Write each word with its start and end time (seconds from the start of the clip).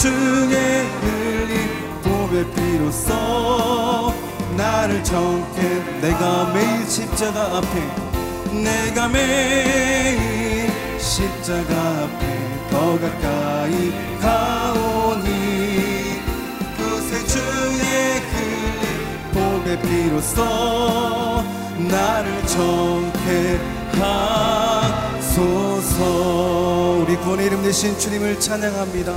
중에 0.00 0.86
흘린 1.02 1.68
고백 2.02 2.54
비로소 2.54 4.14
나를 4.56 5.04
정해? 5.04 6.00
내가 6.00 6.50
매일 6.54 6.88
십자가 6.88 7.58
앞에 7.58 7.66
내가 8.62 9.08
매일 9.08 10.70
십자가 10.98 11.74
앞에 12.04 12.22
더 12.70 12.98
가까이 12.98 13.92
가오니. 14.22 15.28
그새 16.78 17.26
중에 17.26 18.22
흘린 18.30 18.82
고백 19.34 19.82
비로소 19.82 21.44
나를 21.76 22.46
정해? 22.46 23.58
하소서. 25.20 25.98
우리 27.02 27.16
구원의 27.16 27.44
이름 27.48 27.62
대신 27.62 27.98
주님을 27.98 28.40
찬양합니다. 28.40 29.12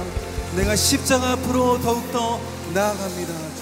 내가 0.56 0.76
십자가 0.76 1.32
앞으로 1.32 1.82
더욱더 1.82 2.40
나아갑니다. 2.74 3.53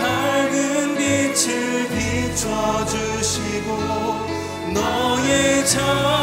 밝은 0.02 0.98
빛을 0.98 1.88
비춰주시고 2.34 3.70
너의 4.74 5.66
자 5.68 6.15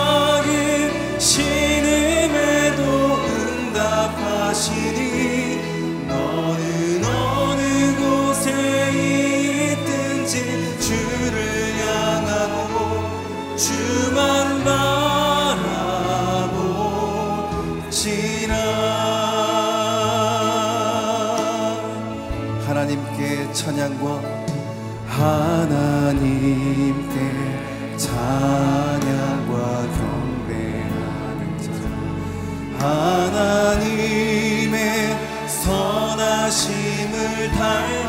time 37.63 38.02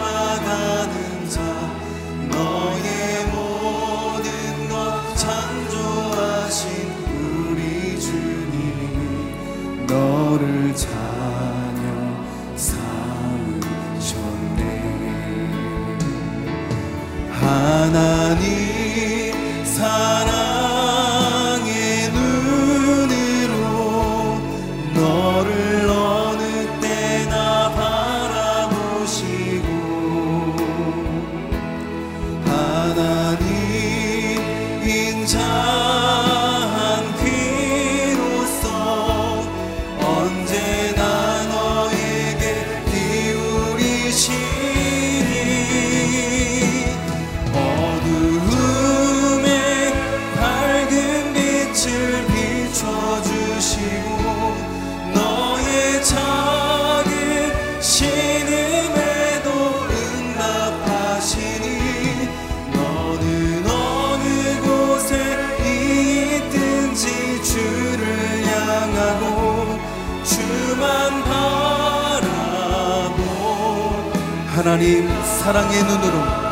사랑의 75.44 75.84
눈으로 75.84 76.43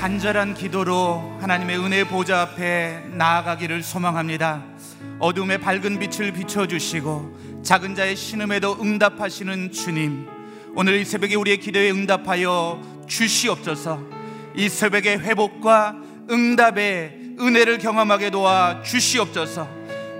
간 0.00 0.12
간절한 0.12 0.54
기도로 0.54 1.36
하나님의 1.42 1.78
은혜 1.78 2.04
보좌 2.04 2.40
앞에 2.40 3.02
나아가기를 3.10 3.82
소망합니다. 3.82 4.64
어둠의 5.18 5.58
밝은 5.58 5.98
빛을 5.98 6.32
비춰주시고 6.32 7.60
작은 7.62 7.94
자의 7.94 8.16
신음에도 8.16 8.78
응답하시는 8.80 9.72
주님, 9.72 10.26
오늘 10.74 10.94
이 10.94 11.04
새벽에 11.04 11.34
우리의 11.34 11.58
기도에 11.58 11.90
응답하여 11.90 12.80
주시옵소서. 13.08 14.00
이 14.56 14.70
새벽의 14.70 15.18
회복과 15.18 15.96
응답의 16.30 17.34
은혜를 17.38 17.76
경험하게 17.76 18.30
도와 18.30 18.82
주시옵소서. 18.82 19.68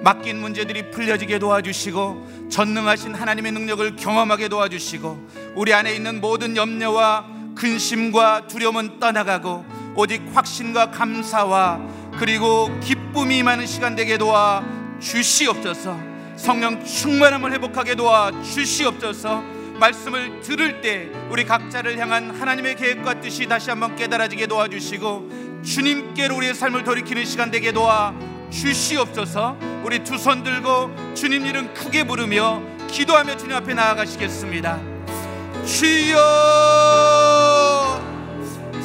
맡긴 0.03 0.41
문제들이 0.41 0.91
풀려지게 0.91 1.39
도와주시고 1.39 2.49
전능하신 2.51 3.15
하나님의 3.15 3.53
능력을 3.53 3.97
경험하게 3.97 4.49
도와주시고 4.49 5.29
우리 5.55 5.73
안에 5.73 5.95
있는 5.95 6.21
모든 6.21 6.55
염려와 6.55 7.40
근심과 7.61 8.47
두려움은 8.47 8.99
떠나가고 8.99 9.67
오직 9.95 10.23
확신과 10.33 10.91
감사와 10.93 11.79
그리고 12.19 12.71
기쁨이 12.81 13.37
임하는 13.39 13.67
시간 13.67 13.95
되게 13.95 14.17
도와 14.17 14.65
주시옵소서. 14.99 15.99
성령 16.37 16.83
충만함을 16.83 17.53
회복하게 17.53 17.97
도와 17.97 18.33
주시옵소서. 18.43 19.43
말씀을 19.79 20.41
들을 20.41 20.81
때 20.81 21.11
우리 21.29 21.45
각자를 21.45 21.99
향한 21.99 22.31
하나님의 22.31 22.77
계획과 22.77 23.21
뜻이 23.21 23.47
다시 23.47 23.69
한번 23.69 23.95
깨달아지게 23.95 24.47
도와주시고 24.47 25.61
주님께로 25.63 26.37
우리의 26.37 26.55
삶을 26.55 26.83
돌이키는 26.85 27.27
시간 27.27 27.51
되게 27.51 27.73
도와 27.73 28.15
주시옵소서. 28.51 29.59
우리 29.85 30.03
두 30.03 30.17
손 30.17 30.43
들고 30.43 31.15
주님 31.15 31.45
이름 31.45 31.75
크게 31.75 32.05
부르며 32.05 32.63
기도하며 32.89 33.37
주님 33.37 33.55
앞에 33.57 33.75
나아가시겠습니다 33.75 35.00
주여. 35.71 36.19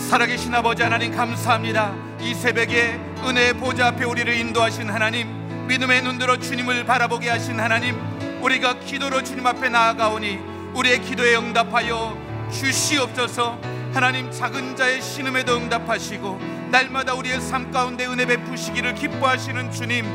살아계신 0.08 0.54
아버지 0.54 0.84
하나님 0.84 1.12
감사합니다. 1.16 1.94
이 2.22 2.36
새벽에 2.36 3.00
은혜의 3.26 3.54
보좌 3.56 3.88
앞에 3.88 4.06
우리를 4.06 4.32
인도하신 4.32 4.90
하나님 4.90 5.68
믿음의 5.68 6.04
눈으로 6.04 6.38
주님을 6.38 6.86
바라보게 6.86 7.30
하신 7.30 7.60
하나님 7.60 8.00
우리가 8.40 8.80
기도로 8.80 9.24
주님 9.24 9.48
앞에 9.48 9.70
나아가오니 9.70 10.40
우리의 10.76 11.02
기도에 11.02 11.36
응답하여 11.36 12.16
주시옵소서. 12.52 13.60
하나님 13.94 14.30
작은 14.30 14.76
자의 14.76 15.02
신음에도 15.02 15.56
응답하시고 15.58 16.40
날마다 16.70 17.16
우리의 17.16 17.42
삶 17.42 17.72
가운데 17.72 18.06
은혜 18.06 18.26
베푸시기를 18.28 18.94
기뻐하시는 18.94 19.72
주님 19.72 20.06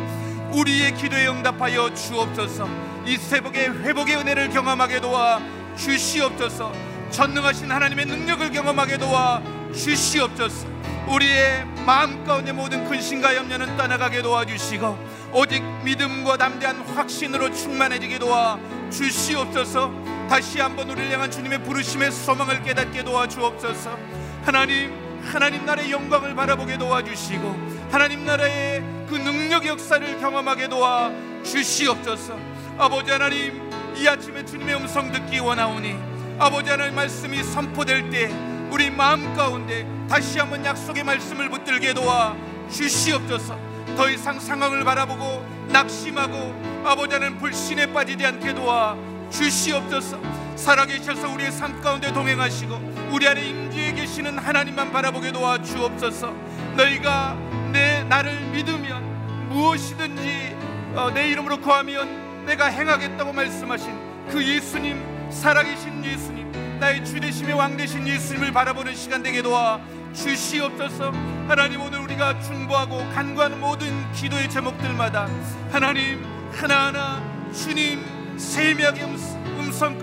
우리의 0.53 0.95
기도에 0.95 1.27
응답하여 1.27 1.93
주옵소서. 1.95 2.69
이 3.07 3.17
새벽에 3.17 3.67
회복의 3.67 4.17
은혜를 4.19 4.51
경험하게 4.51 5.01
도와 5.01 5.41
주시옵소서. 5.77 6.73
전능하신 7.11 7.71
하나님의 7.71 8.07
능력을 8.07 8.51
경험하게 8.51 8.99
도와 8.99 9.43
주시옵소서. 9.75 10.67
우리의 11.09 11.67
마음 11.85 12.25
가운데 12.25 12.53
모든 12.53 12.85
근심과 12.89 13.35
염려는 13.35 13.77
떠나가게 13.77 14.23
도와주시고 14.23 14.99
오직 15.33 15.63
믿음과 15.85 16.37
담대한 16.37 16.77
확신으로 16.95 17.53
충만해지게 17.53 18.19
도와 18.19 18.59
주시옵소서. 18.91 19.93
다시 20.29 20.61
한번 20.61 20.89
우리를 20.91 21.11
향한 21.11 21.31
주님의 21.31 21.65
부르심의 21.65 22.13
소망을 22.13 22.63
깨닫게 22.63 23.03
도와주옵소서. 23.03 23.99
하나님 24.45 25.11
하나님 25.25 25.67
나라의 25.67 25.91
영광을 25.91 26.35
바라보게 26.35 26.79
도와주시고 26.79 27.89
하나님 27.91 28.25
나라의 28.25 28.83
그 29.09 29.17
능력 29.17 29.67
역사를 29.67 30.19
경험하게 30.21 30.69
도와 30.69 31.11
주시옵소서. 31.43 32.39
아버지 32.79 33.11
하나님 33.11 33.70
이 33.97 34.07
아침에 34.07 34.45
주님의 34.45 34.77
음성 34.77 35.11
듣기 35.13 35.39
원하오니 35.39 35.97
아버지 36.39 36.71
하나님 36.71 36.95
말씀이 36.95 37.43
선포될 37.43 38.11
때 38.11 38.31
우리 38.71 38.91
마음 38.91 39.35
가운데 39.35 39.87
다시 40.09 40.39
한번 40.39 40.65
약속의 40.65 41.05
말씀을 41.05 41.49
붙들게 41.51 41.93
도와 41.93 42.37
주시옵소서. 42.71 43.59
더 43.97 44.09
이상 44.09 44.39
상황을 44.39 44.85
바라보고 44.85 45.45
낙심하고 45.69 46.83
아버지 46.85 47.15
하나님 47.15 47.39
불신에 47.39 47.93
빠지지 47.93 48.25
않게 48.25 48.55
도와 48.55 48.97
주시옵소서. 49.31 50.19
살아계셔서 50.57 51.29
우리의 51.31 51.53
삶 51.53 51.81
가운데 51.81 52.13
동행하시고 52.13 53.11
우리 53.13 53.27
안에 53.27 53.45
임재해 53.45 53.93
계시는 53.95 54.39
하나님만 54.39 54.93
바라보게 54.93 55.33
도와 55.33 55.61
주옵소서. 55.61 56.33
너희가 56.77 57.37
내 57.73 58.05
나를 58.05 58.41
믿으면 58.53 59.49
무엇이든지 59.49 60.57
어, 60.95 61.11
내 61.13 61.29
이름으로 61.31 61.61
구하면 61.61 62.30
내가 62.47 62.67
행하겠다고 62.67 63.33
말씀하신 63.33 63.93
그 64.31 64.43
예수님 64.47 65.31
살아계신 65.31 66.05
예수님 66.05 66.79
나의 66.81 67.05
주 67.05 67.21
되심의 67.21 67.55
왕 67.55 67.77
되신 67.77 68.07
예수님을 68.07 68.53
바라보는 68.53 68.95
시간 68.95 69.23
되게 69.23 69.43
도와 69.43 69.81
주시옵소서. 70.13 71.13
하나님 71.47 71.81
오늘 71.83 72.01
우리가 72.01 72.41
중보하고 72.41 72.99
간구하는 73.15 73.61
모든 73.61 74.11
기도의 74.13 74.49
제목들마다 74.51 75.29
하나님 75.71 76.25
하나하나 76.53 77.23
주님 77.53 78.03
세미하게 78.39 79.05
음- 79.05 79.57
음성 79.61 79.99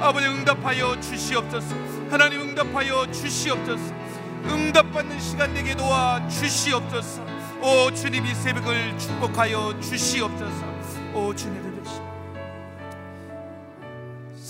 아버지 0.00 0.26
응답하여 0.26 0.98
주시옵소서. 1.00 1.74
하나님 2.10 2.40
응답하여 2.40 3.10
주시옵소서. 3.12 3.94
응답받는 4.46 5.20
시간 5.20 5.52
되게 5.52 5.74
도와 5.74 6.26
주시옵소서. 6.28 7.22
오 7.60 7.90
주님 7.92 8.24
이 8.24 8.34
새벽을 8.34 8.96
축복하여 8.98 9.78
주시옵소서. 9.80 10.64
오 11.12 11.34
뵙시 11.34 11.69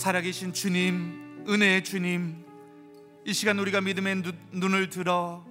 살아계신 0.04 0.54
주님 0.54 1.44
은혜의 1.46 1.84
주님 1.84 2.42
이 3.26 3.34
시간 3.34 3.58
우리가 3.58 3.82
믿음의 3.82 4.22
눈- 4.22 4.38
눈을 4.50 4.88
들어 4.88 5.44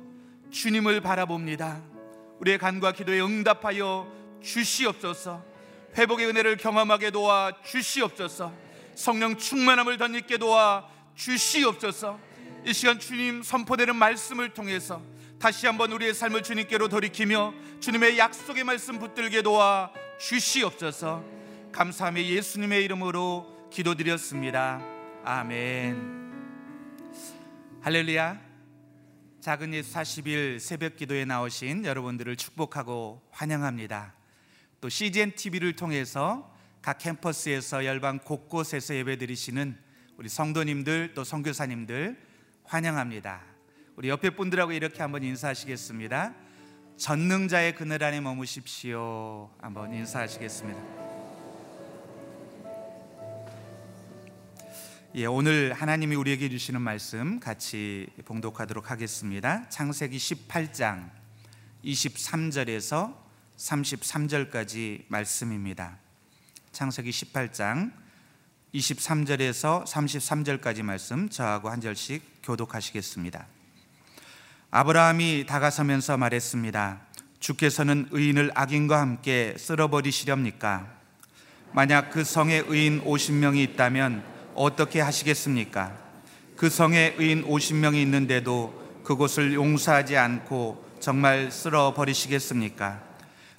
주님을 0.50 1.02
바라봅니다. 1.02 1.84
우리의 2.40 2.58
간과 2.58 2.92
기도에 2.94 3.22
응답하여 3.22 4.12
주시옵소서. 4.42 5.46
회복의 5.96 6.26
은혜를 6.30 6.58
경험하게 6.58 7.12
도와 7.12 7.52
주시옵소서. 7.64 8.52
성령 8.96 9.38
충만함을 9.38 10.00
덧입게 10.00 10.40
도와 10.40 10.90
주시옵소서. 11.14 12.20
이 12.66 12.74
시간 12.74 12.98
주님 12.98 13.44
선포되는 13.44 13.96
말씀을 13.96 14.56
통해서 14.56 15.00
다시 15.40 15.68
한번 15.68 15.92
우리의 15.92 16.16
삶을 16.16 16.42
주님께로 16.42 16.90
돌이키며 16.90 17.54
주님의 17.82 18.18
약속의 18.18 18.64
말씀 18.64 18.98
붙들게 18.98 19.44
도와 19.44 19.92
주시옵소서. 20.20 21.24
감사함에 21.72 22.26
예수님의 22.26 22.84
이름으로 22.86 23.59
기도드렸습니다 23.70 24.82
아멘 25.24 26.20
할렐루야 27.82 28.40
작은 29.42 29.74
예수 29.74 29.94
40일 29.94 30.60
새벽 30.60 30.96
기도에 30.96 31.26
나오신 31.26 31.86
여러분들을 31.86 32.36
축복하고 32.36 33.22
환영합니다 33.32 34.14
또 34.82 34.90
CGN 34.90 35.36
TV를 35.36 35.76
통해서 35.76 36.54
각 36.82 36.98
캠퍼스에서 36.98 37.86
열방 37.86 38.20
곳곳에서 38.20 38.96
예배드리시는 38.96 39.78
우리 40.18 40.30
성도님들 40.30 41.14
또 41.14 41.24
선교사님들 41.24 42.18
환영합니다. 42.64 43.42
우리 43.96 44.10
옆에 44.10 44.30
분들하고 44.30 44.72
이렇게 44.72 45.02
한번 45.02 45.24
인사하시겠습니다. 45.24 46.34
전능자의 46.98 47.76
그늘 47.76 48.04
안에 48.04 48.22
머무십시오. 48.22 49.50
한번 49.62 49.94
인사하시겠습니다. 49.94 51.09
예, 55.16 55.26
오늘 55.26 55.74
하나님이 55.74 56.16
우리에게 56.16 56.50
주시는 56.50 56.84
말씀 56.84 57.40
같이 57.40 58.06
봉독하도록 58.26 58.92
하겠습니다. 58.92 59.68
창세기 59.70 60.18
18장 60.18 61.10
23절에서 61.84 63.16
33절까지 63.58 65.06
말씀입니다. 65.08 65.98
창세기 66.72 67.10
18장 67.10 67.92
23절에서 68.76 69.84
33절까지 69.84 70.84
말씀 70.84 71.28
저하고 71.28 71.70
한 71.70 71.82
절씩 71.82 72.22
교독하시겠습니다. 72.44 73.48
아브라함이 74.70 75.48
다가서면서 75.48 76.18
말했습니다. 76.18 77.02
주께서는 77.40 78.10
의인을 78.12 78.52
악인과 78.54 79.02
함께 79.02 79.56
쓸어버리시렵니까? 79.58 80.88
만약 81.74 82.12
그 82.12 82.24
성에 82.24 82.62
의인 82.68 83.04
50명이 83.04 83.58
있다면 83.72 84.39
어떻게 84.56 85.02
하시겠습니까? 85.02 85.96
그 86.56 86.70
성에 86.70 87.16
의인 87.18 87.46
50명이 87.46 87.96
있는데도 88.02 88.74
그곳을 89.04 89.54
용서하지 89.54 90.18
않고 90.18 90.86
정말 91.00 91.52
쓸어 91.52 91.94
버리시겠습니까? 91.94 93.02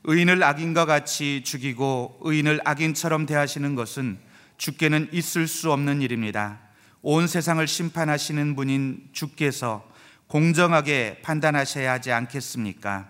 의인을 0.05 0.43
악인과 0.43 0.87
같이 0.87 1.43
죽이고 1.45 2.21
의인을 2.23 2.61
악인처럼 2.65 3.27
대하시는 3.27 3.75
것은 3.75 4.19
주께는 4.57 5.09
있을 5.13 5.47
수 5.47 5.73
없는 5.73 6.03
일입니다. 6.03 6.59
온 7.03 7.27
세상을 7.27 7.67
심판하시는 7.67 8.57
분인 8.57 9.09
주께서 9.13 9.89
공정하게 10.27 11.21
판단하셔야 11.23 11.93
하지 11.93 12.13
않겠습니까? 12.13 13.09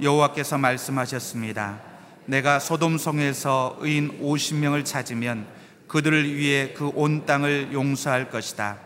여호와께서 0.00 0.56
말씀하셨습니다. 0.58 1.80
내가 2.26 2.60
소돔 2.60 2.98
성에서 2.98 3.76
의인 3.80 4.20
50명을 4.22 4.84
찾으면 4.84 5.57
그들을 5.88 6.34
위해 6.36 6.72
그 6.74 6.90
온 6.94 7.26
땅을 7.26 7.72
용서할 7.72 8.30
것이다. 8.30 8.78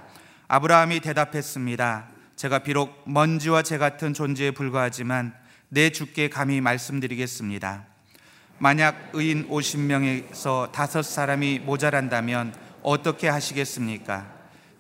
아브라함이 0.49 1.01
대답했습니다. 1.01 2.07
제가 2.37 2.61
비록 2.61 3.03
먼지와 3.07 3.63
재 3.63 3.79
같은 3.79 4.15
존재에 4.15 4.51
불과하지만 4.53 5.35
내 5.69 5.91
주께 5.91 6.29
감히 6.29 6.61
말씀드리겠습니다. 6.61 7.85
만약 8.59 9.11
의인 9.15 9.49
50명에서 9.49 10.71
다섯 10.73 11.03
사람이 11.03 11.61
모자란다면 11.61 12.55
어떻게 12.83 13.29
하시겠습니까? 13.29 14.27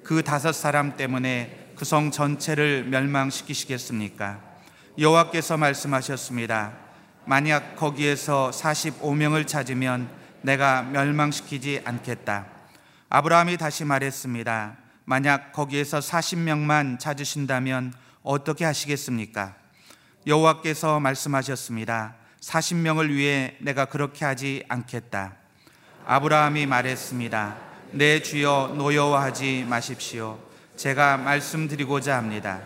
그 0.04 0.22
다섯 0.22 0.52
사람 0.52 0.96
때문에 0.96 1.58
그 1.76 1.84
성 1.84 2.10
전체를 2.12 2.84
멸망시키시겠습니까? 2.84 4.40
여호와께서 4.98 5.56
말씀하셨습니다. 5.56 6.74
만약 7.24 7.74
거기에서 7.76 8.50
45명을 8.52 9.46
찾으면 9.48 10.08
내가 10.42 10.82
멸망시키지 10.82 11.82
않겠다. 11.84 12.46
아브라함이 13.08 13.56
다시 13.56 13.84
말했습니다. 13.84 14.76
만약 15.04 15.52
거기에서 15.52 15.98
40명만 15.98 16.98
찾으신다면 16.98 17.92
어떻게 18.22 18.64
하시겠습니까? 18.64 19.54
여호와께서 20.26 21.00
말씀하셨습니다. 21.00 22.14
40명을 22.40 23.08
위해 23.10 23.56
내가 23.60 23.84
그렇게 23.84 24.24
하지 24.24 24.64
않겠다. 24.68 25.34
아브라함이 26.06 26.66
말했습니다. 26.66 27.56
내 27.92 28.22
주여 28.22 28.74
노여워하지 28.76 29.66
마십시오. 29.68 30.38
제가 30.76 31.18
말씀드리고자 31.18 32.16
합니다. 32.16 32.60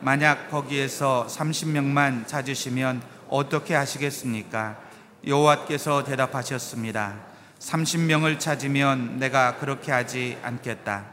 만약 0.00 0.50
거기에서 0.50 1.26
30명만 1.28 2.26
찾으시면 2.26 3.02
어떻게 3.28 3.74
하시겠습니까? 3.74 4.87
여호와께서 5.26 6.04
대답하셨습니다. 6.04 7.16
30명을 7.58 8.38
찾으면 8.38 9.18
내가 9.18 9.56
그렇게 9.56 9.90
하지 9.90 10.38
않겠다. 10.42 11.06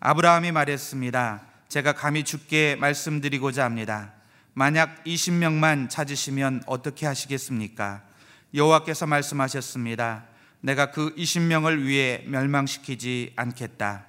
아브라함이 0.00 0.52
말했습니다. 0.52 1.42
제가 1.68 1.92
감히 1.92 2.22
주께 2.22 2.76
말씀드리고자 2.76 3.64
합니다. 3.64 4.12
만약 4.54 5.02
20명만 5.04 5.88
찾으시면 5.88 6.62
어떻게 6.66 7.06
하시겠습니까? 7.06 8.02
여호와께서 8.54 9.06
말씀하셨습니다. 9.06 10.24
내가 10.60 10.90
그 10.90 11.14
20명을 11.16 11.82
위해 11.82 12.22
멸망시키지 12.26 13.32
않겠다. 13.34 14.04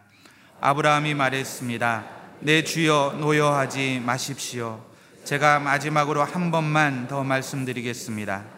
아브라함이 0.61 1.13
말했습니다. 1.15 2.05
내 2.41 2.63
주여 2.63 3.17
노여하지 3.19 4.01
마십시오. 4.05 4.85
제가 5.23 5.59
마지막으로 5.59 6.23
한 6.23 6.51
번만 6.51 7.07
더 7.07 7.23
말씀드리겠습니다. 7.23 8.52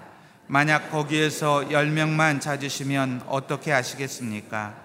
만약 0.48 0.92
거기에서 0.92 1.66
10명만 1.70 2.40
찾으시면 2.40 3.24
어떻게 3.28 3.72
하시겠습니까? 3.72 4.76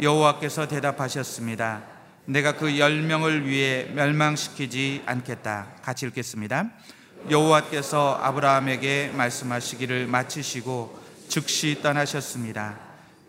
여호와께서 0.00 0.68
대답하셨습니다. 0.68 1.82
내가 2.26 2.56
그 2.56 2.78
열 2.78 3.00
명을 3.02 3.48
위해 3.48 3.84
멸망시키지 3.94 5.02
않겠다. 5.06 5.68
같이 5.82 6.04
읽겠습니다. 6.06 6.70
여호와께서 7.30 8.20
아브라함에게 8.22 9.12
말씀하시기를 9.14 10.06
마치시고 10.06 11.02
즉시 11.28 11.80
떠나셨습니다. 11.82 12.78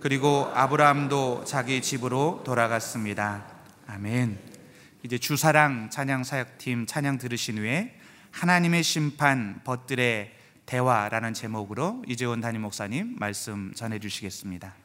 그리고 0.01 0.51
아브라함도 0.53 1.45
자기 1.45 1.81
집으로 1.81 2.43
돌아갔습니다. 2.45 3.45
아멘. 3.87 4.37
이제 5.03 5.17
주사랑 5.17 5.89
찬양 5.89 6.25
사역팀 6.25 6.85
찬양 6.87 7.19
들으신 7.19 7.57
후에 7.57 7.95
하나님의 8.31 8.83
심판 8.83 9.61
벗들의 9.63 10.38
대화라는 10.69 11.33
제목으로 11.33 12.03
이재원 12.07 12.41
담임 12.41 12.61
목사님 12.61 13.15
말씀 13.17 13.73
전해 13.73 13.97
주시겠습니다. 13.97 14.78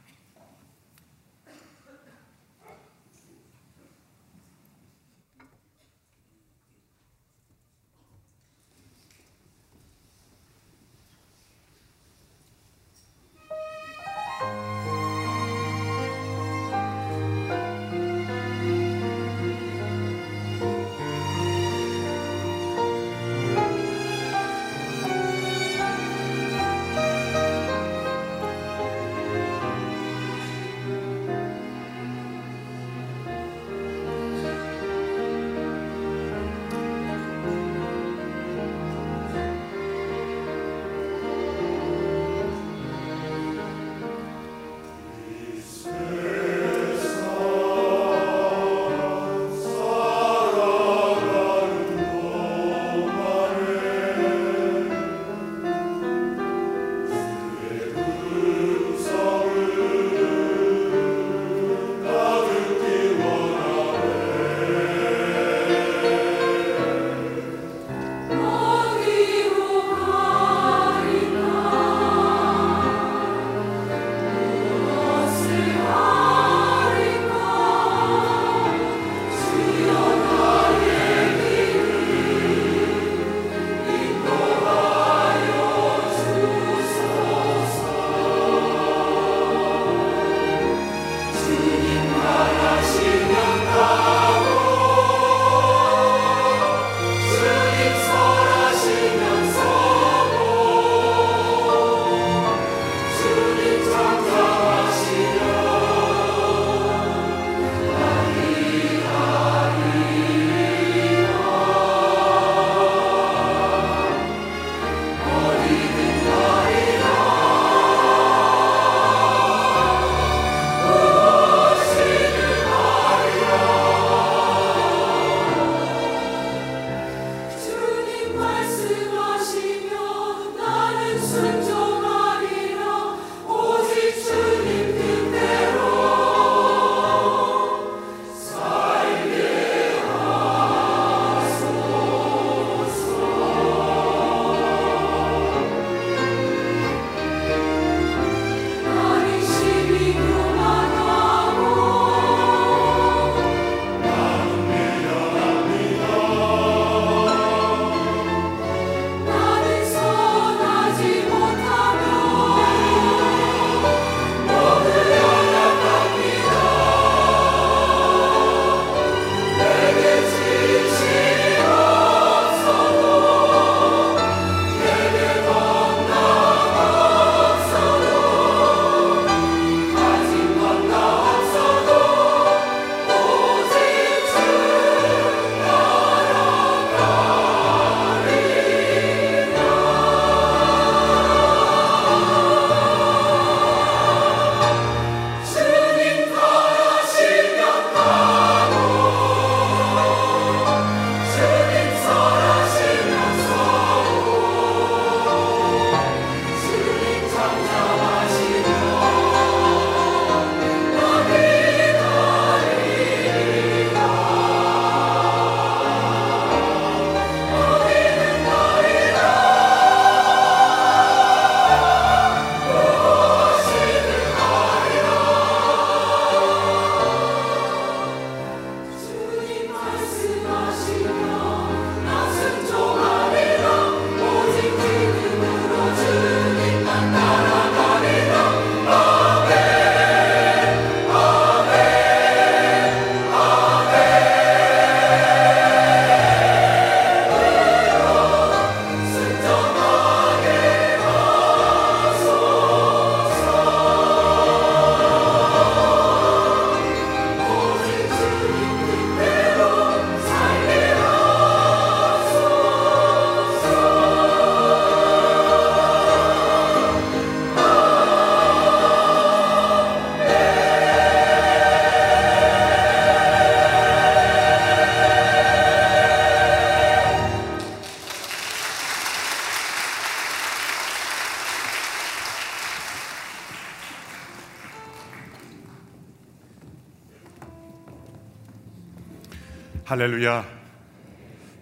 할렐루야. 289.95 290.45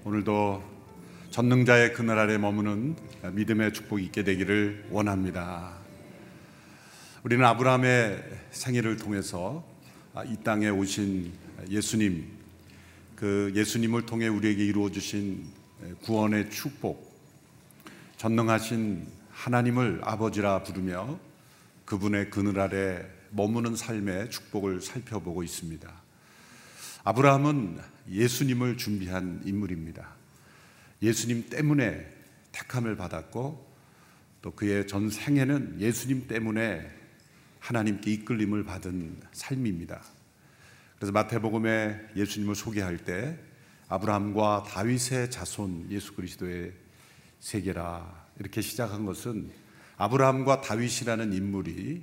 오늘도 0.05 0.65
전능자의 1.33 1.93
그늘 1.93 2.19
아래 2.19 2.39
머무는 2.39 2.97
믿음의 3.31 3.75
축복이 3.75 4.07
있게 4.07 4.25
되기를 4.25 4.87
원합니다. 4.89 5.75
우리는 7.25 7.45
아브라함의 7.45 8.25
생애를 8.51 8.97
통해서 8.97 9.63
이 10.25 10.39
땅에 10.43 10.71
오신 10.71 11.31
예수님, 11.69 12.27
그 13.17 13.53
예수님을 13.55 14.07
통해 14.07 14.29
우리에게 14.29 14.65
이루어 14.65 14.91
주신 14.91 15.45
구원의 16.01 16.49
축복, 16.49 17.15
전능하신 18.17 19.09
하나님을 19.31 20.01
아버지라 20.05 20.63
부르며 20.63 21.19
그분의 21.85 22.31
그늘 22.31 22.59
아래 22.61 23.05
머무는 23.29 23.77
삶의 23.77 24.31
축복을 24.31 24.81
살펴보고 24.81 25.43
있습니다. 25.43 26.02
아브라함은 27.05 27.81
예수님을 28.11 28.77
준비한 28.77 29.43
인물입니다. 29.45 30.15
예수님 31.03 31.49
때문에 31.51 32.07
택함을 32.53 32.97
받았고 32.97 33.73
또 34.41 34.51
그의 34.53 34.87
전 34.87 35.11
생애는 35.11 35.81
예수님 35.81 36.29
때문에 36.29 36.89
하나님께 37.59 38.13
이끌림을 38.13 38.65
받은 38.65 39.21
삶입니다. 39.33 40.03
그래서 40.97 41.13
마태복음에 41.13 42.11
예수님을 42.15 42.55
소개할 42.55 42.99
때 42.99 43.37
아브라함과 43.89 44.65
다윗의 44.69 45.31
자손 45.31 45.89
예수 45.91 46.15
그리스도의 46.15 46.73
세계라 47.41 48.27
이렇게 48.39 48.61
시작한 48.61 49.05
것은 49.05 49.51
아브라함과 49.97 50.61
다윗이라는 50.61 51.33
인물이 51.33 52.03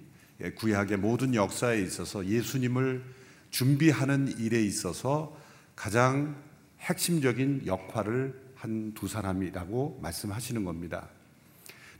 구약의 0.55 0.97
모든 0.97 1.35
역사에 1.35 1.81
있어서 1.81 2.25
예수님을 2.25 3.18
준비하는 3.49 4.37
일에 4.39 4.61
있어서 4.61 5.35
가장 5.75 6.35
핵심적인 6.79 7.63
역할을 7.65 8.49
한 8.55 8.91
두 8.93 9.07
사람이라고 9.07 9.99
말씀하시는 10.01 10.65
겁니다. 10.65 11.07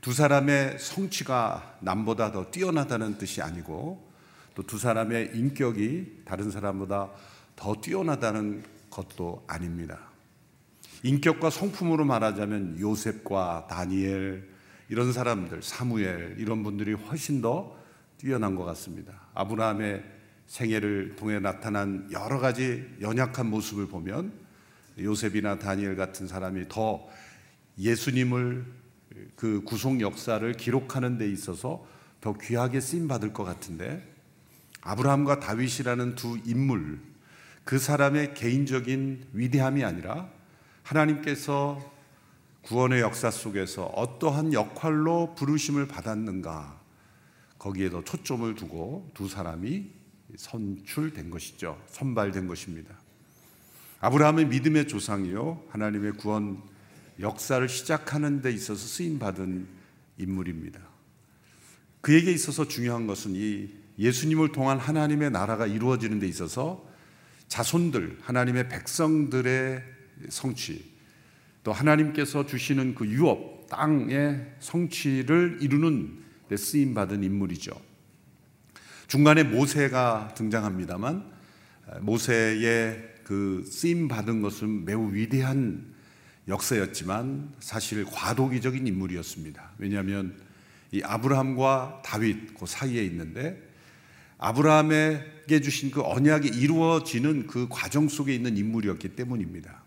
두 0.02 0.12
사람의 0.12 0.78
성취가 0.78 1.78
남보다 1.80 2.32
더 2.32 2.50
뛰어나다는 2.50 3.16
뜻이 3.16 3.40
아니고 3.40 4.10
또 4.54 4.62
두 4.64 4.78
사람의 4.78 5.30
인격이 5.34 6.22
다른 6.26 6.50
사람보다 6.50 7.10
더 7.56 7.74
뛰어나다는 7.80 8.62
것도 8.90 9.44
아닙니다. 9.46 10.10
인격과 11.02 11.48
성품으로 11.48 12.04
말하자면 12.04 12.78
요셉과 12.78 13.68
다니엘 13.70 14.46
이런 14.90 15.12
사람들, 15.14 15.62
사무엘 15.62 16.36
이런 16.38 16.62
분들이 16.62 16.92
훨씬 16.92 17.40
더 17.40 17.74
뛰어난 18.18 18.54
것 18.54 18.64
같습니다. 18.64 19.28
아브라함의 19.32 20.04
생애를 20.50 21.14
통해 21.14 21.38
나타난 21.38 22.08
여러 22.10 22.40
가지 22.40 22.84
연약한 23.00 23.48
모습을 23.48 23.86
보면 23.86 24.32
요셉이나 24.98 25.60
다니엘 25.60 25.94
같은 25.94 26.26
사람이 26.26 26.66
더 26.68 27.08
예수님을 27.78 28.66
그 29.36 29.62
구속 29.62 30.00
역사를 30.00 30.52
기록하는 30.54 31.18
데 31.18 31.30
있어서 31.30 31.86
더 32.20 32.36
귀하게 32.36 32.80
쓰임 32.80 33.06
받을 33.06 33.32
것 33.32 33.44
같은데 33.44 34.04
아브라함과 34.80 35.38
다윗이라는 35.38 36.16
두 36.16 36.36
인물 36.44 36.98
그 37.62 37.78
사람의 37.78 38.34
개인적인 38.34 39.28
위대함이 39.32 39.84
아니라 39.84 40.30
하나님께서 40.82 41.92
구원의 42.62 43.02
역사 43.02 43.30
속에서 43.30 43.84
어떠한 43.86 44.52
역할로 44.52 45.32
부르심을 45.36 45.86
받았는가 45.86 46.80
거기에 47.56 47.90
더 47.90 48.02
초점을 48.02 48.52
두고 48.56 49.12
두 49.14 49.28
사람이 49.28 49.99
선출된 50.36 51.30
것이죠. 51.30 51.82
선발된 51.88 52.46
것입니다. 52.46 52.98
아브라함의 54.00 54.46
믿음의 54.46 54.88
조상이요. 54.88 55.64
하나님의 55.68 56.12
구원 56.12 56.62
역사를 57.20 57.66
시작하는 57.68 58.40
데 58.40 58.50
있어서 58.50 58.86
쓰임 58.86 59.18
받은 59.18 59.66
인물입니다. 60.16 60.80
그에게 62.00 62.32
있어서 62.32 62.66
중요한 62.66 63.06
것은 63.06 63.32
이 63.34 63.68
예수님을 63.98 64.52
통한 64.52 64.78
하나님의 64.78 65.30
나라가 65.30 65.66
이루어지는 65.66 66.18
데 66.18 66.26
있어서 66.26 66.88
자손들, 67.48 68.18
하나님의 68.22 68.68
백성들의 68.68 69.82
성취, 70.30 70.94
또 71.62 71.72
하나님께서 71.72 72.46
주시는 72.46 72.94
그 72.94 73.06
유업, 73.06 73.68
땅의 73.68 74.54
성취를 74.60 75.58
이루는 75.60 76.18
데 76.48 76.56
쓰임 76.56 76.94
받은 76.94 77.22
인물이죠. 77.22 77.89
중간에 79.10 79.42
모세가 79.42 80.34
등장합니다만 80.36 81.24
모세의 82.02 83.14
그 83.24 83.64
쓰임 83.68 84.06
받은 84.06 84.40
것은 84.40 84.84
매우 84.84 85.12
위대한 85.12 85.92
역사였지만 86.46 87.54
사실 87.58 88.04
과도기적인 88.04 88.86
인물이었습니다. 88.86 89.72
왜냐하면 89.78 90.40
이 90.92 91.02
아브라함과 91.02 92.02
다윗 92.04 92.54
그 92.54 92.66
사이에 92.66 93.04
있는데 93.06 93.60
아브라함에게 94.38 95.60
주신 95.60 95.90
그 95.90 96.02
언약이 96.02 96.46
이루어지는 96.46 97.48
그 97.48 97.66
과정 97.68 98.08
속에 98.08 98.32
있는 98.32 98.56
인물이었기 98.56 99.16
때문입니다. 99.16 99.82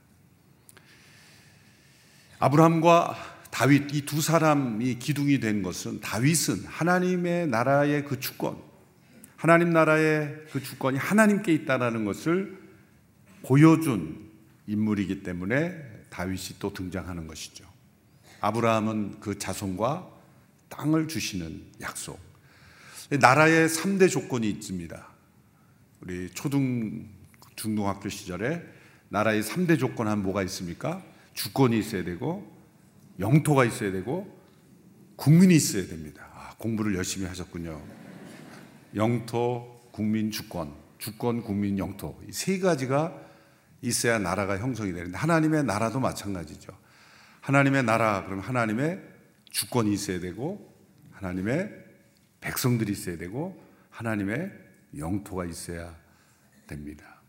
아브라함과 2.39 3.15
다윗 3.51 3.95
이 3.95 4.01
두 4.01 4.21
사람이 4.21 4.99
기둥이 4.99 5.39
된 5.39 5.63
것은 5.63 6.01
다윗은 6.01 6.65
하나님의 6.65 7.47
나라의 7.47 8.03
그 8.03 8.19
주권, 8.19 8.72
하나님 9.43 9.71
나라의 9.71 10.45
그 10.53 10.63
주권이 10.63 10.97
하나님께 10.97 11.53
있다라는 11.53 12.05
것을 12.05 12.57
보여준 13.41 14.31
인물이기 14.67 15.21
때문에 15.21 15.83
다윗이 16.09 16.59
또 16.59 16.71
등장하는 16.71 17.27
것이죠. 17.27 17.65
아브라함은 18.39 19.19
그 19.19 19.37
자손과 19.37 20.09
땅을 20.69 21.09
주시는 21.09 21.61
약속. 21.81 22.21
나라의 23.19 23.67
3대 23.67 24.09
조건이 24.09 24.49
있습니다. 24.49 25.07
우리 25.99 26.29
초등 26.29 27.09
중등학교 27.57 28.07
시절에 28.07 28.63
나라의 29.09 29.43
3대 29.43 29.77
조건 29.77 30.07
한 30.07 30.23
뭐가 30.23 30.41
있습니까? 30.43 31.03
주권이 31.33 31.77
있어야 31.79 32.05
되고 32.05 32.49
영토가 33.19 33.65
있어야 33.65 33.91
되고 33.91 34.39
국민이 35.17 35.55
있어야 35.55 35.85
됩니다. 35.85 36.29
아, 36.33 36.55
공부를 36.57 36.95
열심히 36.95 37.27
하셨군요. 37.27 38.02
영토, 38.95 39.89
국민, 39.91 40.31
주권, 40.31 40.73
주권, 40.97 41.41
국민, 41.41 41.77
영토 41.77 42.19
이 42.27 42.31
세 42.31 42.59
가지가 42.59 43.21
있어야 43.81 44.17
나라가 44.17 44.57
형성이 44.57 44.93
되는데 44.93 45.17
하나님의 45.17 45.65
나라도 45.65 45.99
마찬가지죠. 45.99 46.71
하나님의 47.41 47.83
나라 47.83 48.23
그럼 48.23 48.39
하나님의 48.39 49.01
주권이 49.49 49.93
있어야 49.93 50.19
되고 50.21 50.73
하나님의 51.11 51.69
백성들이 52.39 52.93
있어야 52.93 53.17
되고 53.17 53.61
하나님의 53.89 54.51
영토가 54.97 55.45
있어야 55.45 55.95
됩니다. 56.67 57.21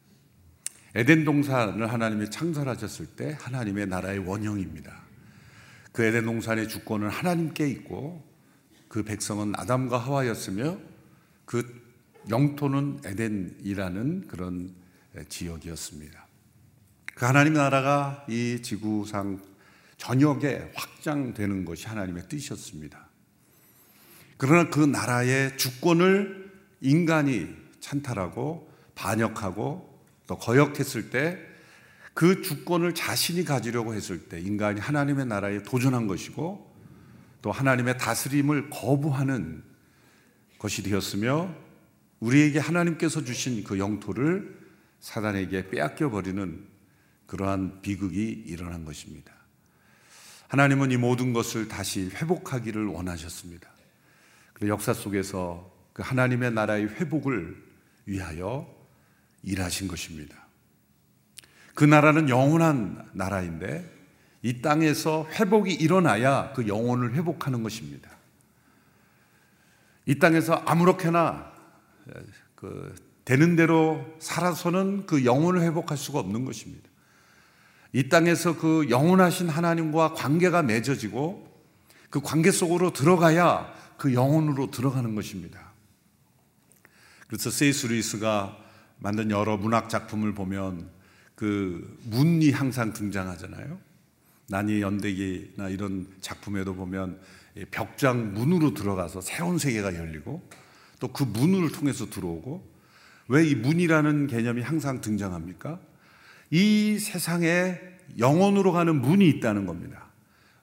에덴 0.95 1.25
동산을 1.25 1.93
하나님이 1.93 2.31
창설하셨을 2.31 3.07
때 3.17 3.37
하나님의 3.41 3.87
나라의 3.89 4.21
원형입니다. 4.21 5.03
그 5.93 6.05
에덴 6.05 6.25
동산의 6.25 6.69
주권은 6.69 7.09
하나님께 7.09 7.69
있고 7.69 8.25
그 8.89 9.03
백성은 9.03 9.55
아담과 9.57 9.99
하와였으며 9.99 10.79
그 11.45 11.83
영토는 12.31 13.01
에덴이라는 13.05 14.29
그런 14.29 14.75
지역이었습니다. 15.29 16.27
그 17.15 17.25
하나님 17.25 17.55
나라가 17.55 18.25
이 18.29 18.61
지구상 18.63 19.41
전역에 19.97 20.73
확장되는 20.75 21.65
것이 21.65 21.87
하나님의 21.87 22.29
뜻이었습니다. 22.29 23.09
그러나 24.37 24.69
그 24.69 24.81
나라의 24.81 25.57
주권을 25.57 26.53
인간이 26.81 27.55
찬탈하고 27.81 28.71
반역하고 28.95 30.01
또 30.27 30.39
거역했을 30.39 31.11
때 31.11 31.55
그 32.15 32.43
주권을 32.43 32.95
자신이 32.95 33.45
가지려고 33.45 33.93
했을 33.93 34.29
때 34.29 34.41
인간이 34.41 34.81
하나님의 34.81 35.27
나라에 35.27 35.63
도전한 35.65 36.07
것이고 36.07 36.73
또 37.43 37.53
하나님의 37.53 37.99
다스림을 37.99 38.71
거부하는 38.71 39.63
것이 40.65 40.83
되었으며 40.83 41.55
우리에게 42.21 42.59
하나님께서 42.59 43.23
주신 43.23 43.63
그 43.65 43.79
영토를 43.79 44.59
사단에게 44.99 45.69
빼앗겨 45.69 46.09
버리는 46.09 46.67
그러한 47.27 47.83
비극이 47.83 48.45
일어난 48.47 48.87
것입니다. 48.87 49.31
하나님은 50.49 50.91
이 50.91 50.97
모든 50.97 51.35
것을 51.35 51.69
다시 51.69 52.09
회복하기를 52.15 52.87
원하셨습니다. 52.87 53.69
그 54.55 54.67
역사 54.67 54.95
속에서 54.95 55.71
그 55.93 56.03
하나님의 56.03 56.53
나라의 56.53 56.89
회복을 56.89 57.63
위하여 58.07 58.67
일하신 59.43 59.87
것입니다. 59.87 60.47
그 61.75 61.85
나라는 61.85 62.31
영원한 62.31 63.11
나라인데 63.13 63.93
이 64.41 64.63
땅에서 64.63 65.29
회복이 65.31 65.75
일어나야 65.75 66.55
그 66.55 66.67
영혼을 66.69 67.13
회복하는 67.13 67.63
것입니다. 67.63 68.14
이 70.07 70.19
땅에서 70.19 70.55
아무렇게나 70.67 71.53
그 72.55 72.95
되는 73.25 73.57
대로 73.57 74.05
살아서는 74.19 75.07
그 75.07 75.25
영혼을 75.25 75.63
회복할 75.63 75.97
수가 75.97 76.19
없는 76.19 76.45
것입니다. 76.45 76.89
이 77.93 78.09
땅에서 78.09 78.59
그 78.59 78.89
영원하신 78.91 79.49
하나님과 79.49 80.15
관계가 80.15 80.63
맺어지고 80.63 81.49
그 82.11 82.21
관계 82.21 82.51
속으로 82.51 82.93
들어가야 82.93 83.73
그 83.97 84.13
영혼으로 84.13 84.71
들어가는 84.71 85.15
것입니다. 85.15 85.73
그래서 87.29 87.51
세이스 87.51 87.87
루이스가 87.87 88.59
만든 88.99 89.31
여러 89.31 89.57
문학 89.57 89.89
작품을 89.89 90.35
보면 90.35 90.91
그 91.35 91.99
문이 92.05 92.51
항상 92.51 92.93
등장하잖아요. 92.93 93.79
난이 94.49 94.83
연대기나 94.83 95.69
이런 95.69 96.07
작품에도 96.21 96.75
보면 96.75 97.21
벽장 97.71 98.35
문으로 98.35 98.75
들어가서 98.75 99.21
새로운 99.21 99.59
세계가 99.59 99.95
열리고 99.95 100.43
또 101.01 101.09
그 101.13 101.23
문을 101.25 101.71
통해서 101.71 102.09
들어오고 102.09 102.73
왜 103.29 103.47
이 103.47 103.55
문이라는 103.55 104.27
개념이 104.27 104.63
항상 104.63 105.01
등장합니까? 105.01 105.81
이 106.51 106.99
세상에 106.99 107.79
영혼으로 108.19 108.73
가는 108.73 109.01
문이 109.01 109.29
있다는 109.29 109.67
겁니다. 109.67 110.07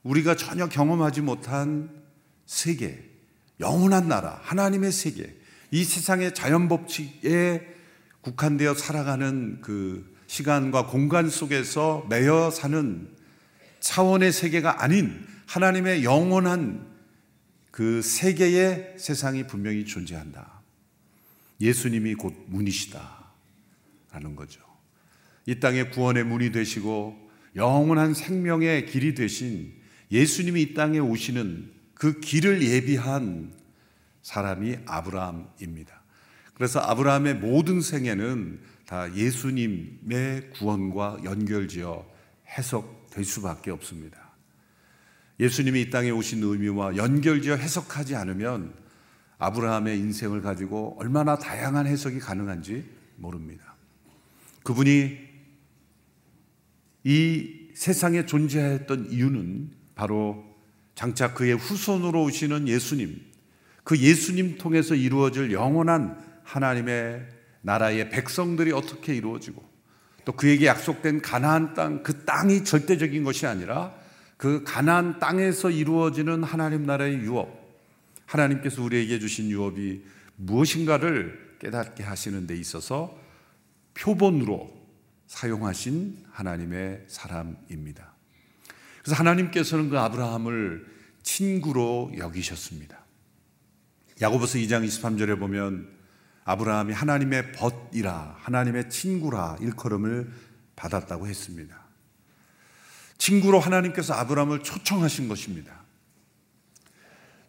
우리가 0.03 0.35
전혀 0.35 0.67
경험하지 0.67 1.21
못한 1.21 1.89
세계, 2.45 3.03
영원한 3.59 4.07
나라, 4.07 4.39
하나님의 4.43 4.91
세계, 4.91 5.35
이 5.71 5.83
세상의 5.83 6.33
자연 6.33 6.67
법칙에 6.67 7.67
국한되어 8.21 8.73
살아가는 8.75 9.61
그 9.61 10.15
시간과 10.27 10.87
공간 10.87 11.29
속에서 11.29 12.05
매여 12.09 12.51
사는 12.51 13.07
차원의 13.79 14.31
세계가 14.31 14.83
아닌 14.83 15.25
하나님의 15.51 16.05
영원한 16.05 16.87
그 17.71 18.01
세계의 18.01 18.95
세상이 18.97 19.47
분명히 19.47 19.83
존재한다. 19.85 20.61
예수님이 21.59 22.15
곧 22.15 22.33
문이시다. 22.47 23.33
라는 24.13 24.37
거죠. 24.37 24.61
이 25.45 25.59
땅의 25.59 25.91
구원의 25.91 26.23
문이 26.23 26.53
되시고 26.53 27.29
영원한 27.57 28.13
생명의 28.13 28.85
길이 28.85 29.13
되신 29.13 29.73
예수님이 30.09 30.61
이 30.61 30.73
땅에 30.73 30.99
오시는 30.99 31.69
그 31.95 32.21
길을 32.21 32.63
예비한 32.63 33.53
사람이 34.21 34.77
아브라함입니다. 34.85 36.01
그래서 36.53 36.79
아브라함의 36.79 37.35
모든 37.35 37.81
생애는 37.81 38.61
다 38.85 39.13
예수님의 39.13 40.51
구원과 40.51 41.19
연결지어 41.25 42.09
해석될 42.57 43.25
수밖에 43.25 43.71
없습니다. 43.71 44.20
예수님이 45.41 45.81
이 45.81 45.89
땅에 45.89 46.11
오신 46.11 46.43
의미와 46.43 46.95
연결지어 46.97 47.55
해석하지 47.55 48.15
않으면 48.15 48.73
아브라함의 49.39 49.97
인생을 49.97 50.43
가지고 50.43 50.95
얼마나 50.99 51.35
다양한 51.35 51.87
해석이 51.87 52.19
가능한지 52.19 52.85
모릅니다. 53.15 53.75
그분이 54.63 55.17
이 57.03 57.69
세상에 57.73 58.27
존재했던 58.27 59.09
이유는 59.09 59.71
바로 59.95 60.45
장차 60.93 61.33
그의 61.33 61.55
후손으로 61.55 62.23
오시는 62.23 62.67
예수님, 62.67 63.19
그 63.83 63.97
예수님 63.97 64.59
통해서 64.59 64.93
이루어질 64.93 65.51
영원한 65.51 66.23
하나님의 66.43 67.27
나라의 67.61 68.11
백성들이 68.11 68.71
어떻게 68.73 69.15
이루어지고 69.15 69.63
또 70.23 70.33
그에게 70.33 70.67
약속된 70.67 71.23
가나안 71.23 71.73
땅, 71.73 72.03
그 72.03 72.25
땅이 72.25 72.63
절대적인 72.63 73.23
것이 73.23 73.47
아니라 73.47 73.99
그 74.41 74.63
가나안 74.63 75.19
땅에서 75.19 75.69
이루어지는 75.69 76.43
하나님 76.43 76.83
나라의 76.87 77.19
유업, 77.19 77.77
하나님께서 78.25 78.81
우리에게 78.81 79.19
주신 79.19 79.51
유업이 79.51 80.03
무엇인가를 80.35 81.57
깨닫게 81.59 82.01
하시는 82.01 82.47
데 82.47 82.55
있어서 82.57 83.15
표본으로 83.93 84.75
사용하신 85.27 86.25
하나님의 86.31 87.03
사람입니다. 87.05 88.15
그래서 89.03 89.15
하나님께서는 89.19 89.91
그 89.91 89.99
아브라함을 89.99 90.87
친구로 91.21 92.11
여기셨습니다. 92.17 92.97
야고보서 94.21 94.57
2장 94.57 94.83
23절에 94.83 95.37
보면 95.37 95.87
아브라함이 96.45 96.93
하나님의 96.93 97.51
벗이라 97.51 98.37
하나님의 98.39 98.89
친구라 98.89 99.57
일컬음을 99.61 100.31
받았다고 100.75 101.27
했습니다. 101.27 101.80
친구로 103.21 103.59
하나님께서 103.59 104.15
아브라함을 104.15 104.63
초청하신 104.63 105.27
것입니다. 105.27 105.83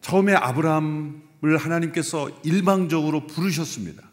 처음에 0.01 0.35
아브라함을 0.35 1.57
하나님께서 1.57 2.29
일방적으로 2.43 3.25
부르셨습니다. 3.25 4.03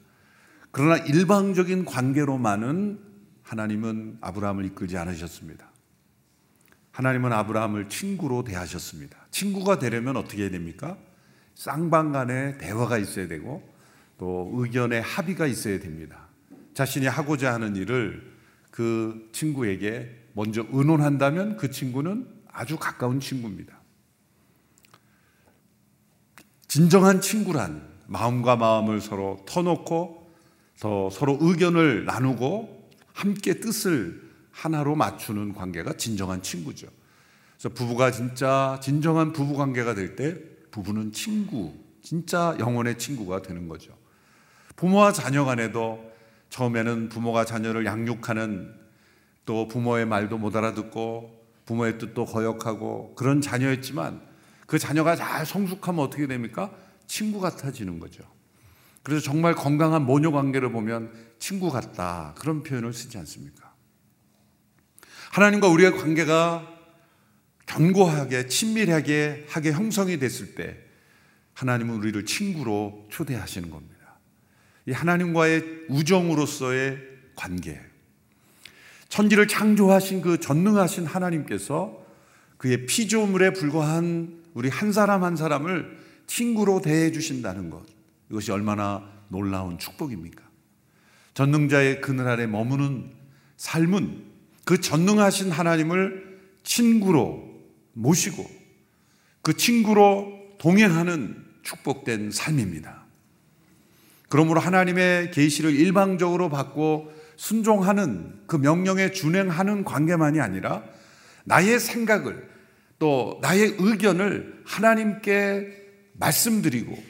그러나 0.70 0.96
일방적인 0.96 1.85
관계로만은 1.85 2.99
하나님은 3.42 4.18
아브라함을 4.23 4.64
이끌지 4.66 4.96
않으셨습니다. 4.96 5.70
하나님은 6.92 7.31
아브라함을 7.31 7.90
친구로 7.90 8.42
대하셨습니다. 8.42 9.18
친구가 9.31 9.79
되려면 9.79 10.16
어떻게 10.16 10.44
해야 10.44 10.51
됩니까? 10.51 10.96
쌍방 11.55 12.12
간에 12.12 12.57
대화가 12.57 12.96
있어야 12.96 13.29
되고 13.29 13.70
또 14.16 14.51
의견의 14.55 15.03
합의가 15.03 15.46
있어야 15.46 15.79
됩니다. 15.79 16.27
자신이 16.73 17.07
하고자 17.07 17.53
하는 17.53 17.77
일을 17.77 18.33
그 18.70 19.29
친구에게 19.33 20.19
먼저 20.33 20.64
의논한다면 20.71 21.57
그 21.57 21.71
친구는 21.71 22.27
아주 22.49 22.77
가까운 22.79 23.21
친구입니다. 23.21 23.81
진정한 26.69 27.21
친구란 27.21 27.88
마음과 28.07 28.57
마음을 28.57 29.01
서로 29.01 29.45
터놓고 29.47 30.31
더 30.81 31.11
서로 31.11 31.38
의견을 31.40 32.05
나누고 32.05 32.90
함께 33.12 33.61
뜻을 33.61 34.31
하나로 34.51 34.95
맞추는 34.97 35.55
관계가 35.55 35.95
진정한 35.95 36.43
친구죠. 36.43 36.88
그래서 37.53 37.75
부부가 37.75 38.11
진짜 38.11 38.79
진정한 38.83 39.33
부부 39.33 39.55
관계가 39.55 39.95
될 39.95 40.16
때 40.16 40.51
부부는 40.71 41.12
친구, 41.12 41.75
진짜 42.03 42.57
영혼의 42.59 42.99
친구가 42.99 43.43
되는 43.43 43.69
거죠. 43.69 43.97
부모와 44.77 45.12
자녀 45.12 45.45
간에도 45.45 46.11
처음에는 46.49 47.09
부모가 47.09 47.45
자녀를 47.45 47.85
양육하는 47.85 48.80
또 49.50 49.66
부모의 49.66 50.06
말도 50.06 50.38
못 50.38 50.54
알아듣고 50.54 51.44
부모의 51.66 51.98
뜻도 51.98 52.24
거역하고 52.24 53.16
그런 53.16 53.40
자녀였지만 53.40 54.20
그 54.68 54.78
자녀가 54.78 55.16
잘 55.16 55.44
성숙하면 55.44 56.04
어떻게 56.04 56.28
됩니까? 56.28 56.70
친구 57.08 57.40
같아지는 57.40 57.98
거죠. 57.98 58.22
그래서 59.02 59.20
정말 59.20 59.56
건강한 59.56 60.06
모녀 60.06 60.30
관계를 60.30 60.70
보면 60.70 61.12
친구 61.40 61.68
같다. 61.72 62.32
그런 62.38 62.62
표현을 62.62 62.92
쓰지 62.92 63.18
않습니까? 63.18 63.74
하나님과 65.32 65.66
우리의 65.66 65.96
관계가 65.96 66.68
견고하게, 67.66 68.46
친밀하게 68.46 69.46
하게 69.48 69.72
형성이 69.72 70.20
됐을 70.20 70.54
때 70.54 70.78
하나님은 71.54 71.96
우리를 71.96 72.24
친구로 72.24 73.08
초대하시는 73.10 73.68
겁니다. 73.68 74.20
이 74.86 74.92
하나님과의 74.92 75.86
우정으로서의 75.88 77.00
관계. 77.34 77.89
천지를 79.11 79.49
창조하신 79.49 80.23
그 80.23 80.38
전능하신 80.38 81.05
하나님께서 81.05 82.07
그의 82.57 82.87
피조물에 82.87 83.53
불과한 83.53 84.40
우리 84.55 84.68
한 84.68 84.92
사람 84.92 85.25
한 85.25 85.37
사람을 85.37 85.99
친구로 86.27 86.81
대해 86.81 87.11
주신다는 87.11 87.70
것. 87.70 87.85
이것이 88.31 88.53
얼마나 88.53 89.11
놀라운 89.29 89.79
축복입니까? 89.79 90.42
전능자의 91.35 92.01
그늘 92.01 92.29
아래 92.29 92.46
머무는 92.46 93.11
삶은 93.57 94.25
그 94.64 94.81
전능하신 94.81 95.51
하나님을 95.51 96.38
친구로 96.62 97.51
모시고 97.94 98.49
그 99.42 99.57
친구로 99.57 100.33
동행하는 100.59 101.44
축복된 101.62 102.31
삶입니다. 102.31 103.07
그러므로 104.29 104.61
하나님의 104.61 105.33
계시를 105.33 105.75
일방적으로 105.75 106.49
받고 106.49 107.19
순종하는 107.40 108.38
그 108.46 108.57
명령에 108.57 109.12
준행하는 109.12 109.83
관계만이 109.85 110.42
아니라 110.42 110.85
나의 111.44 111.81
생각을 111.81 112.50
또 112.98 113.38
나의 113.40 113.76
의견을 113.79 114.62
하나님께 114.66 115.66
말씀드리고 116.12 117.03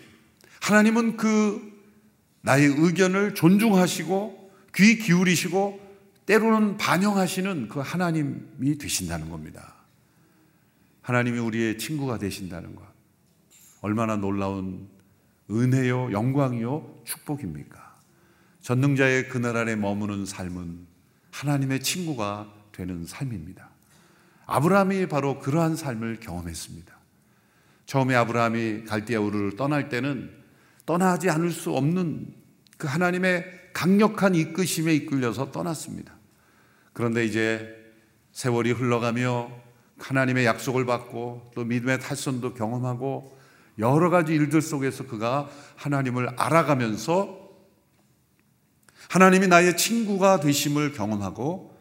하나님은 0.62 1.16
그 1.16 1.60
나의 2.42 2.64
의견을 2.64 3.34
존중하시고 3.34 4.52
귀 4.76 4.98
기울이시고 4.98 5.80
때로는 6.26 6.76
반영하시는 6.76 7.68
그 7.68 7.80
하나님이 7.80 8.78
되신다는 8.78 9.30
겁니다. 9.30 9.74
하나님이 11.02 11.40
우리의 11.40 11.76
친구가 11.76 12.18
되신다는 12.18 12.76
것. 12.76 12.84
얼마나 13.80 14.14
놀라운 14.14 14.88
은혜요, 15.50 16.12
영광이요, 16.12 17.02
축복입니까? 17.04 17.79
전능자의 18.62 19.28
그날 19.28 19.56
아래 19.56 19.76
머무는 19.76 20.26
삶은 20.26 20.86
하나님의 21.30 21.80
친구가 21.80 22.52
되는 22.72 23.04
삶입니다. 23.04 23.70
아브라함이 24.46 25.06
바로 25.06 25.38
그러한 25.38 25.76
삶을 25.76 26.20
경험했습니다. 26.20 26.92
처음에 27.86 28.14
아브라함이 28.14 28.84
갈대아 28.84 29.20
우르를 29.20 29.56
떠날 29.56 29.88
때는 29.88 30.30
떠나지 30.86 31.30
않을 31.30 31.50
수 31.50 31.72
없는 31.72 32.34
그 32.76 32.86
하나님의 32.86 33.44
강력한 33.72 34.34
이끄심에 34.34 34.94
이끌려서 34.94 35.52
떠났습니다. 35.52 36.14
그런데 36.92 37.24
이제 37.24 37.76
세월이 38.32 38.72
흘러가며 38.72 39.50
하나님의 39.98 40.46
약속을 40.46 40.86
받고 40.86 41.52
또 41.54 41.64
믿음의 41.64 42.00
탈선도 42.00 42.54
경험하고 42.54 43.38
여러 43.78 44.10
가지 44.10 44.34
일들 44.34 44.62
속에서 44.62 45.06
그가 45.06 45.48
하나님을 45.76 46.30
알아가면서 46.36 47.39
하나님이 49.10 49.48
나의 49.48 49.76
친구가 49.76 50.38
되심을 50.38 50.92
경험하고 50.92 51.76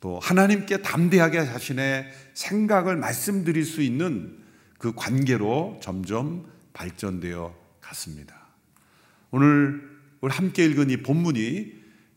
또 0.00 0.18
하나님께 0.18 0.82
담대하게 0.82 1.46
자신의 1.46 2.12
생각을 2.34 2.96
말씀드릴 2.96 3.64
수 3.64 3.80
있는 3.80 4.36
그 4.76 4.92
관계로 4.94 5.80
점점 5.82 6.44
발전되어 6.74 7.54
갔습니다. 7.80 8.48
오늘 9.30 9.88
함께 10.20 10.66
읽은 10.66 10.90
이 10.90 10.98
본문이 10.98 11.72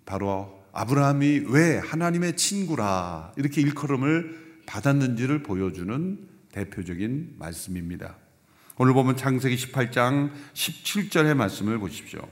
바로 0.05 0.61
아브라함이 0.73 1.43
왜 1.47 1.77
하나님의 1.77 2.35
친구라 2.35 3.31
이렇게 3.37 3.61
일컬음을 3.61 4.63
받았는지를 4.65 5.41
보여주는 5.41 6.27
대표적인 6.51 7.35
말씀입니다. 7.39 8.17
오늘 8.75 8.93
보면 8.93 9.15
창세기 9.15 9.55
18장 9.55 10.33
17절의 10.53 11.35
말씀을 11.35 11.79
보십시오. 11.79 12.27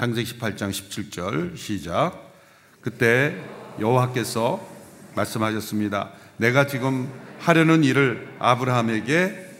창세기 0.00 0.38
18장 0.38 0.70
17절 0.70 1.58
시작. 1.58 2.32
그때 2.80 3.36
여호와께서 3.78 4.66
말씀하셨습니다. 5.14 6.12
내가 6.38 6.66
지금 6.66 7.12
하려는 7.38 7.84
일을 7.84 8.34
아브라함에게 8.38 9.50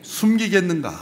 숨기겠는가? 0.00 0.98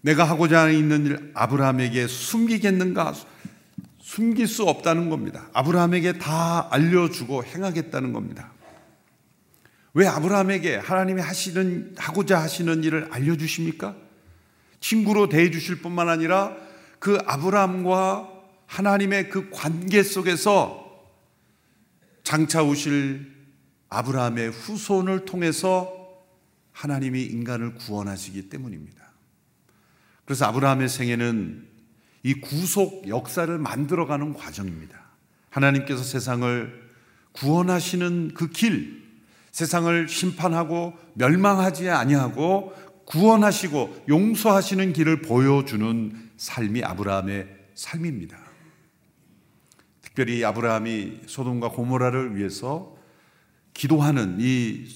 내가 0.00 0.24
하고자 0.24 0.70
있는 0.70 1.04
일 1.04 1.30
아브라함에게 1.34 2.06
숨기겠는가? 2.06 3.12
숨길 4.00 4.46
수 4.46 4.62
없다는 4.64 5.10
겁니다. 5.10 5.50
아브라함에게 5.52 6.14
다 6.16 6.68
알려주고 6.70 7.44
행하겠다는 7.44 8.14
겁니다. 8.14 8.50
왜 9.92 10.06
아브라함에게 10.06 10.76
하나님이 10.76 11.20
하시는 11.20 11.94
하고자 11.98 12.40
하시는 12.40 12.82
일을 12.82 13.08
알려주십니까? 13.10 13.94
친구로 14.80 15.28
대해 15.28 15.50
주실 15.50 15.82
뿐만 15.82 16.08
아니라 16.08 16.69
그 17.00 17.18
아브라함과 17.26 18.28
하나님의 18.66 19.30
그 19.30 19.50
관계 19.50 20.04
속에서 20.04 20.86
장차 22.22 22.62
오실 22.62 23.34
아브라함의 23.88 24.50
후손을 24.50 25.24
통해서 25.24 25.92
하나님이 26.70 27.22
인간을 27.24 27.74
구원하시기 27.74 28.48
때문입니다. 28.48 29.10
그래서 30.24 30.44
아브라함의 30.46 30.88
생애는 30.88 31.66
이 32.22 32.34
구속 32.34 33.08
역사를 33.08 33.58
만들어가는 33.58 34.34
과정입니다. 34.34 34.96
하나님께서 35.48 36.04
세상을 36.04 36.90
구원하시는 37.32 38.32
그 38.34 38.50
길, 38.50 39.02
세상을 39.50 40.08
심판하고 40.08 40.94
멸망하지 41.14 41.88
아니하고 41.90 42.74
구원하시고 43.06 44.04
용서하시는 44.08 44.92
길을 44.92 45.22
보여주는 45.22 46.29
삶이 46.40 46.82
아브라함의 46.82 47.46
삶입니다. 47.74 48.38
특별히 50.00 50.42
아브라함이 50.42 51.20
소돔과 51.26 51.72
고모라를 51.72 52.34
위해서 52.34 52.96
기도하는 53.74 54.38
이, 54.40 54.86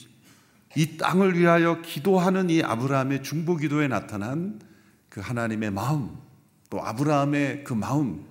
이 0.74 0.96
땅을 0.96 1.38
위하여 1.38 1.83
기도하는 1.83 2.48
이 2.48 2.62
아브라함의 2.62 3.22
중보 3.22 3.57
기도에 3.57 3.88
나타난 3.88 4.59
그 5.11 5.20
하나님의 5.20 5.70
마음, 5.70 6.16
또 6.70 6.83
아브라함의 6.83 7.64
그 7.64 7.74
마음, 7.74 8.24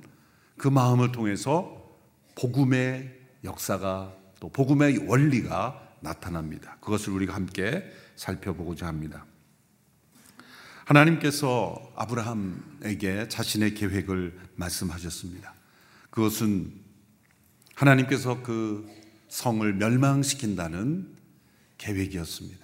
그 0.57 0.67
마음을 0.67 1.11
통해서 1.11 1.97
복음의 2.33 3.13
역사가 3.43 4.11
또 4.39 4.49
복음의 4.49 5.07
원리가 5.07 5.97
나타납니다. 5.99 6.77
그것을 6.81 7.13
우리가 7.13 7.35
함께 7.35 7.83
살펴보고자 8.15 8.87
합니다. 8.87 9.23
하나님께서 10.85 11.93
아브라함에게 11.95 13.27
자신의 13.29 13.73
계획을 13.73 14.37
말씀하셨습니다. 14.55 15.53
그것은 16.09 16.73
하나님께서 17.75 18.43
그 18.43 18.87
성을 19.29 19.73
멸망시킨다는 19.73 21.07
계획이었습니다. 21.77 22.63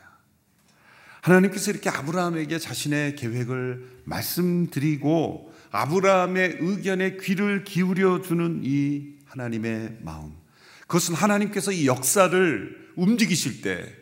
하나님께서 1.21 1.71
이렇게 1.71 1.89
아브라함에게 1.89 2.59
자신의 2.59 3.15
계획을 3.15 4.01
말씀드리고 4.05 5.53
아브라함의 5.71 6.57
의견에 6.59 7.17
귀를 7.17 7.63
기울여 7.63 8.21
주는 8.21 8.61
이 8.63 9.15
하나님의 9.25 9.99
마음. 10.01 10.33
그것은 10.81 11.15
하나님께서 11.15 11.71
이 11.71 11.87
역사를 11.87 12.91
움직이실 12.95 13.61
때 13.61 13.95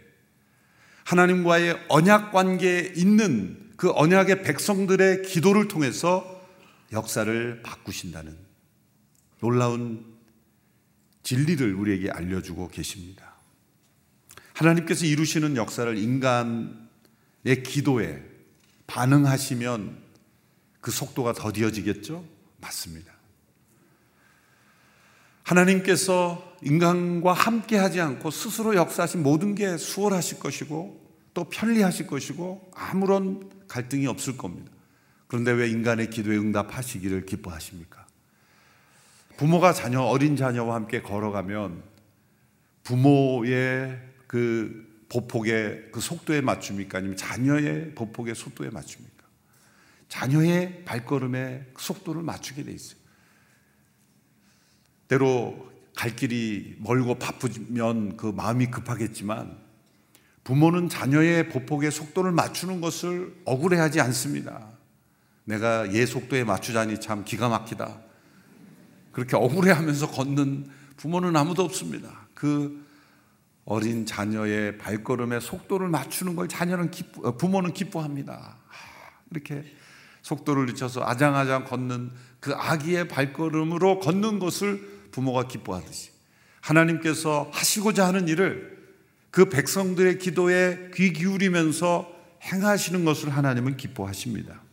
하나님과의 1.03 1.85
언약 1.89 2.31
관계에 2.31 2.93
있는 2.95 3.66
그 3.77 3.91
언약의 3.91 4.41
백성들의 4.41 5.21
기도를 5.21 5.67
통해서 5.67 6.45
역사를 6.91 7.61
바꾸신다는 7.61 8.35
놀라운 9.39 10.17
진리를 11.21 11.75
우리에게 11.75 12.09
알려주고 12.09 12.69
계십니다. 12.69 13.35
하나님께서 14.53 15.05
이루시는 15.05 15.55
역사를 15.55 15.95
인간의 15.95 17.63
기도에 17.63 18.23
반응하시면 18.87 19.97
그 20.81 20.89
속도가 20.89 21.33
더디어지겠죠? 21.33 22.25
맞습니다. 22.59 23.13
하나님께서 25.43 26.57
인간과 26.63 27.33
함께 27.33 27.77
하지 27.77 28.01
않고 28.01 28.31
스스로 28.31 28.75
역사하신 28.75 29.21
모든 29.21 29.53
게 29.53 29.77
수월하실 29.77 30.39
것이고 30.39 31.05
또 31.35 31.43
편리하실 31.43 32.07
것이고 32.07 32.71
아무런 32.73 33.56
갈등이 33.67 34.07
없을 34.07 34.37
겁니다. 34.37 34.71
그런데 35.27 35.51
왜 35.51 35.69
인간의 35.69 36.09
기도에 36.09 36.37
응답하시기를 36.37 37.25
기뻐하십니까? 37.25 38.07
부모가 39.37 39.73
자녀, 39.73 40.01
어린 40.01 40.35
자녀와 40.35 40.75
함께 40.75 41.01
걸어가면 41.01 41.83
부모의 42.83 44.01
그 44.25 45.05
보폭의 45.09 45.89
그 45.91 46.01
속도에 46.01 46.41
맞춥니까? 46.41 46.97
아니면 46.97 47.17
자녀의 47.17 47.93
보폭의 47.95 48.35
속도에 48.35 48.69
맞춥니까? 48.69 49.17
자녀의 50.09 50.85
발걸음의 50.85 51.65
속도를 51.77 52.23
맞추게 52.23 52.63
돼 52.63 52.71
있어요. 52.71 52.97
때로 55.07 55.71
갈 55.95 56.15
길이 56.15 56.75
멀고 56.79 57.15
바쁘면 57.15 58.17
그 58.17 58.27
마음이 58.27 58.67
급하겠지만 58.67 59.66
부모는 60.47 60.87
자녀의 60.87 61.49
보폭의 61.49 61.91
속도를 61.91 62.31
맞추는 62.31 62.79
것을 62.79 63.35
억울해하지 63.43 63.99
않습니다. 63.99 64.69
내가 65.43 65.93
얘 65.93 66.05
속도에 66.05 66.45
맞추자니 66.45 67.01
참 67.01 67.25
기가 67.25 67.49
막히다. 67.49 67.99
그렇게 69.11 69.35
억울해하면서 69.35 70.07
걷는 70.07 70.69
부모는 70.95 71.35
아무도 71.35 71.63
없습니다. 71.63 72.29
그 72.33 72.81
어린 73.65 74.05
자녀의 74.05 74.77
발걸음의 74.77 75.41
속도를 75.41 75.89
맞추는 75.89 76.37
걸 76.37 76.47
자녀는 76.47 76.91
기쁘, 76.91 77.27
어, 77.27 77.35
부모는 77.35 77.73
기뻐합니다. 77.73 78.55
이렇게 79.31 79.65
속도를 80.21 80.67
늦춰서 80.67 81.03
아장아장 81.03 81.65
걷는 81.65 82.11
그 82.39 82.53
아기의 82.53 83.09
발걸음으로 83.09 83.99
걷는 83.99 84.39
것을 84.39 85.09
부모가 85.11 85.49
기뻐하듯이 85.49 86.11
하나님께서 86.61 87.49
하시고자 87.51 88.07
하는 88.07 88.29
일을 88.29 88.76
그 89.37 89.49
백성들의 89.49 90.17
기도에 90.17 90.89
귀 90.95 91.13
기울이면서 91.13 92.11
행하시는 92.41 93.05
것을 93.05 93.29
하나님은 93.29 93.77
기뻐하십니다. 93.77 94.63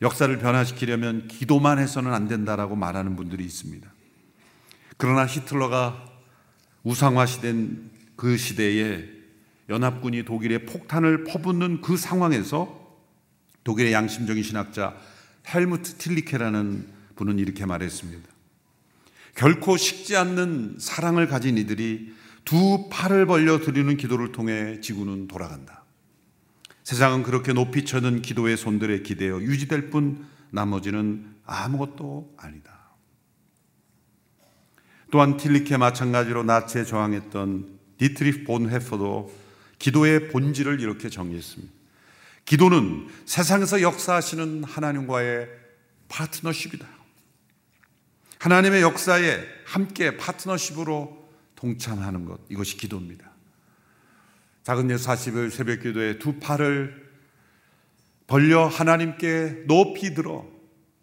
역사를 0.00 0.34
변화시키려면 0.38 1.28
기도만 1.28 1.78
해서는 1.78 2.14
안 2.14 2.26
된다라고 2.26 2.74
말하는 2.74 3.16
분들이 3.16 3.44
있습니다. 3.44 3.92
그러나 4.96 5.26
히틀러가 5.26 6.06
우상화시된 6.84 7.90
그 8.16 8.38
시대에 8.38 9.04
연합군이 9.68 10.24
독일에 10.24 10.64
폭탄을 10.64 11.24
퍼붓는 11.24 11.82
그 11.82 11.98
상황에서 11.98 12.98
독일의 13.64 13.92
양심적인 13.92 14.42
신학자 14.42 14.96
헬무트 15.46 15.96
틸리케라는 15.98 16.88
분은 17.14 17.38
이렇게 17.38 17.66
말했습니다. 17.66 18.26
결코 19.34 19.76
식지 19.76 20.16
않는 20.16 20.76
사랑을 20.78 21.28
가진 21.28 21.58
이들이 21.58 22.19
두 22.44 22.88
팔을 22.90 23.26
벌려 23.26 23.60
드리는 23.60 23.96
기도를 23.96 24.32
통해 24.32 24.80
지구는 24.80 25.28
돌아간다. 25.28 25.84
세상은 26.82 27.22
그렇게 27.22 27.52
높이 27.52 27.84
쳐든 27.84 28.22
기도의 28.22 28.56
손들에 28.56 29.02
기대어 29.02 29.40
유지될 29.40 29.90
뿐 29.90 30.26
나머지는 30.50 31.36
아무것도 31.44 32.34
아니다. 32.36 32.80
또한 35.10 35.36
틸리케 35.36 35.76
마찬가지로 35.76 36.44
나치에 36.44 36.84
저항했던 36.84 37.78
디트리히 37.98 38.44
본회퍼도 38.44 39.32
기도의 39.78 40.28
본질을 40.28 40.80
이렇게 40.80 41.08
정리했습니다. 41.08 41.72
기도는 42.44 43.08
세상에서 43.26 43.82
역사하시는 43.82 44.64
하나님과의 44.64 45.48
파트너십이다. 46.08 46.86
하나님의 48.38 48.82
역사에 48.82 49.44
함께 49.66 50.16
파트너십으로 50.16 51.19
동참하는 51.60 52.24
것 52.24 52.40
이것이 52.48 52.76
기도입니다. 52.76 53.30
작은 54.62 54.90
예수 54.90 55.08
40일 55.08 55.50
새벽 55.50 55.82
기도에 55.82 56.18
두 56.18 56.38
팔을 56.38 57.10
벌려 58.26 58.66
하나님께 58.66 59.64
높이 59.66 60.14
들어 60.14 60.46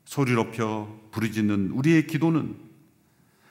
소리 0.06 0.34
높여 0.34 1.00
부르짖는 1.12 1.72
우리의 1.72 2.08
기도는 2.08 2.58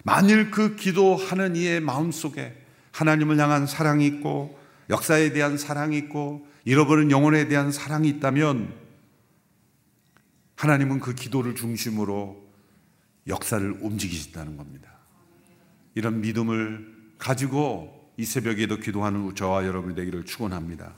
만일 0.03 0.51
그 0.51 0.77
기도하는 0.77 1.57
이의 1.57 1.81
마음속에 1.81 2.57
하나님을 2.93 3.39
향한 3.39 3.67
사랑이 3.67 4.07
있고 4.07 4.59
역사에 4.89 5.33
대한 5.33 5.59
사랑이 5.59 5.97
있고 5.99 6.47
잃어버린 6.65 7.11
영혼에 7.11 7.49
대한 7.49 7.71
사랑이 7.71 8.09
있다면 8.09 8.73
하나님은 10.57 11.01
그 11.01 11.15
기도를 11.15 11.55
중심으로 11.55 12.45
역사를 13.27 13.71
움직이신다는 13.81 14.57
겁니다. 14.57 14.91
이런 15.95 16.21
믿음을 16.21 16.96
가지고 17.19 17.93
이 18.17 18.25
새벽에도 18.25 18.77
기도하는 18.79 19.35
저와 19.35 19.67
여러분이 19.67 19.95
되기를 19.95 20.25
축원합니다. 20.25 20.95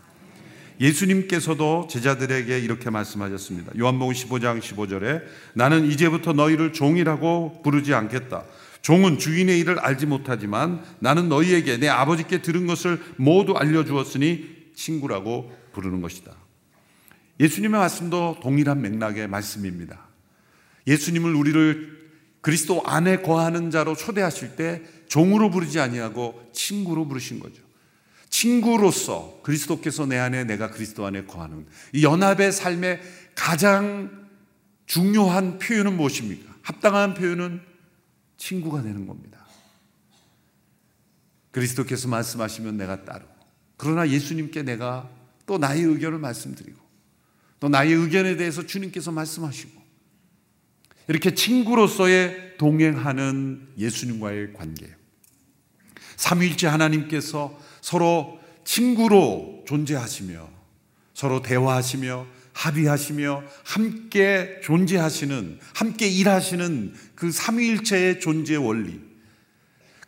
예수님께서도 0.81 1.89
제자들에게 1.91 2.59
이렇게 2.61 2.91
말씀하셨습니다. 2.91 3.73
요한복음 3.79 4.15
15장 4.15 4.61
15절에 4.61 5.23
나는 5.55 5.87
이제부터 5.91 6.33
너희를 6.33 6.73
종이라고 6.73 7.63
부르지 7.63 7.95
않겠다. 7.95 8.45
종은 8.83 9.19
주인의 9.19 9.59
일을 9.59 9.81
알지 9.81 10.07
못하지만 10.07 10.85
나는 11.01 11.29
너희에게 11.29 11.79
내 11.79 11.89
아버지께 11.89 12.43
들은 12.43 12.67
것을 12.67 13.01
모두 13.17 13.55
알려주었으니 13.55 14.71
친구라고 14.75 15.53
부르는 15.73 16.01
것이다. 16.01 16.33
예수님의 17.41 17.81
말씀도 17.81 18.39
동일한 18.41 18.81
맥락의 18.81 19.29
말씀입니다. 19.29 20.07
예수님을 20.87 21.35
우리를 21.35 21.99
그리스도 22.41 22.83
안에 22.87 23.21
거하는 23.21 23.71
자로 23.71 23.95
초대하실 23.95 24.57
때 24.57 24.83
종으로 25.09 25.51
부르지 25.51 25.81
아니하고 25.81 26.51
친구로 26.53 27.09
부르신 27.09 27.41
거죠. 27.41 27.63
친구로서 28.31 29.41
그리스도께서 29.43 30.07
내 30.07 30.19
안에 30.19 30.45
내가 30.45 30.71
그리스도 30.71 31.07
안에 31.07 31.25
거하는 31.25 31.67
이 31.93 32.05
연합의 32.05 32.53
삶의 32.53 33.01
가장 33.35 34.29
중요한 34.87 35.59
표현은 35.59 35.97
무엇입니까? 35.97 36.55
합당한 36.63 37.15
표현은 37.15 37.61
친구가 38.37 38.83
되는 38.83 39.07
겁니다. 39.07 39.47
그리스도께서 41.51 42.09
말씀하시면 42.09 42.77
내가 42.77 43.05
따르고 43.05 43.33
그러나 43.77 44.09
예수님께 44.09 44.63
내가 44.63 45.11
또 45.47 45.59
나의 45.59 45.83
의견을 45.83 46.19
말씀드리고 46.19 46.79
또 47.61 47.69
나의 47.69 47.93
의견에 47.93 48.37
대해서 48.37 48.65
주님께서 48.65 49.11
말씀하시고 49.13 49.79
이렇게 51.09 51.35
친구로서의 51.35 52.59
동행하는 52.59 53.69
예수님과의 53.79 54.53
관계. 54.53 54.98
삼위일체 56.19 56.67
하나님께서 56.67 57.57
서로 57.81 58.39
친구로 58.65 59.65
존재하시며 59.67 60.49
서로 61.15 61.41
대화하시며 61.43 62.27
합의하시며 62.53 63.45
함께 63.65 64.61
존재하시는 64.65 65.61
함께 65.75 66.09
일하시는 66.09 66.93
그 67.15 67.31
삼위일체의 67.31 68.21
존재 68.21 68.57
원리 68.57 69.01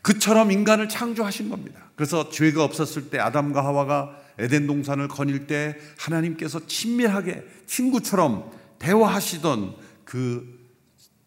그처럼 0.02 0.50
인간을 0.50 0.88
창조하신 0.88 1.48
겁니다. 1.48 1.90
그래서 1.94 2.28
죄가 2.28 2.64
없었을 2.64 3.10
때 3.10 3.18
아담과 3.18 3.64
하와가 3.64 4.16
에덴 4.38 4.66
동산을 4.66 5.06
거닐 5.06 5.46
때 5.46 5.76
하나님께서 5.98 6.66
친밀하게 6.66 7.44
친구처럼 7.66 8.50
대화하시던 8.80 9.76
그 10.04 10.58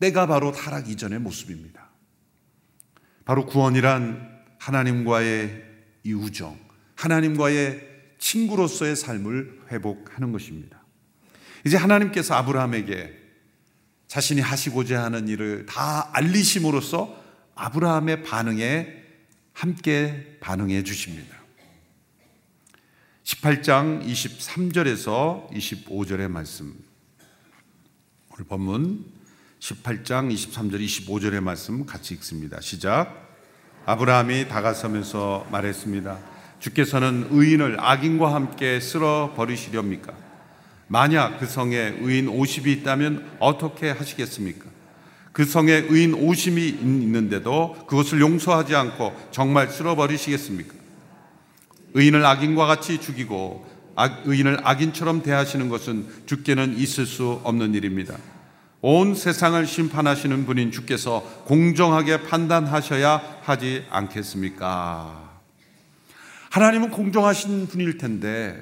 때가 0.01 0.27
바로 0.27 0.51
타락 0.51 0.89
이전의 0.89 1.19
모습입니다. 1.19 1.89
바로 3.23 3.45
구원이란 3.45 4.32
하나님과의 4.63 5.61
이 6.03 6.13
우정, 6.13 6.57
하나님과의 6.95 7.81
친구로서의 8.17 8.95
삶을 8.95 9.63
회복하는 9.71 10.31
것입니다. 10.31 10.81
이제 11.65 11.75
하나님께서 11.75 12.35
아브라함에게 12.35 13.13
자신이 14.07 14.39
하시고자 14.39 15.03
하는 15.03 15.27
일을 15.27 15.65
다 15.65 16.09
알리심으로써 16.13 17.21
아브라함의 17.55 18.23
반응에 18.23 19.03
함께 19.51 20.37
반응해 20.39 20.83
주십니다. 20.83 21.35
18장 23.23 24.05
23절에서 24.05 25.49
25절의 25.51 26.29
말씀. 26.29 26.73
오늘 28.31 28.45
본문 28.45 29.05
18장 29.59 30.33
23절 30.33 30.83
25절의 30.85 31.41
말씀 31.41 31.85
같이 31.85 32.13
읽습니다. 32.15 32.61
시작. 32.61 33.22
아브라함이 33.85 34.47
다가서면서 34.47 35.47
말했습니다. 35.51 36.17
주께서는 36.59 37.27
의인을 37.31 37.77
악인과 37.79 38.33
함께 38.33 38.79
쓸어 38.79 39.33
버리시렵니까? 39.35 40.13
만약 40.87 41.39
그 41.39 41.45
성에 41.45 41.97
의인 41.99 42.27
50이 42.27 42.67
있다면 42.67 43.37
어떻게 43.39 43.89
하시겠습니까? 43.89 44.65
그 45.33 45.43
성에 45.43 45.73
의인 45.89 46.13
50이 46.13 46.81
있는데도 46.81 47.75
그것을 47.87 48.21
용서하지 48.21 48.75
않고 48.75 49.13
정말 49.31 49.67
쓸어 49.69 49.95
버리시겠습니까? 49.95 50.73
의인을 51.95 52.25
악인과 52.25 52.65
같이 52.65 53.01
죽이고 53.01 53.65
악, 53.95 54.21
의인을 54.25 54.59
악인처럼 54.63 55.23
대하시는 55.23 55.69
것은 55.69 56.07
주께는 56.25 56.77
있을 56.77 57.05
수 57.05 57.41
없는 57.43 57.73
일입니다. 57.73 58.17
온 58.85 59.15
세상을 59.15 59.65
심판하시는 59.65 60.45
분인 60.45 60.69
주께서 60.69 61.21
공정하게 61.45 62.23
판단하셔야 62.23 63.39
하지 63.41 63.85
않겠습니까? 63.89 65.39
하나님은 66.49 66.89
공정하신 66.89 67.67
분일 67.67 67.97
텐데, 67.97 68.61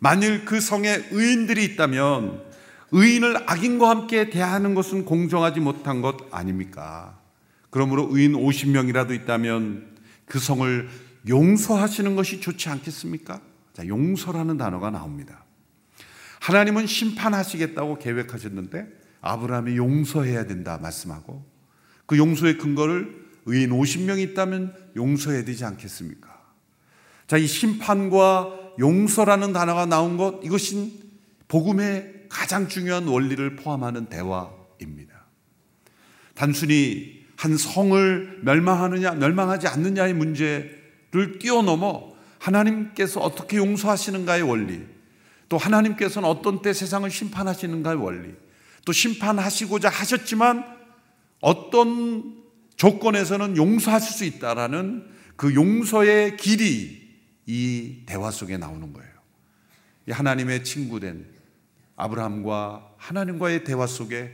만일 0.00 0.44
그 0.44 0.60
성에 0.60 1.04
의인들이 1.12 1.64
있다면, 1.66 2.42
의인을 2.90 3.48
악인과 3.48 3.88
함께 3.88 4.28
대하는 4.28 4.74
것은 4.74 5.04
공정하지 5.04 5.60
못한 5.60 6.02
것 6.02 6.16
아닙니까? 6.32 7.16
그러므로 7.70 8.08
의인 8.10 8.32
50명이라도 8.32 9.12
있다면 9.12 9.98
그 10.26 10.40
성을 10.40 10.88
용서하시는 11.28 12.16
것이 12.16 12.40
좋지 12.40 12.70
않겠습니까? 12.70 13.40
자, 13.72 13.86
용서라는 13.86 14.58
단어가 14.58 14.90
나옵니다. 14.90 15.44
하나님은 16.40 16.88
심판하시겠다고 16.88 17.98
계획하셨는데 18.00 18.97
아브라함이 19.20 19.76
용서해야 19.76 20.46
된다 20.46 20.78
말씀하고 20.80 21.44
그 22.06 22.16
용서의 22.16 22.58
근거를 22.58 23.28
의인 23.46 23.70
50명이 23.70 24.30
있다면 24.30 24.74
용서해야 24.96 25.44
되지 25.44 25.64
않겠습니까? 25.64 26.38
자, 27.26 27.36
이 27.36 27.46
심판과 27.46 28.74
용서라는 28.78 29.52
단어가 29.52 29.86
나온 29.86 30.16
것 30.16 30.40
이것은 30.42 30.92
복음의 31.48 32.26
가장 32.28 32.68
중요한 32.68 33.06
원리를 33.06 33.56
포함하는 33.56 34.06
대화입니다. 34.06 35.26
단순히 36.34 37.24
한 37.36 37.56
성을 37.56 38.40
멸망하느냐, 38.42 39.12
멸망하지 39.12 39.66
않느냐의 39.68 40.14
문제를 40.14 41.38
뛰어넘어 41.40 42.12
하나님께서 42.38 43.20
어떻게 43.20 43.56
용서하시는가의 43.56 44.42
원리, 44.42 44.84
또 45.48 45.56
하나님께서는 45.56 46.28
어떤 46.28 46.62
때 46.62 46.72
세상을 46.72 47.08
심판하시는가의 47.10 47.96
원리, 47.96 48.34
또 48.88 48.92
심판하시고자 48.92 49.90
하셨지만 49.90 50.64
어떤 51.42 52.42
조건에서는 52.76 53.58
용서하실 53.58 54.16
수 54.16 54.24
있다라는 54.24 55.06
그 55.36 55.54
용서의 55.54 56.38
길이 56.38 57.06
이 57.44 58.04
대화 58.06 58.30
속에 58.30 58.56
나오는 58.56 58.94
거예요. 58.94 59.10
하나님의 60.08 60.64
친구된 60.64 61.26
아브라함과 61.96 62.94
하나님과의 62.96 63.64
대화 63.64 63.86
속에 63.86 64.32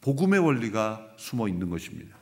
복음의 0.00 0.40
원리가 0.40 1.06
숨어 1.16 1.46
있는 1.46 1.70
것입니다. 1.70 2.16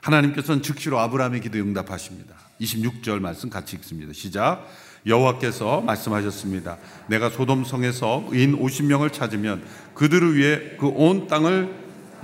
하나님께서는 0.00 0.62
즉시로 0.62 0.98
아브라함의 0.98 1.42
기도 1.42 1.58
응답하십니다. 1.58 2.34
26절 2.60 3.20
말씀 3.20 3.48
같이 3.48 3.76
읽습니다. 3.76 4.12
시작. 4.12 4.66
여호와께서 5.06 5.80
말씀하셨습니다. 5.82 6.78
내가 7.08 7.28
소돔 7.30 7.64
성에서 7.64 8.24
의인 8.30 8.58
50명을 8.58 9.12
찾으면 9.12 9.64
그들을 9.94 10.36
위해 10.36 10.76
그 10.78 10.86
온 10.88 11.26
땅을 11.26 11.74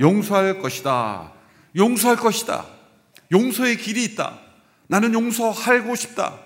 용서할 0.00 0.60
것이다. 0.60 1.32
용서할 1.76 2.16
것이다. 2.16 2.66
용서의 3.32 3.76
길이 3.78 4.04
있다. 4.04 4.38
나는 4.86 5.12
용서하고 5.12 5.94
싶다. 5.94 6.38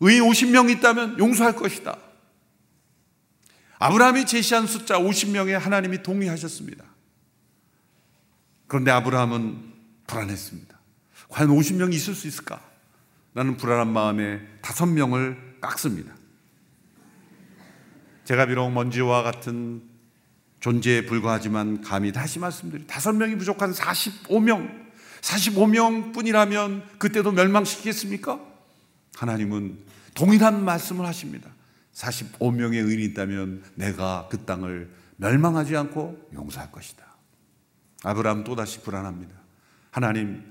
의인 0.00 0.22
50명 0.22 0.70
있다면 0.70 1.18
용서할 1.18 1.54
것이다. 1.56 1.96
아브라함이 3.78 4.26
제시한 4.26 4.66
숫자 4.66 4.98
50명에 4.98 5.52
하나님이 5.52 6.02
동의하셨습니다. 6.02 6.84
그런데 8.66 8.90
아브라함은 8.90 9.72
불안했습니다. 10.06 10.78
과연 11.28 11.50
50명이 11.50 11.94
있을 11.94 12.14
수 12.14 12.26
있을까? 12.28 12.69
나는 13.32 13.56
불안한 13.56 13.92
마음에 13.92 14.40
다섯 14.60 14.86
명을 14.86 15.58
깎습니다. 15.60 16.14
제가 18.24 18.46
비록 18.46 18.70
먼지와 18.70 19.22
같은 19.22 19.82
존재에 20.60 21.06
불과하지만 21.06 21.80
감히 21.80 22.12
다시 22.12 22.38
말씀드리 22.38 22.86
다섯 22.86 23.12
명이 23.12 23.36
부족한 23.36 23.72
45명 23.72 24.90
45명 25.20 26.14
뿐이라면 26.14 26.98
그때도 26.98 27.32
멸망시키겠습니까? 27.32 28.40
하나님은 29.16 29.78
동일한 30.14 30.64
말씀을 30.64 31.06
하십니다. 31.06 31.50
45명의 31.94 32.86
의인이 32.86 33.04
있다면 33.04 33.62
내가 33.74 34.28
그 34.30 34.44
땅을 34.44 34.90
멸망하지 35.16 35.76
않고 35.76 36.30
용서할 36.32 36.72
것이다. 36.72 37.04
아브라함 38.02 38.44
또다시 38.44 38.80
불안합니다. 38.80 39.34
하나님, 39.90 40.49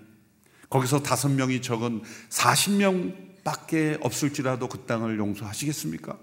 거기서 0.70 1.02
다섯 1.02 1.30
명이 1.30 1.62
적은 1.62 2.04
40명 2.30 3.44
밖에 3.44 3.98
없을지라도 4.02 4.68
그 4.68 4.86
땅을 4.86 5.18
용서하시겠습니까? 5.18 6.18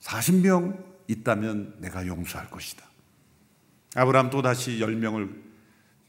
40명 0.00 0.84
있다면 1.08 1.76
내가 1.78 2.06
용서할 2.06 2.50
것이다. 2.50 2.84
아브라함 3.94 4.30
또 4.30 4.42
다시 4.42 4.78
10명을 4.78 5.34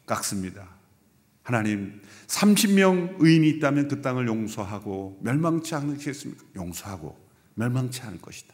깎습니다. 0.06 0.68
하나님, 1.44 2.02
30명 2.28 3.16
의인이 3.20 3.50
있다면 3.50 3.88
그 3.88 4.02
땅을 4.02 4.28
용서하고 4.28 5.20
멸망치 5.22 5.74
않으시겠습니까? 5.74 6.44
용서하고 6.56 7.18
멸망치 7.56 8.02
않을 8.02 8.20
것이다. 8.20 8.54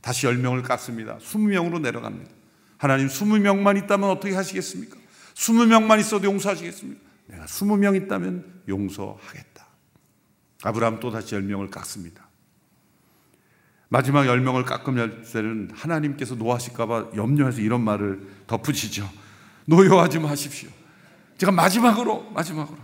다시 0.00 0.26
10명을 0.26 0.62
깎습니다. 0.62 1.18
20명으로 1.18 1.80
내려갑니다. 1.80 2.30
하나님, 2.76 3.06
20명만 3.06 3.82
있다면 3.84 4.10
어떻게 4.10 4.34
하시겠습니까? 4.34 4.96
20명만 5.34 6.00
있어도 6.00 6.26
용서하시겠습니까? 6.26 7.07
내가 7.28 7.44
20명 7.46 7.96
있다면 7.96 8.62
용서하겠다. 8.68 9.66
아브라함 10.64 11.00
또 11.00 11.10
다시 11.10 11.34
10명을 11.34 11.70
깎습니다. 11.70 12.28
마지막 13.88 14.24
10명을 14.24 14.64
깎으면 14.64 15.24
때는 15.32 15.70
하나님께서 15.72 16.34
노하실까봐 16.34 17.12
염려해서 17.16 17.60
이런 17.60 17.82
말을 17.82 18.26
덧붙이죠. 18.46 19.08
노여하지 19.66 20.18
마십시오. 20.18 20.68
제가 21.38 21.52
마지막으로, 21.52 22.30
마지막으로, 22.30 22.78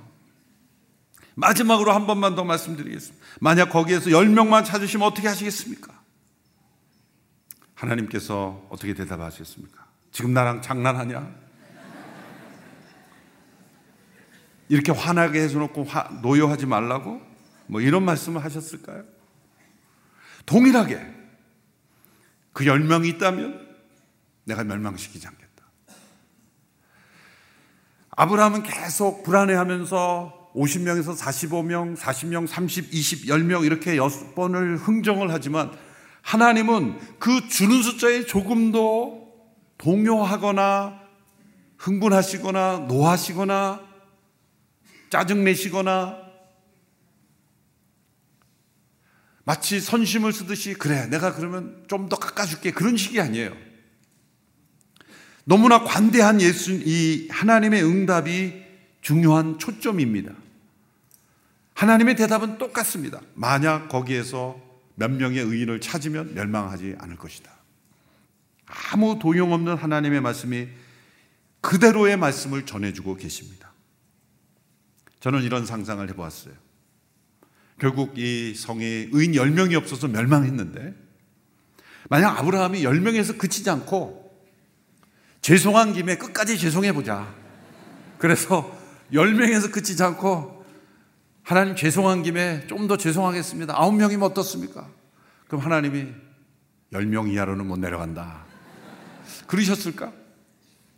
마지막으로 1.35 1.93
한 1.93 2.07
번만 2.07 2.35
더 2.35 2.45
말씀드리겠습니다. 2.45 3.27
만약 3.41 3.71
거기에서 3.71 4.11
10명만 4.11 4.65
찾으시면 4.65 5.07
어떻게 5.07 5.27
하시겠습니까? 5.29 5.93
하나님께서 7.75 8.67
어떻게 8.71 8.95
대답하시겠습니까? 8.95 9.85
지금 10.13 10.33
나랑 10.33 10.63
장난하냐? 10.63 11.44
이렇게 14.69 14.93
화나게 14.93 15.41
해서놓고 15.41 15.87
노여하지 16.23 16.67
말라고? 16.67 17.21
뭐 17.67 17.81
이런 17.81 18.05
말씀을 18.05 18.45
하셨을까요? 18.45 19.05
동일하게 20.47 21.01
그 22.53 22.67
열명이 22.67 23.09
있다면 23.11 23.77
내가 24.45 24.65
멸망시키지 24.65 25.27
않겠다. 25.27 25.65
아브라함은 28.11 28.63
계속 28.63 29.23
불안해하면서 29.25 30.53
50명에서 30.55 31.19
45명, 31.19 31.97
40명, 31.97 32.47
30, 32.47 32.95
20, 32.95 33.27
10명 33.27 33.65
이렇게 33.65 33.97
여섯 33.97 34.35
번을 34.35 34.77
흥정을 34.77 35.33
하지만 35.33 35.73
하나님은 36.23 37.19
그 37.19 37.49
주는 37.49 37.83
숫자에 37.83 38.25
조금도 38.25 39.33
동요하거나 39.79 41.01
흥분하시거나 41.77 42.87
노하시거나 42.89 43.84
짜증내시거나 45.15 46.19
마치 49.45 49.79
선심을 49.81 50.33
쓰듯이 50.33 50.75
그래 50.75 51.07
내가 51.07 51.33
그러면 51.35 51.85
좀 51.87 52.09
더 52.09 52.17
깎아줄게 52.17 52.73
그런 52.73 52.97
식이 52.97 53.21
아니에요. 53.21 53.55
너무나 55.45 55.85
관대한 55.85 56.41
예수 56.41 56.73
이 56.73 57.29
하나님의 57.31 57.85
응답이 57.85 58.65
중요한 59.03 59.59
초점입니다. 59.59 60.33
하나님의 61.75 62.17
대답은 62.17 62.59
똑같습니다. 62.59 63.21
만약 63.35 63.89
거기에서 63.89 64.61
몇 64.97 65.11
명의 65.13 65.39
의인을 65.39 65.81
찾으면 65.81 66.35
멸망하지 66.35 66.97
않을 66.99 67.17
것이다. 67.17 67.53
아무 68.67 69.19
도용 69.21 69.53
없는 69.53 69.77
하나님의 69.77 70.21
말씀이 70.21 70.69
그대로의 71.61 72.17
말씀을 72.17 72.67
전해주고 72.67 73.17
계십니다. 73.17 73.64
저는 75.25 75.43
이런 75.43 75.65
상상을 75.65 76.07
해보았어요. 76.11 76.53
결국 77.79 78.19
이 78.19 78.55
성에 78.55 79.09
의인 79.11 79.33
10명이 79.33 79.75
없어서 79.75 80.07
멸망했는데 80.07 80.95
만약 82.11 82.39
아브라함이 82.39 82.83
10명에서 82.83 83.39
그치지 83.39 83.71
않고 83.71 84.39
죄송한 85.41 85.95
김에 85.95 86.19
끝까지 86.19 86.59
죄송해보자. 86.59 87.35
그래서 88.19 88.79
10명에서 89.15 89.73
그치지 89.73 90.03
않고 90.03 90.63
하나님 91.43 91.75
죄송한 91.75 92.23
김에 92.23 92.67
좀 92.67 92.87
더 92.87 92.99
죄송하겠습니다. 92.99 93.75
9명이면 93.77 94.25
어떻습니까? 94.25 94.91
그럼 95.47 95.63
하나님이 95.63 96.13
10명 96.93 97.33
이하로는 97.33 97.67
못 97.67 97.79
내려간다. 97.79 98.45
그러셨을까? 99.47 100.13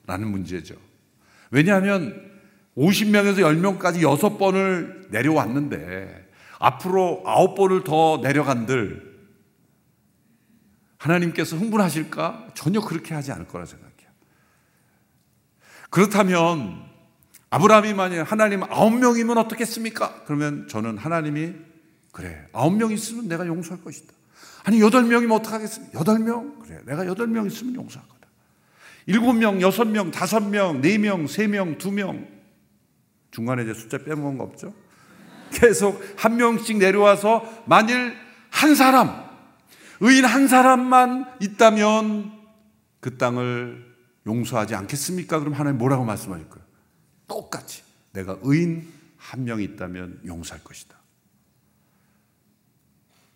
라는 0.04 0.32
문제죠. 0.32 0.74
왜냐하면 1.52 2.35
50명에서 2.76 3.38
10명까지 3.38 4.00
6번을 4.00 5.10
내려왔는데 5.10 6.28
앞으로 6.58 7.22
아홉 7.24 7.54
번을 7.54 7.84
더 7.84 8.20
내려간들 8.22 9.16
하나님께서 10.98 11.56
흥분하실까? 11.56 12.48
전혀 12.54 12.80
그렇게 12.80 13.14
하지 13.14 13.32
않을 13.32 13.46
거라 13.46 13.64
생각해요. 13.64 13.96
그렇다면 15.90 16.84
아브라함이 17.50 17.94
만약 17.94 18.30
하나님 18.30 18.62
아홉 18.64 18.98
명이면 18.98 19.38
어떻겠습니까? 19.38 20.24
그러면 20.24 20.66
저는 20.68 20.98
하나님이 20.98 21.54
그래 22.12 22.46
아홉 22.52 22.76
명 22.76 22.92
있으면 22.92 23.28
내가 23.28 23.46
용서할 23.46 23.82
것이다. 23.82 24.12
아니 24.64 24.80
여덟 24.80 25.04
명이면 25.04 25.38
어떡하겠습니까? 25.38 25.98
여덟 25.98 26.18
명 26.18 26.58
그래 26.60 26.80
내가 26.86 27.06
여덟 27.06 27.28
명 27.28 27.46
있으면 27.46 27.74
용서할 27.74 28.06
거다. 28.08 28.26
일곱 29.06 29.34
명, 29.34 29.62
여섯 29.62 29.84
명, 29.84 30.10
다섯 30.10 30.40
명, 30.40 30.80
네 30.80 30.98
명, 30.98 31.28
세 31.28 31.46
명, 31.46 31.78
두명 31.78 32.35
중간에 33.36 33.64
이제 33.64 33.74
숫자 33.74 33.98
빼먹은 33.98 34.38
거 34.38 34.44
없죠? 34.44 34.72
계속 35.52 36.02
한 36.16 36.36
명씩 36.36 36.78
내려와서 36.78 37.64
만일 37.66 38.16
한 38.48 38.74
사람, 38.74 39.28
의인 40.00 40.24
한 40.24 40.48
사람만 40.48 41.36
있다면 41.42 42.32
그 43.00 43.18
땅을 43.18 43.94
용서하지 44.26 44.74
않겠습니까? 44.74 45.38
그럼 45.40 45.52
하나님 45.52 45.76
뭐라고 45.76 46.06
말씀하실 46.06 46.48
거예요? 46.48 46.66
똑같이 47.28 47.82
내가 48.12 48.38
의인 48.40 48.88
한명 49.18 49.60
있다면 49.60 50.22
용서할 50.24 50.64
것이다. 50.64 50.96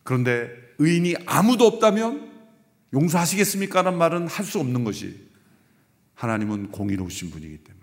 그런데 0.02 0.50
의인이 0.78 1.16
아무도 1.26 1.66
없다면 1.66 2.30
용서하시겠습니까? 2.94 3.82
라는 3.82 3.98
말은 3.98 4.28
할 4.28 4.46
수 4.46 4.60
없는 4.60 4.82
것이 4.82 5.28
하나님은 6.14 6.70
공의로우신 6.70 7.30
분이기 7.30 7.58
때문에. 7.58 7.79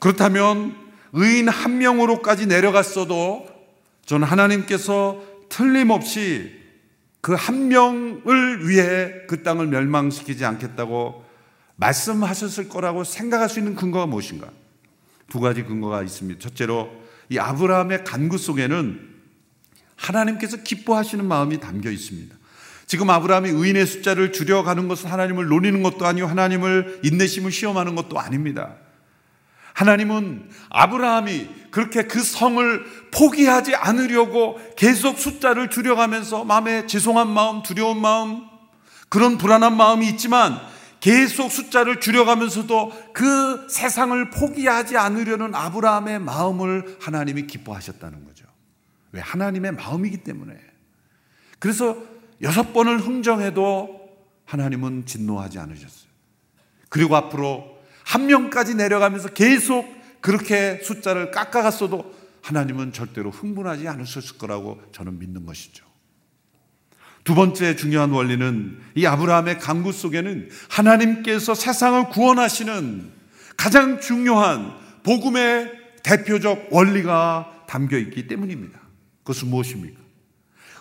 그렇다면 0.00 0.76
의인 1.12 1.48
한 1.48 1.78
명으로까지 1.78 2.46
내려갔어도 2.46 3.46
저는 4.04 4.26
하나님께서 4.26 5.22
틀림없이 5.48 6.60
그 7.20 7.34
한 7.34 7.68
명을 7.68 8.68
위해 8.68 9.12
그 9.28 9.42
땅을 9.42 9.66
멸망시키지 9.66 10.44
않겠다고 10.44 11.24
말씀하셨을 11.76 12.68
거라고 12.68 13.04
생각할 13.04 13.48
수 13.48 13.58
있는 13.58 13.74
근거가 13.74 14.06
무엇인가? 14.06 14.50
두 15.28 15.40
가지 15.40 15.62
근거가 15.62 16.02
있습니다. 16.02 16.40
첫째로 16.40 16.90
이 17.28 17.38
아브라함의 17.38 18.04
간구 18.04 18.38
속에는 18.38 19.08
하나님께서 19.96 20.58
기뻐하시는 20.58 21.24
마음이 21.24 21.60
담겨 21.60 21.90
있습니다. 21.90 22.34
지금 22.86 23.08
아브라함이 23.08 23.50
의인의 23.50 23.86
숫자를 23.86 24.32
줄여가는 24.32 24.88
것은 24.88 25.10
하나님을 25.10 25.46
노리는 25.46 25.82
것도 25.82 26.06
아니고 26.06 26.26
하나님을 26.26 27.00
인내심을 27.04 27.52
시험하는 27.52 27.94
것도 27.94 28.18
아닙니다. 28.18 28.76
하나님은 29.74 30.50
아브라함이 30.70 31.48
그렇게 31.70 32.02
그 32.02 32.22
성을 32.22 32.84
포기하지 33.12 33.74
않으려고 33.74 34.60
계속 34.76 35.18
숫자를 35.18 35.70
줄여가면서 35.70 36.44
마음에 36.44 36.86
죄송한 36.86 37.28
마음, 37.28 37.62
두려운 37.62 38.00
마음, 38.00 38.42
그런 39.08 39.38
불안한 39.38 39.76
마음이 39.76 40.08
있지만 40.10 40.60
계속 41.00 41.50
숫자를 41.50 42.00
줄여가면서도 42.00 43.12
그 43.12 43.66
세상을 43.68 44.30
포기하지 44.30 44.96
않으려는 44.96 45.54
아브라함의 45.54 46.20
마음을 46.20 46.98
하나님이 47.00 47.46
기뻐하셨다는 47.46 48.24
거죠. 48.24 48.44
왜? 49.12 49.20
하나님의 49.20 49.72
마음이기 49.72 50.18
때문에. 50.18 50.54
그래서 51.58 51.96
여섯 52.42 52.72
번을 52.72 52.98
흥정해도 52.98 54.00
하나님은 54.44 55.06
진노하지 55.06 55.58
않으셨어요. 55.58 56.10
그리고 56.88 57.16
앞으로 57.16 57.69
한 58.10 58.26
명까지 58.26 58.74
내려가면서 58.74 59.28
계속 59.28 59.86
그렇게 60.20 60.80
숫자를 60.82 61.30
깎아갔어도 61.30 62.12
하나님은 62.42 62.92
절대로 62.92 63.30
흥분하지 63.30 63.86
않으셨을 63.86 64.36
거라고 64.36 64.82
저는 64.90 65.20
믿는 65.20 65.46
것이죠. 65.46 65.86
두 67.22 67.36
번째 67.36 67.76
중요한 67.76 68.10
원리는 68.10 68.80
이 68.96 69.06
아브라함의 69.06 69.60
강구 69.60 69.92
속에는 69.92 70.48
하나님께서 70.68 71.54
세상을 71.54 72.08
구원하시는 72.08 73.12
가장 73.56 74.00
중요한 74.00 74.72
복음의 75.04 75.70
대표적 76.02 76.66
원리가 76.72 77.64
담겨 77.68 77.96
있기 77.96 78.26
때문입니다. 78.26 78.80
그것은 79.22 79.50
무엇입니까? 79.50 80.00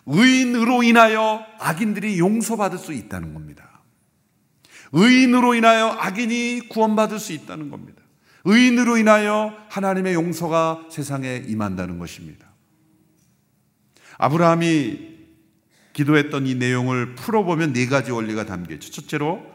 의인으로 0.07 0.81
인하여 0.81 1.45
악인들이 1.59 2.17
용서받을 2.17 2.79
수 2.79 2.91
있다는 2.91 3.35
겁니다. 3.35 3.68
의인으로 4.91 5.53
인하여 5.55 5.87
악인이 5.87 6.69
구원받을 6.69 7.19
수 7.19 7.33
있다는 7.33 7.69
겁니다. 7.69 8.01
의인으로 8.45 8.97
인하여 8.97 9.53
하나님의 9.69 10.13
용서가 10.13 10.85
세상에 10.89 11.43
임한다는 11.47 11.99
것입니다. 11.99 12.47
아브라함이 14.17 15.09
기도했던 15.93 16.47
이 16.47 16.55
내용을 16.55 17.15
풀어보면 17.15 17.73
네 17.73 17.85
가지 17.87 18.11
원리가 18.11 18.45
담겨 18.45 18.73
있죠. 18.75 18.91
첫째로 18.91 19.45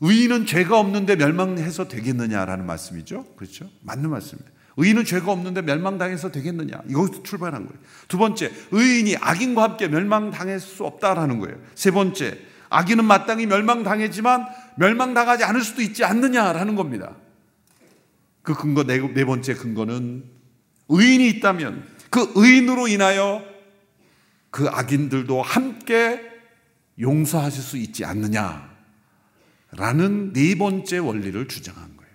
의인은 0.00 0.46
죄가 0.46 0.78
없는데 0.78 1.16
멸망해서 1.16 1.88
되겠느냐라는 1.88 2.64
말씀이죠. 2.66 3.34
그렇죠? 3.36 3.68
맞는 3.82 4.08
말씀입니다. 4.10 4.50
의인은 4.76 5.04
죄가 5.04 5.30
없는데 5.30 5.62
멸망당해서 5.62 6.30
되겠느냐. 6.30 6.80
이것부터 6.88 7.22
출발한 7.22 7.66
거예요. 7.66 7.78
두 8.08 8.16
번째, 8.16 8.50
의인이 8.70 9.16
악인과 9.16 9.62
함께 9.62 9.88
멸망당할 9.88 10.58
수 10.58 10.84
없다라는 10.84 11.38
거예요. 11.40 11.58
세 11.74 11.90
번째, 11.90 12.38
악인은 12.70 13.04
마땅히 13.04 13.46
멸망당했지만 13.46 14.46
멸망당하지 14.76 15.44
않을 15.44 15.62
수도 15.62 15.82
있지 15.82 16.04
않느냐라는 16.04 16.76
겁니다. 16.76 17.16
그 18.42 18.54
근거 18.54 18.84
네, 18.84 18.98
네 18.98 19.24
번째 19.24 19.54
근거는 19.54 20.24
의인이 20.88 21.28
있다면 21.28 21.84
그 22.08 22.32
의인으로 22.34 22.88
인하여 22.88 23.44
그 24.50 24.68
악인들도 24.68 25.42
함께 25.42 26.20
용서하실 26.98 27.62
수 27.62 27.76
있지 27.76 28.04
않느냐라는 28.04 28.72
네 30.32 30.54
번째 30.56 30.98
원리를 30.98 31.46
주장한 31.48 31.96
거예요. 31.96 32.10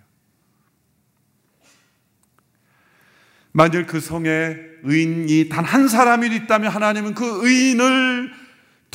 만일 3.51 3.85
그 3.85 3.99
성에 3.99 4.55
의인이 4.83 5.49
단 5.49 5.63
한 5.65 5.87
사람이 5.87 6.33
있다면 6.35 6.71
하나님은 6.71 7.13
그 7.15 7.45
의인을 7.45 8.44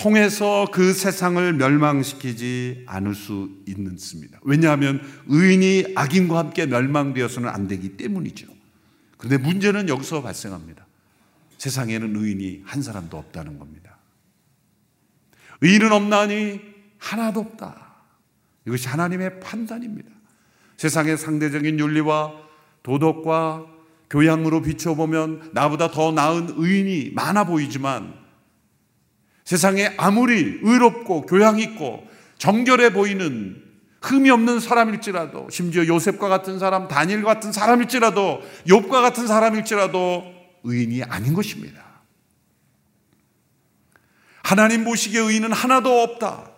통해서 0.00 0.66
그 0.72 0.94
세상을 0.94 1.52
멸망시키지 1.52 2.84
않을 2.86 3.14
수 3.14 3.50
있습니다. 3.66 4.40
왜냐하면 4.42 5.02
의인이 5.26 5.92
악인과 5.94 6.38
함께 6.38 6.64
멸망되어서는 6.64 7.48
안 7.50 7.68
되기 7.68 7.98
때문이죠. 7.98 8.46
그런데 9.18 9.36
문제는 9.36 9.90
여기서 9.90 10.22
발생합니다. 10.22 10.86
세상에는 11.58 12.16
의인이 12.16 12.62
한 12.64 12.80
사람도 12.80 13.18
없다는 13.18 13.58
겁니다. 13.58 13.98
의인은 15.60 15.92
없나니 15.92 16.62
하나도 16.96 17.40
없다. 17.40 17.96
이것이 18.66 18.88
하나님의 18.88 19.40
판단입니다. 19.40 20.08
세상의 20.78 21.18
상대적인 21.18 21.78
윤리와 21.78 22.32
도덕과 22.82 23.66
교양으로 24.08 24.62
비춰보면 24.62 25.50
나보다 25.52 25.90
더 25.90 26.10
나은 26.10 26.54
의인이 26.56 27.10
많아 27.14 27.44
보이지만 27.44 28.19
세상에 29.50 29.92
아무리 29.96 30.60
의롭고 30.62 31.26
교양 31.26 31.58
있고 31.58 32.06
정결해 32.38 32.92
보이는 32.92 33.60
흠이 34.00 34.30
없는 34.30 34.60
사람일지라도 34.60 35.50
심지어 35.50 35.84
요셉과 35.88 36.28
같은 36.28 36.60
사람, 36.60 36.86
다니엘 36.86 37.24
같은 37.24 37.50
사람일지라도 37.50 38.42
욥과 38.68 38.90
같은 39.02 39.26
사람일지라도 39.26 40.22
의인이 40.62 41.02
아닌 41.02 41.34
것입니다. 41.34 41.84
하나님 44.44 44.84
보시기에 44.84 45.20
의인은 45.20 45.50
하나도 45.50 46.00
없다. 46.00 46.48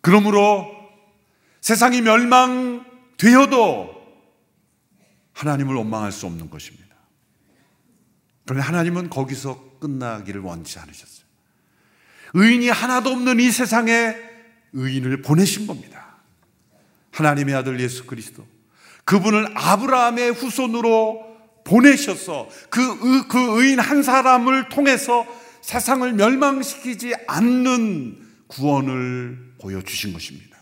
그러므로 0.00 0.74
세상이 1.60 2.00
멸망되어도 2.00 3.94
하나님을 5.34 5.76
원망할 5.76 6.10
수 6.10 6.26
없는 6.26 6.50
것입니다. 6.50 6.96
그런데 8.44 8.66
하나님은 8.66 9.08
거기서 9.08 9.73
끝나기를 9.84 10.40
원치 10.40 10.78
않으셨어요. 10.78 11.24
의인이 12.32 12.68
하나도 12.70 13.10
없는 13.10 13.38
이 13.38 13.50
세상에 13.50 14.16
의인을 14.72 15.22
보내신 15.22 15.66
겁니다. 15.66 16.16
하나님의 17.12 17.54
아들 17.54 17.78
예수 17.80 18.06
그리스도. 18.06 18.46
그분을 19.04 19.46
아브라함의 19.54 20.32
후손으로 20.32 21.34
보내셔서 21.64 22.48
그, 22.70 23.28
그 23.28 23.62
의인 23.62 23.78
한 23.78 24.02
사람을 24.02 24.70
통해서 24.70 25.26
세상을 25.60 26.12
멸망시키지 26.14 27.14
않는 27.26 28.22
구원을 28.48 29.54
보여주신 29.60 30.12
것입니다. 30.12 30.58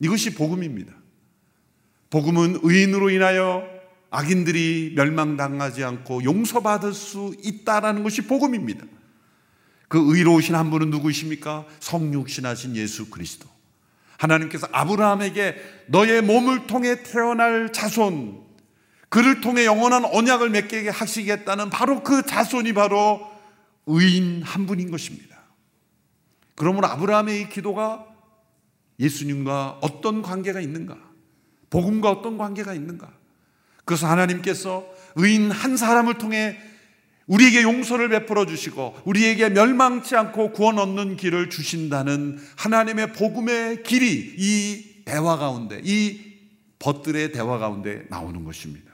이것이 0.00 0.34
복음입니다. 0.34 0.92
복음은 2.10 2.60
의인으로 2.62 3.10
인하여 3.10 3.73
악인들이 4.14 4.92
멸망당하지 4.94 5.82
않고 5.82 6.22
용서받을 6.22 6.94
수 6.94 7.34
있다라는 7.42 8.04
것이 8.04 8.22
복음입니다. 8.22 8.86
그 9.88 10.00
의로우신 10.14 10.54
한 10.54 10.70
분은 10.70 10.90
누구이십니까? 10.90 11.66
성육신하신 11.80 12.76
예수 12.76 13.10
그리스도. 13.10 13.48
하나님께서 14.16 14.68
아브라함에게 14.70 15.56
너의 15.88 16.22
몸을 16.22 16.68
통해 16.68 17.02
태어날 17.02 17.72
자손, 17.72 18.40
그를 19.08 19.40
통해 19.40 19.64
영원한 19.64 20.04
언약을 20.04 20.50
맺게 20.50 20.88
하시겠다는 20.88 21.70
바로 21.70 22.02
그 22.02 22.24
자손이 22.24 22.72
바로 22.72 23.20
의인 23.86 24.42
한 24.42 24.66
분인 24.66 24.90
것입니다. 24.90 25.38
그러므로 26.54 26.86
아브라함의 26.86 27.40
이 27.40 27.48
기도가 27.48 28.06
예수님과 29.00 29.78
어떤 29.82 30.22
관계가 30.22 30.60
있는가? 30.60 30.96
복음과 31.70 32.10
어떤 32.10 32.38
관계가 32.38 32.74
있는가? 32.74 33.23
그래서 33.84 34.06
하나님께서 34.06 34.86
의인 35.16 35.50
한 35.50 35.76
사람을 35.76 36.14
통해 36.14 36.56
우리에게 37.26 37.62
용서를 37.62 38.08
베풀어 38.10 38.46
주시고 38.46 39.00
우리에게 39.04 39.48
멸망치 39.48 40.14
않고 40.16 40.52
구원 40.52 40.78
얻는 40.78 41.16
길을 41.16 41.48
주신다는 41.48 42.38
하나님의 42.56 43.12
복음의 43.12 43.82
길이 43.82 44.34
이 44.36 45.04
대화 45.04 45.36
가운데 45.36 45.80
이 45.82 46.20
벗들의 46.78 47.32
대화 47.32 47.58
가운데 47.58 48.04
나오는 48.10 48.44
것입니다. 48.44 48.92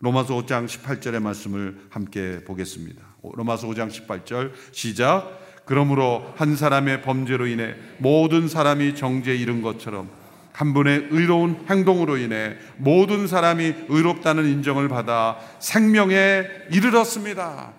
로마서 0.00 0.34
5장 0.34 0.66
18절의 0.66 1.20
말씀을 1.20 1.78
함께 1.88 2.42
보겠습니다. 2.44 3.02
로마서 3.22 3.68
5장 3.68 3.88
18절 3.88 4.52
시작 4.72 5.40
그러므로 5.64 6.34
한 6.36 6.56
사람의 6.56 7.02
범죄로 7.02 7.46
인해 7.46 7.74
모든 7.98 8.48
사람이 8.48 8.96
정죄에 8.96 9.36
이른 9.36 9.62
것처럼 9.62 10.10
한 10.52 10.74
분의 10.74 11.08
의로운 11.10 11.64
행동으로 11.68 12.18
인해 12.18 12.56
모든 12.76 13.26
사람이 13.26 13.74
의롭다는 13.88 14.46
인정을 14.46 14.88
받아 14.88 15.38
생명에 15.58 16.44
이르렀습니다. 16.70 17.72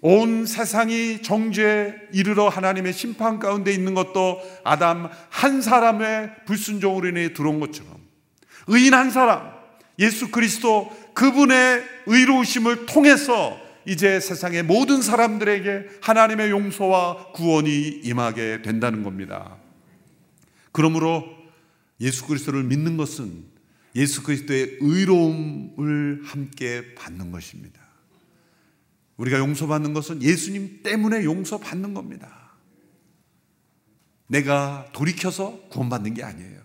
온 0.00 0.46
세상이 0.46 1.22
정죄에 1.22 1.94
이르러 2.12 2.48
하나님의 2.48 2.92
심판 2.92 3.38
가운데 3.38 3.72
있는 3.72 3.94
것도 3.94 4.40
아담 4.64 5.08
한 5.30 5.60
사람의 5.60 6.30
불순종으로 6.46 7.08
인해 7.08 7.32
들어온 7.32 7.60
것처럼 7.60 7.96
의인 8.68 8.94
한 8.94 9.10
사람, 9.10 9.50
예수 9.98 10.30
그리스도 10.30 10.90
그분의 11.14 11.82
의로우심을 12.06 12.86
통해서 12.86 13.58
이제 13.86 14.18
세상의 14.20 14.64
모든 14.64 15.00
사람들에게 15.00 15.86
하나님의 16.02 16.50
용서와 16.50 17.32
구원이 17.32 18.00
임하게 18.02 18.62
된다는 18.62 19.02
겁니다. 19.02 19.56
그러므로 20.72 21.35
예수 22.00 22.26
그리스도를 22.26 22.64
믿는 22.64 22.96
것은 22.96 23.44
예수 23.94 24.22
그리스도의 24.22 24.78
의로움을 24.80 26.22
함께 26.24 26.94
받는 26.94 27.30
것입니다. 27.30 27.80
우리가 29.16 29.38
용서받는 29.38 29.94
것은 29.94 30.22
예수님 30.22 30.82
때문에 30.82 31.24
용서받는 31.24 31.94
겁니다. 31.94 32.52
내가 34.26 34.90
돌이켜서 34.92 35.58
구원받는 35.70 36.14
게 36.14 36.22
아니에요. 36.22 36.60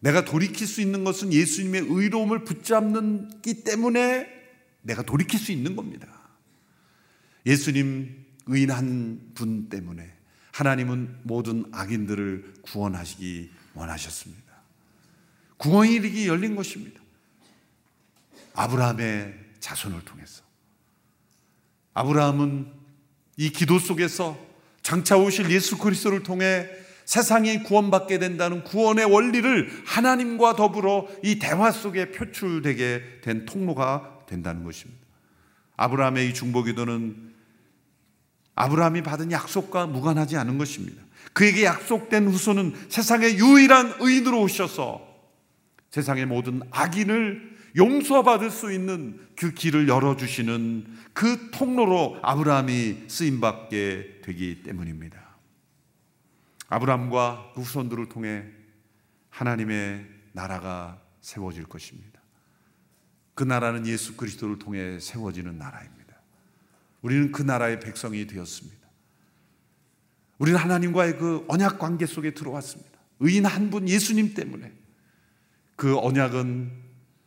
내가 0.00 0.24
돌이킬 0.24 0.66
수 0.66 0.80
있는 0.80 1.04
것은 1.04 1.32
예수님의 1.32 1.86
의로움을 1.88 2.44
붙잡는기 2.44 3.64
때문에 3.64 4.28
내가 4.82 5.02
돌이킬 5.02 5.40
수 5.40 5.52
있는 5.52 5.74
겁니다. 5.74 6.06
예수님 7.46 8.26
의인 8.46 8.70
한 8.70 9.32
분 9.34 9.68
때문에 9.68 10.12
하나님은 10.52 11.20
모든 11.22 11.64
악인들을 11.70 12.54
구원하시기 12.62 13.50
원하셨습니다. 13.78 14.44
구원의 15.56 15.94
일이 15.94 16.28
열린 16.28 16.56
것입니다. 16.56 17.00
아브라함의 18.54 19.34
자손을 19.60 20.04
통해서. 20.04 20.42
아브라함은 21.94 22.72
이 23.36 23.50
기도 23.50 23.78
속에서 23.78 24.38
장차 24.82 25.16
오실 25.16 25.50
예수 25.50 25.78
그리스도를 25.78 26.22
통해 26.22 26.68
세상이 27.04 27.62
구원받게 27.62 28.18
된다는 28.18 28.64
구원의 28.64 29.06
원리를 29.06 29.82
하나님과 29.86 30.56
더불어 30.56 31.08
이 31.22 31.38
대화 31.38 31.70
속에 31.70 32.10
표출되게 32.12 33.20
된 33.22 33.46
통로가 33.46 34.24
된다는 34.26 34.64
것입니다. 34.64 35.06
아브라함의 35.76 36.28
이 36.28 36.34
중보 36.34 36.62
기도는 36.62 37.34
아브라함이 38.56 39.02
받은 39.02 39.30
약속과 39.30 39.86
무관하지 39.86 40.36
않은 40.36 40.58
것입니다. 40.58 41.02
그에게 41.38 41.66
약속된 41.66 42.26
후손은 42.26 42.74
세상의 42.88 43.38
유일한 43.38 43.94
의인으로 44.00 44.42
오셔서 44.42 45.06
세상의 45.88 46.26
모든 46.26 46.62
악인을 46.72 47.56
용서받을 47.76 48.50
수 48.50 48.72
있는 48.72 49.24
그 49.36 49.54
길을 49.54 49.86
열어주시는 49.86 50.86
그 51.12 51.52
통로로 51.52 52.18
아브라함이 52.22 53.04
쓰임받게 53.06 54.22
되기 54.24 54.64
때문입니다. 54.64 55.36
아브라함과 56.70 57.52
그 57.54 57.60
후손들을 57.60 58.08
통해 58.08 58.42
하나님의 59.30 60.08
나라가 60.32 61.00
세워질 61.20 61.66
것입니다. 61.66 62.20
그 63.34 63.44
나라는 63.44 63.86
예수 63.86 64.16
그리스도를 64.16 64.58
통해 64.58 64.98
세워지는 64.98 65.56
나라입니다. 65.56 66.16
우리는 67.00 67.30
그 67.30 67.42
나라의 67.42 67.78
백성이 67.78 68.26
되었습니다. 68.26 68.87
우리는 70.38 70.58
하나님과의 70.58 71.18
그 71.18 71.44
언약 71.48 71.78
관계 71.78 72.06
속에 72.06 72.32
들어왔습니다. 72.32 72.90
의인 73.20 73.44
한 73.46 73.70
분 73.70 73.88
예수님 73.88 74.34
때문에 74.34 74.72
그 75.76 75.98
언약은 75.98 76.70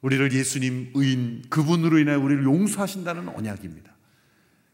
우리를 0.02 0.34
예수님 0.34 0.92
의인 0.96 1.44
그분으로 1.50 2.00
인해 2.00 2.16
우리를 2.16 2.44
용서하신다는 2.44 3.30
언약입니다. 3.30 3.92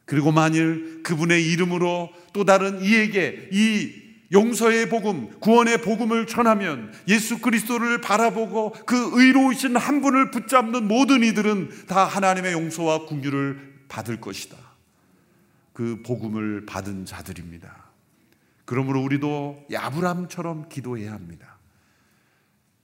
그리고 0.05 0.31
만일 0.31 1.03
그분의 1.03 1.51
이름으로 1.51 2.09
또 2.33 2.45
다른 2.45 2.81
이에게 2.81 3.49
이 3.51 3.91
용서의 4.31 4.89
복음, 4.89 5.39
구원의 5.39 5.81
복음을 5.81 6.27
전하면 6.27 6.93
예수 7.07 7.39
그리스도를 7.39 8.01
바라보고 8.01 8.71
그 8.85 9.11
의로우신 9.13 9.75
한 9.75 10.01
분을 10.01 10.31
붙잡는 10.31 10.88
모든 10.88 11.23
이들은 11.23 11.88
다 11.88 12.05
하나님의 12.05 12.53
용서와 12.53 13.05
궁유를 13.05 13.85
받을 13.88 14.19
것이다. 14.19 14.57
그 15.73 16.01
복음을 16.05 16.65
받은 16.65 17.05
자들입니다. 17.05 17.86
그러므로 18.68 19.01
우리도 19.01 19.65
야브람처럼 19.72 20.68
기도해야 20.68 21.13
합니다. 21.13 21.57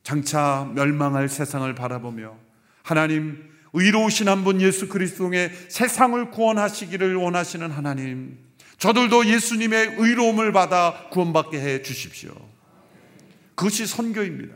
장차 0.01 0.71
멸망할 0.73 1.27
세상을 1.27 1.75
바라보며 1.75 2.37
하나님 2.83 3.51
의로우신 3.73 4.29
한 4.29 4.45
분 4.45 4.61
예수 4.61 4.87
그리스도의 4.87 5.51
세상을 5.67 6.31
구원하시기를 6.31 7.15
원하시는 7.15 7.69
하나님 7.69 8.39
저들도 8.77 9.25
예수님의 9.27 9.95
의로움을 9.97 10.53
받아 10.53 11.09
구원받게 11.09 11.59
해 11.59 11.81
주십시오. 11.81 12.33
그것이 13.55 13.85
선교입니다. 13.85 14.55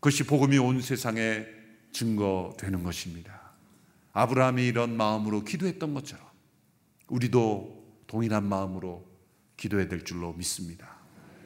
그것이 0.00 0.24
복음이 0.24 0.58
온 0.58 0.80
세상에 0.80 1.46
증거되는 1.92 2.82
것입니다. 2.82 3.52
아브라함이 4.14 4.66
이런 4.66 4.96
마음으로 4.96 5.44
기도했던 5.44 5.94
것처럼 5.94 6.26
우리도 7.06 7.84
동일한 8.08 8.44
마음으로 8.44 9.11
기도해야 9.62 9.86
될 9.86 10.04
줄로 10.04 10.32
믿습니다. 10.32 10.88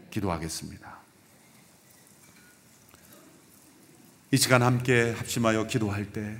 기도하겠습니다. 0.08 0.96
이 4.32 4.36
시간 4.38 4.62
함께 4.62 5.14
합심하여 5.14 5.66
기도할 5.66 6.12
때 6.12 6.38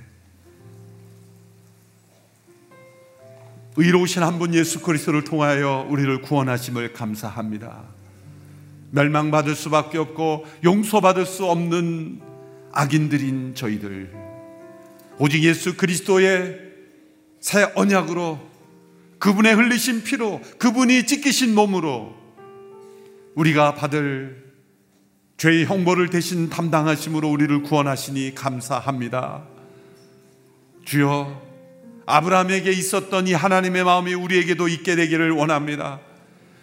의로우신 3.75 4.23
한 4.23 4.39
분 4.39 4.55
예수 4.55 4.81
그리스도를 4.81 5.23
통하여 5.23 5.85
우리를 5.87 6.23
구원하심을 6.23 6.93
감사합니다. 6.93 7.83
멸망받을 8.89 9.53
수밖에 9.53 9.99
없고 9.99 10.47
용서받을 10.63 11.27
수 11.27 11.45
없는 11.45 12.21
악인들인 12.71 13.53
저희들 13.53 14.11
오직 15.19 15.43
예수 15.43 15.77
그리스도의 15.77 16.59
새 17.39 17.71
언약으로 17.75 18.46
그분의 19.19 19.55
흘리신 19.55 20.03
피로 20.03 20.41
그분이 20.59 21.05
찢기신 21.05 21.55
몸으로 21.55 22.15
우리가 23.35 23.75
받을 23.75 24.47
죄의 25.37 25.65
형벌을 25.65 26.09
대신 26.09 26.49
담당하심으로 26.49 27.29
우리를 27.29 27.61
구원하시니 27.61 28.33
감사합니다. 28.33 29.43
주여 30.85 31.41
아브라함에게 32.07 32.71
있었던 32.71 33.27
이 33.27 33.33
하나님의 33.33 33.83
마음이 33.83 34.13
우리에게도 34.13 34.67
있게 34.67 34.95
되기를 34.95 35.31
원합니다. 35.31 35.99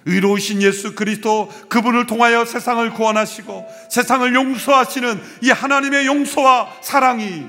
의로우신 0.06 0.62
예수 0.62 0.94
그리스도 0.94 1.48
그분을 1.68 2.06
통하여 2.06 2.44
세상을 2.44 2.90
구원하시고 2.92 3.66
세상을 3.90 4.34
용서하시는 4.34 5.20
이 5.42 5.50
하나님의 5.50 6.06
용서와 6.06 6.72
사랑이 6.82 7.46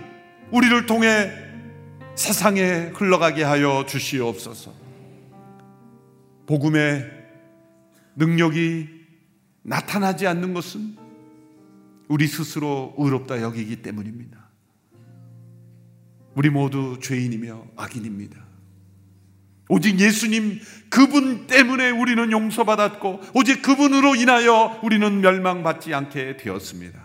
우리를 0.52 0.86
통해 0.86 1.32
세상에 2.16 2.92
흘러가게 2.94 3.44
하여 3.44 3.86
주시옵소서. 3.88 4.85
복음의 6.46 7.12
능력이 8.16 8.90
나타나지 9.64 10.28
않는 10.28 10.54
것은 10.54 10.96
우리 12.08 12.28
스스로 12.28 12.94
의롭다 12.98 13.42
여기기 13.42 13.82
때문입니다. 13.82 14.46
우리 16.36 16.50
모두 16.50 17.00
죄인이며 17.02 17.68
악인입니다. 17.76 18.46
오직 19.70 20.00
예수님 20.00 20.60
그분 20.90 21.48
때문에 21.48 21.90
우리는 21.90 22.32
용서받았고 22.32 23.22
오직 23.34 23.64
그분으로 23.64 24.16
인하여 24.16 24.80
우리는 24.84 25.22
멸망받지 25.22 25.94
않게 25.94 26.38
되었습니다. 26.38 27.04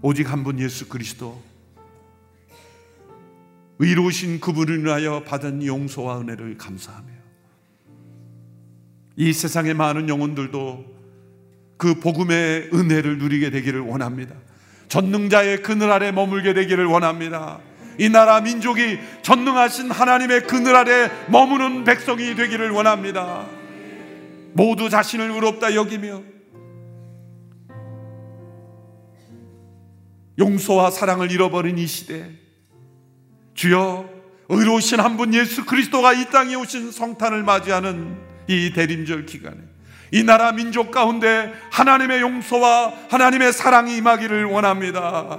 오직 0.00 0.32
한 0.32 0.42
분 0.42 0.58
예수 0.58 0.88
그리스도 0.88 1.42
의로우신 3.78 4.40
그분을 4.40 4.80
인하여 4.80 5.22
받은 5.24 5.66
용서와 5.66 6.20
은혜를 6.20 6.56
감사하며 6.56 7.09
이 9.20 9.34
세상의 9.34 9.74
많은 9.74 10.08
영혼들도 10.08 10.82
그 11.76 12.00
복음의 12.00 12.70
은혜를 12.72 13.18
누리게 13.18 13.50
되기를 13.50 13.80
원합니다. 13.80 14.34
전능자의 14.88 15.62
그늘 15.62 15.92
아래 15.92 16.10
머물게 16.10 16.54
되기를 16.54 16.86
원합니다. 16.86 17.60
이 17.98 18.08
나라 18.08 18.40
민족이 18.40 18.98
전능하신 19.20 19.90
하나님의 19.90 20.46
그늘 20.46 20.74
아래 20.74 21.10
머무는 21.28 21.84
백성이 21.84 22.34
되기를 22.34 22.70
원합니다. 22.70 23.46
모두 24.54 24.88
자신을 24.88 25.30
의롭다 25.32 25.74
여기며 25.74 26.22
용서와 30.38 30.90
사랑을 30.90 31.30
잃어버린 31.30 31.76
이 31.76 31.86
시대 31.86 32.30
주여 33.52 34.08
의로우신 34.48 34.98
한 34.98 35.18
분 35.18 35.34
예수 35.34 35.66
그리스도가 35.66 36.14
이 36.14 36.30
땅에 36.30 36.54
오신 36.54 36.90
성탄을 36.90 37.42
맞이하는 37.42 38.29
이 38.50 38.72
대림절 38.72 39.26
기간에 39.26 39.58
이 40.10 40.24
나라 40.24 40.50
민족 40.50 40.90
가운데 40.90 41.52
하나님의 41.70 42.20
용서와 42.20 42.92
하나님의 43.10 43.52
사랑이 43.52 43.96
임하기를 43.98 44.44
원합니다. 44.46 45.38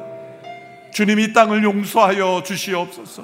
주님 0.93 1.20
이 1.20 1.34
땅을 1.34 1.62
용서하여 1.64 2.43
주시옵소서. 2.45 3.24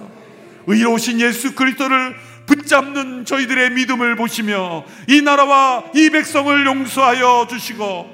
의로우신 0.67 1.21
예수 1.21 1.55
그리스도를 1.55 2.15
붙잡는 2.45 3.23
저희들의 3.23 3.71
믿음을 3.71 4.17
보시며 4.17 4.83
이 5.07 5.21
나라와 5.21 5.85
이 5.95 6.09
백성을 6.09 6.65
용서하여 6.65 7.47
주시고 7.49 8.13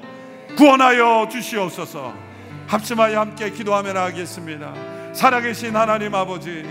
구원하여 0.56 1.28
주시옵소서. 1.30 2.14
합심하여 2.68 3.18
함께 3.18 3.50
기도하며 3.50 3.92
나가겠습니다. 3.92 5.12
살아계신 5.12 5.74
하나님 5.74 6.14
아버지, 6.14 6.64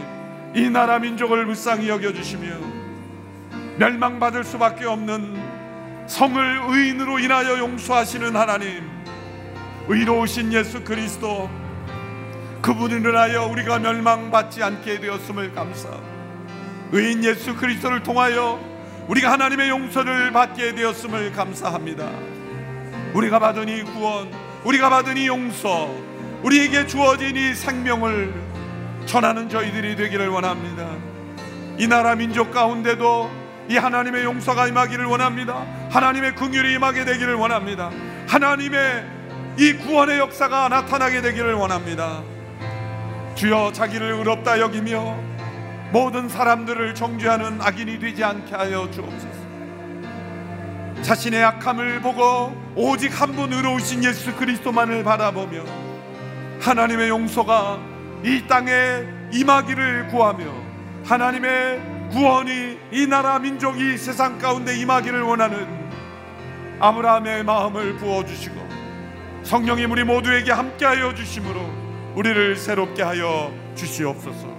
이 0.55 0.69
나라 0.69 0.99
민족을 0.99 1.45
불쌍히 1.45 1.89
여겨 1.89 2.13
주시며 2.13 2.82
멸망받을 3.77 4.43
수밖에 4.43 4.85
없는 4.85 5.41
성을 6.07 6.61
의인으로 6.67 7.19
인하여 7.19 7.57
용서하시는 7.57 8.35
하나님 8.35 8.89
의로우신 9.87 10.53
예수 10.53 10.83
그리스도 10.83 11.49
그분을 12.61 13.09
인하여 13.09 13.47
우리가 13.47 13.79
멸망받지 13.79 14.63
않게 14.63 14.99
되었음을 14.99 15.53
감사. 15.53 15.89
의인 16.91 17.23
예수 17.23 17.55
그리스도를 17.55 18.03
통하여 18.03 18.59
우리가 19.07 19.31
하나님의 19.31 19.69
용서를 19.69 20.31
받게 20.31 20.75
되었음을 20.75 21.33
감사합니다. 21.33 22.09
우리가 23.13 23.39
받은 23.39 23.67
이 23.67 23.83
구원 23.83 24.31
우리가 24.63 24.89
받은 24.89 25.17
이 25.17 25.27
용서 25.27 25.89
우리에게 26.43 26.87
주어진 26.87 27.35
이 27.35 27.53
생명을 27.53 28.33
전하는 29.05 29.49
저희들이 29.49 29.95
되기를 29.95 30.29
원합니다. 30.29 30.89
이 31.77 31.87
나라 31.87 32.15
민족 32.15 32.51
가운데도 32.51 33.42
이 33.69 33.77
하나님의 33.77 34.23
용서가 34.25 34.67
임하기를 34.67 35.05
원합니다. 35.05 35.65
하나님의 35.89 36.35
긍휼이 36.35 36.73
임하게 36.73 37.05
되기를 37.05 37.35
원합니다. 37.35 37.89
하나님의 38.27 39.05
이 39.57 39.73
구원의 39.73 40.19
역사가 40.19 40.69
나타나게 40.69 41.21
되기를 41.21 41.53
원합니다. 41.53 42.21
주여 43.35 43.71
자기를 43.73 44.13
의롭다 44.13 44.59
여기며 44.59 45.17
모든 45.91 46.27
사람들을 46.27 46.95
정죄하는 46.95 47.61
악인이 47.61 47.99
되지 47.99 48.23
않게 48.23 48.55
하여 48.55 48.89
주옵소서. 48.91 49.43
자신의 51.03 51.43
악함을 51.43 52.01
보고 52.01 52.55
오직 52.75 53.19
한 53.19 53.33
분 53.33 53.51
의로우신 53.51 54.03
예수 54.03 54.33
그리스도만을 54.35 55.03
바라보며 55.03 55.63
하나님의 56.61 57.09
용서가 57.09 57.77
이 58.23 58.43
땅에 58.47 58.71
임하기를 59.33 60.07
구하며 60.07 60.45
하나님의 61.05 61.81
구원이 62.11 62.77
이 62.91 63.07
나라 63.07 63.39
민족이 63.39 63.97
세상 63.97 64.37
가운데 64.37 64.77
임하기를 64.77 65.21
원하는 65.21 65.67
아브라함의 66.79 67.43
마음을 67.43 67.97
부어 67.97 68.25
주시고 68.25 68.55
성령님 69.43 69.91
우리 69.91 70.03
모두에게 70.03 70.51
함께하여 70.51 71.13
주심으로 71.15 71.59
우리를 72.15 72.55
새롭게 72.55 73.01
하여 73.01 73.53
주시옵소서. 73.75 74.53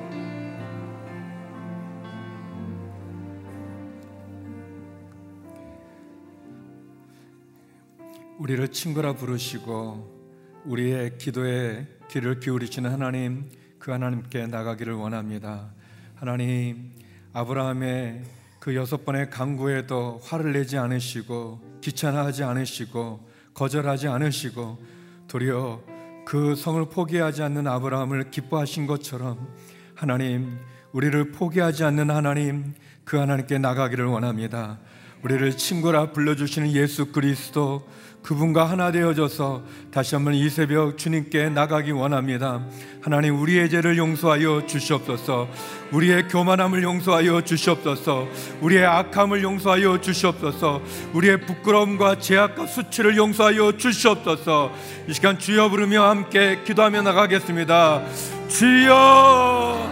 우리를 8.39 8.69
친구라 8.73 9.15
부르시고 9.15 10.63
우리의 10.67 11.19
기도에 11.19 11.87
귀를 12.11 12.41
기울이시는 12.41 12.91
하나님 12.91 13.49
그 13.79 13.91
하나님께 13.91 14.49
나가기를 14.49 14.93
원합니다. 14.95 15.73
하나님 16.17 16.93
아브라함의 17.37 18.23
그 18.61 18.77
여섯 18.77 19.05
번의 19.05 19.29
강구에도 19.29 20.21
화를 20.23 20.53
내지 20.53 20.79
않으시고 20.79 21.81
귀찮아하지 21.83 22.45
않으시고 22.45 23.21
거절하지 23.55 24.07
않으시고 24.07 24.79
도리어 25.27 25.83
그 26.25 26.55
성을 26.55 26.83
포기하지 26.89 27.43
않는 27.43 27.67
아브라함을 27.67 28.31
기뻐하신 28.31 28.87
것처럼 28.87 29.49
하나님 29.97 30.59
우리를 30.93 31.33
포기하지 31.33 31.83
않는 31.83 32.09
하나님 32.11 32.73
그 33.05 33.17
하나님께 33.17 33.59
나가기를 33.59 34.07
원합니다. 34.07 34.79
우리를 35.25 35.57
친구라 35.57 36.13
불러주시는 36.13 36.71
예수 36.71 37.11
그리스도 37.11 37.85
그분과 38.25 38.65
하나 38.65 38.91
되어져서 38.91 39.63
다시 39.91 40.15
한번 40.15 40.33
이 40.33 40.49
새벽 40.49 40.97
주님께 40.97 41.51
나가기 41.51 41.91
원합니다. 41.93 42.65
하나님 43.03 43.39
우리의 43.39 43.69
죄를 43.69 43.99
용서하여 43.99 44.65
주시옵소서. 44.67 45.47
우리의 45.93 46.29
교만함을 46.29 46.83
용서하여 46.83 47.43
주시옵소서. 47.43 48.27
우리의 48.63 48.87
악함을 48.87 49.43
용서하여 49.43 50.01
주시옵소서. 50.01 50.81
우리의 51.13 51.43
부끄러움과 51.43 52.19
제약과 52.19 52.67
수치를 52.67 53.19
용서하여 53.19 53.77
주시옵소서. 53.77 54.73
이 55.07 55.13
시간 55.13 55.39
주여 55.39 55.69
부르며 55.69 56.09
함께 56.09 56.61
기도하며 56.65 57.03
나가겠습니다. 57.03 58.05
주여 58.49 59.91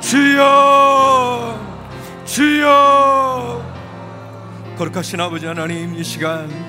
주여 0.00 1.68
주여 2.24 3.78
거룩하신 4.78 5.20
아버지 5.20 5.46
하나님 5.46 5.96
이 5.96 6.04
시간 6.04 6.67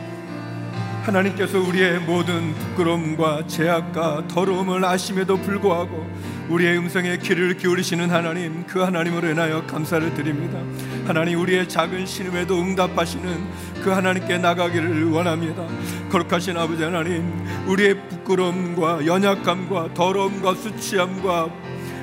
하나님께서 1.04 1.60
우리의 1.60 2.00
모든 2.00 2.54
부끄러움과 2.54 3.48
제약과 3.48 4.28
더러움을 4.28 4.84
아심에도 4.84 5.38
불구하고 5.38 6.08
우리의 6.50 6.78
음성에 6.78 7.18
귀를 7.18 7.58
기울이시는 7.58 8.10
하나님 8.10 8.66
그 8.68 8.80
하나님으로 8.80 9.30
인하여 9.30 9.66
감사를 9.66 10.14
드립니다. 10.14 10.60
하나님 11.06 11.40
우리의 11.40 11.70
작은 11.70 12.06
신음에도 12.06 12.60
응답하시는 12.60 13.48
그 13.84 13.90
하나님께 13.90 14.40
나가기를 14.40 15.10
원합니다. 15.12 15.66
거룩하신 16.10 16.58
아버지 16.58 16.84
하나님 16.84 17.46
우리의 17.68 18.08
부끄러움과 18.10 19.06
연약함과 19.06 19.94
더러움과 19.94 20.54
수치함과 20.56 21.50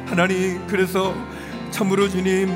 하나님 0.06 0.66
그래서 0.66 1.14
참으로 1.70 2.08
주님 2.08 2.50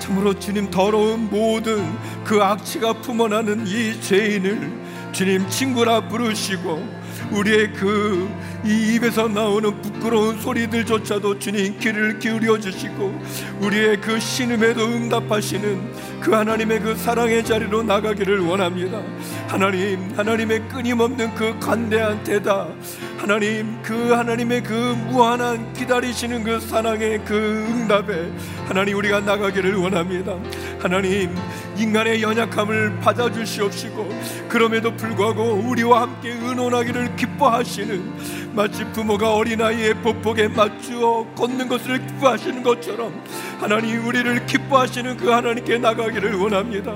참으로 0.00 0.38
주님 0.38 0.70
더러운 0.70 1.30
모든 1.30 1.94
그 2.24 2.42
악취가 2.42 2.94
품어나는 2.94 3.66
이 3.66 4.00
죄인을 4.00 4.83
주님 5.14 5.48
친구라 5.48 6.08
부르시고 6.08 6.84
우리의 7.30 7.72
그 7.72 8.28
이 8.64 8.94
입에서 8.94 9.28
나오는 9.28 9.78
부끄러운 9.82 10.40
소리들조차도 10.40 11.38
주님 11.38 11.78
귀를 11.78 12.18
기울여 12.18 12.58
주시고 12.58 13.14
우리의 13.60 14.00
그 14.00 14.18
신음에도 14.18 14.86
응답하시는 14.86 16.20
그 16.20 16.32
하나님의 16.32 16.80
그 16.80 16.96
사랑의 16.96 17.44
자리로 17.44 17.82
나가기를 17.82 18.40
원합니다. 18.40 19.02
하나님, 19.48 20.10
하나님의 20.16 20.68
끊임없는 20.70 21.34
그 21.34 21.58
관대한 21.60 22.24
대답, 22.24 22.74
하나님 23.18 23.80
그 23.82 24.12
하나님의 24.12 24.62
그 24.62 24.72
무한한 24.72 25.72
기다리시는 25.74 26.44
그 26.44 26.58
사랑의 26.60 27.22
그 27.24 27.34
응답에 27.68 28.30
하나님 28.66 28.96
우리가 28.96 29.20
나가기를 29.20 29.76
원합니다. 29.76 30.36
하나님 30.78 31.34
인간의 31.76 32.22
연약함을 32.22 33.00
받아주시옵시고 33.00 34.08
그럼에도 34.48 34.94
불구하고 34.96 35.54
우리와 35.54 36.02
함께 36.02 36.30
의논하기를 36.30 37.16
기뻐하시는 37.16 38.53
마치 38.54 38.84
부모가 38.92 39.34
어린아이의 39.34 39.94
보폭에 39.94 40.46
맞추어 40.46 41.26
걷는 41.34 41.68
것을 41.68 42.06
기뻐하시는 42.06 42.62
것처럼 42.62 43.12
하나님 43.58 44.06
우리를 44.06 44.46
기뻐하시는 44.46 45.16
그 45.16 45.28
하나님께 45.28 45.78
나가기를 45.78 46.36
원합니다. 46.36 46.94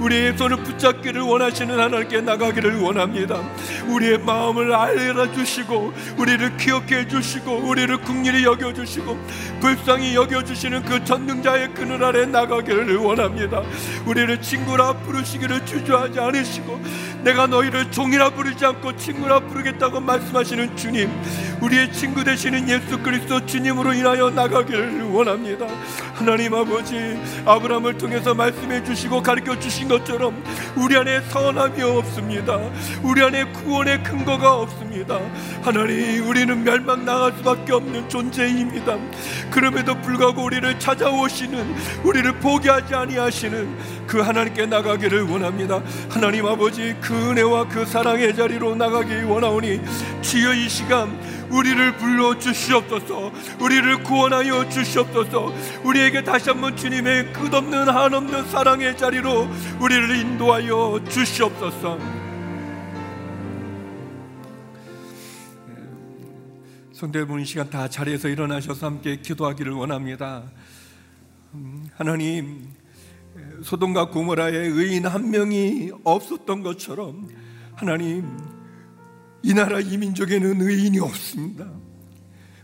우리의 0.00 0.36
손을 0.38 0.58
붙잡기를 0.58 1.20
원하시는 1.22 1.78
하나님께 1.78 2.20
나가기를 2.20 2.80
원합니다. 2.80 3.42
우리의 3.88 4.18
마음을 4.18 4.72
알려주시고 4.72 5.92
우리를 6.16 6.56
기억해 6.56 7.00
해주시고 7.00 7.56
우리를 7.68 7.96
국리히 7.98 8.44
여겨주시고 8.44 9.18
불쌍히 9.60 10.14
여겨주시는 10.14 10.84
그 10.84 11.04
전능자의 11.04 11.74
그늘 11.74 12.04
아래 12.04 12.26
나가기를 12.26 12.96
원합니다. 12.96 13.62
우리를 14.06 14.40
친구라 14.40 14.92
부르시기를 14.92 15.66
주저하지 15.66 16.20
않으시고 16.20 16.80
내가 17.24 17.46
너희를 17.46 17.90
종이라 17.90 18.30
부르지 18.30 18.64
않고 18.64 18.96
친구라 18.96 19.40
부르겠다고 19.40 20.00
말씀하시는 20.00 20.76
주님 20.76 20.99
우리의 21.60 21.92
친구 21.92 22.24
되시는 22.24 22.68
예수 22.68 22.98
그리스도 22.98 23.44
주님으로 23.44 23.92
인하여 23.92 24.30
나가기를 24.30 25.02
원합니다. 25.04 25.66
하나님 26.14 26.54
아버지 26.54 27.18
아브라함을 27.46 27.98
통해서 27.98 28.34
말씀해 28.34 28.84
주시고 28.84 29.22
가르쳐 29.22 29.58
주신 29.58 29.88
것처럼 29.88 30.42
우리 30.76 30.96
안에 30.96 31.20
선함이 31.22 31.82
없습니다. 31.82 32.58
우리 33.02 33.22
안에 33.22 33.44
구원의 33.52 34.02
근거가 34.02 34.54
없습니다. 34.56 35.18
하나님 35.62 36.26
우리는 36.28 36.64
멸망 36.64 37.04
나갈 37.04 37.32
수밖에 37.38 37.72
없는 37.72 38.08
존재입니다. 38.08 38.98
그럼에도 39.50 40.00
불구하고 40.00 40.42
우리를 40.44 40.78
찾아오시는 40.78 41.74
우리를 42.04 42.32
포기하지 42.40 42.94
아니하시는 42.94 44.00
그 44.06 44.20
하나님께 44.20 44.66
나가기를 44.66 45.22
원합니다. 45.22 45.80
하나님 46.08 46.46
아버지 46.46 46.96
그 47.00 47.30
은혜와 47.30 47.68
그 47.68 47.86
사랑의 47.86 48.34
자리로 48.34 48.74
나가기 48.74 49.22
원하오니 49.22 49.80
주여 50.20 50.54
이 50.54 50.68
시간 50.68 50.89
우리를 51.50 51.96
불러 51.96 52.38
주시옵소서 52.38 53.32
우리를 53.60 54.02
구원하여 54.02 54.68
주시옵소서 54.68 55.52
우리에게 55.84 56.24
다시 56.24 56.50
한번 56.50 56.76
주님의 56.76 57.32
끝없는 57.32 57.88
한없는 57.88 58.48
사랑의 58.48 58.96
자리로 58.96 59.48
우리를 59.80 60.16
인도하여 60.16 61.00
주시옵소서. 61.08 61.98
성대분 66.92 67.44
시간 67.46 67.70
다 67.70 67.88
자리에서 67.88 68.28
일어나셔서 68.28 68.86
함께 68.86 69.16
기도하기를 69.16 69.72
원합니다. 69.72 70.42
음, 71.54 71.88
하나님 71.96 72.68
소돔과 73.62 74.10
고모라에 74.10 74.54
의인 74.54 75.06
한 75.06 75.30
명이 75.30 75.92
없었던 76.04 76.62
것처럼 76.62 77.28
하나님 77.74 78.59
이 79.42 79.54
나라 79.54 79.80
이 79.80 79.96
민족에는 79.96 80.60
의인이 80.60 80.98
없습니다. 81.00 81.66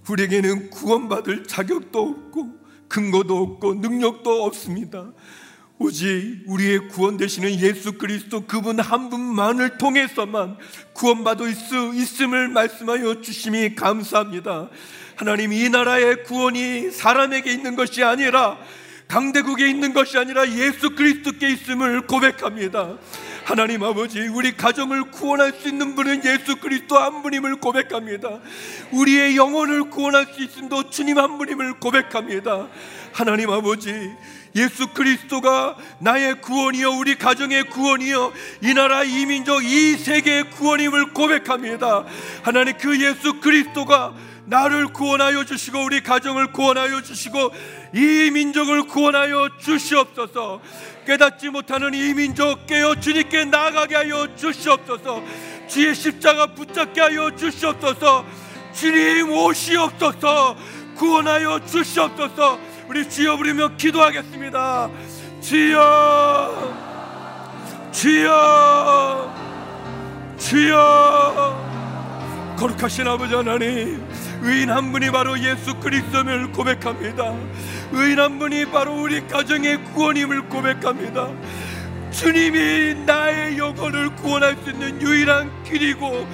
우리에게는 0.09 0.70
구원받을 0.70 1.45
자격도 1.47 2.01
없고 2.01 2.66
근거도 2.89 3.39
없고 3.39 3.74
능력도 3.74 4.45
없습니다. 4.45 5.12
오직 5.79 6.43
우리의 6.47 6.89
구원 6.89 7.16
되시는 7.16 7.61
예수 7.61 7.93
그리스도 7.93 8.47
그분 8.47 8.81
한 8.81 9.11
분만을 9.11 9.77
통해서만 9.77 10.57
구원받을 10.95 11.55
수 11.55 11.93
있음을 11.95 12.49
말씀하여 12.49 13.20
주심이 13.20 13.74
감사합니다. 13.74 14.70
하나님 15.16 15.53
이 15.53 15.68
나라의 15.68 16.24
구원이 16.24 16.91
사람에게 16.91 17.53
있는 17.53 17.77
것이 17.77 18.03
아니라 18.03 18.59
강대국에 19.09 19.68
있는 19.68 19.93
것이 19.93 20.16
아니라 20.16 20.49
예수 20.51 20.91
그리스도께 20.91 21.51
있음을 21.51 22.07
고백합니다. 22.07 22.97
하나님 23.47 23.85
아버지 23.85 24.27
우리 24.27 24.57
가정을 24.57 25.13
구원할 25.13 25.53
수 25.53 25.69
있는 25.69 25.95
분은 25.95 26.25
예수 26.25 26.57
그리스도 26.57 26.99
한 26.99 27.23
분임을 27.23 27.61
고백합니다. 27.61 28.41
우리의 28.91 29.37
영혼을 29.37 29.89
구원할 29.89 30.27
수 30.35 30.43
있음도 30.43 30.91
주님 30.91 31.17
한 31.17 31.39
분임을 31.39 31.79
고백합니다. 31.79 32.67
하나님 33.13 33.51
아버지 33.51 34.13
예수 34.57 34.87
그리스도가 34.89 35.77
나의 35.99 36.41
구원이요 36.41 36.93
우리 36.93 37.17
가정의 37.17 37.65
구원이요 37.65 38.33
이 38.63 38.73
나라 38.73 39.05
이 39.05 39.27
민족 39.27 39.63
이 39.63 39.97
세계의 39.97 40.51
구원임을 40.51 41.13
고백합니다. 41.13 42.05
하나님 42.43 42.77
그 42.79 42.99
예수 43.01 43.39
그리스도가 43.41 44.15
나를 44.47 44.87
구원하여 44.89 45.45
주시고 45.45 45.85
우리 45.85 46.03
가정을 46.03 46.53
구원하여 46.53 47.03
주시고 47.03 47.53
이 47.95 48.31
민족을 48.33 48.85
구원하여 48.85 49.51
주시옵소서. 49.61 50.61
깨닫지 51.05 51.51
못하는 51.51 51.93
이 51.93 52.15
민족 52.15 52.67
깨어 52.67 52.95
주님께 52.95 53.45
나가게 53.45 53.95
하여 53.95 54.27
주시옵소서. 54.37 55.23
주의 55.69 55.95
십자가 55.95 56.47
붙잡게 56.47 57.01
하여 57.01 57.31
주시옵소서. 57.37 58.25
주님 58.73 59.31
오시옵소서. 59.33 60.57
구원하여 60.97 61.61
주시옵소서. 61.67 62.76
우리 62.89 63.09
주여 63.09 63.37
부르며 63.37 63.76
기도하겠습니다. 63.76 64.91
주여, 65.41 66.74
주여, 67.91 69.34
주여. 70.39 71.66
거룩하신 72.57 73.09
아버지 73.09 73.34
하나님, 73.34 74.03
의인 74.41 74.70
한 74.70 74.93
분이 74.93 75.11
바로 75.11 75.39
예수 75.41 75.74
그리스도를 75.74 76.53
고백합니다. 76.53 77.34
의인 77.93 78.20
한 78.20 78.39
분이 78.39 78.66
바로 78.66 79.03
우리 79.03 79.26
가정의 79.26 79.82
구원임을 79.93 80.49
고백합니다. 80.49 81.30
주님이 82.12 83.05
나의 83.05 83.59
영혼을 83.59 84.14
구원할 84.16 84.57
수 84.64 84.70
있는 84.70 85.03
유일한 85.03 85.51
길이고 85.64 86.26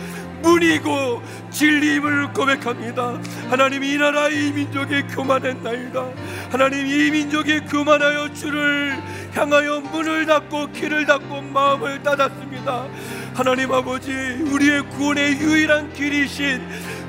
문이고 0.43 1.23
진리임을 1.51 2.33
고백합니다. 2.33 3.19
하나님 3.49 3.85
이 3.85 3.97
나라 3.97 4.29
이 4.29 4.53
민족에 4.53 5.03
교만했나이다. 5.03 6.05
하나님 6.51 6.87
이 6.87 7.11
민족에 7.11 7.61
교만하여 7.61 8.33
주를 8.33 8.97
향하여 9.35 9.81
문을 9.81 10.27
닫고 10.27 10.73
길을 10.73 11.07
닫고 11.07 11.43
마음을 11.43 12.03
닫았습니다. 12.03 12.87
하나님 13.35 13.73
아버지 13.73 14.13
우리의 14.13 14.83
구원의 14.91 15.39
유일한 15.41 15.93
길이신 15.95 16.61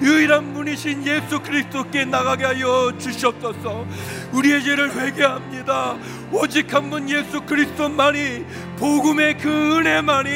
유일한 0.02 0.54
분이신 0.54 1.06
예수 1.06 1.40
그리스도께 1.42 2.06
나가게 2.06 2.46
하여 2.46 2.94
주시옵소서 2.98 3.86
우리의 4.32 4.64
죄를 4.64 4.92
회개합니다 4.96 5.96
오직 6.32 6.74
한 6.74 6.90
분 6.90 7.10
예수 7.10 7.42
그리스도만이 7.42 8.46
복음의 8.78 9.38
그 9.38 9.50
은혜만이 9.78 10.30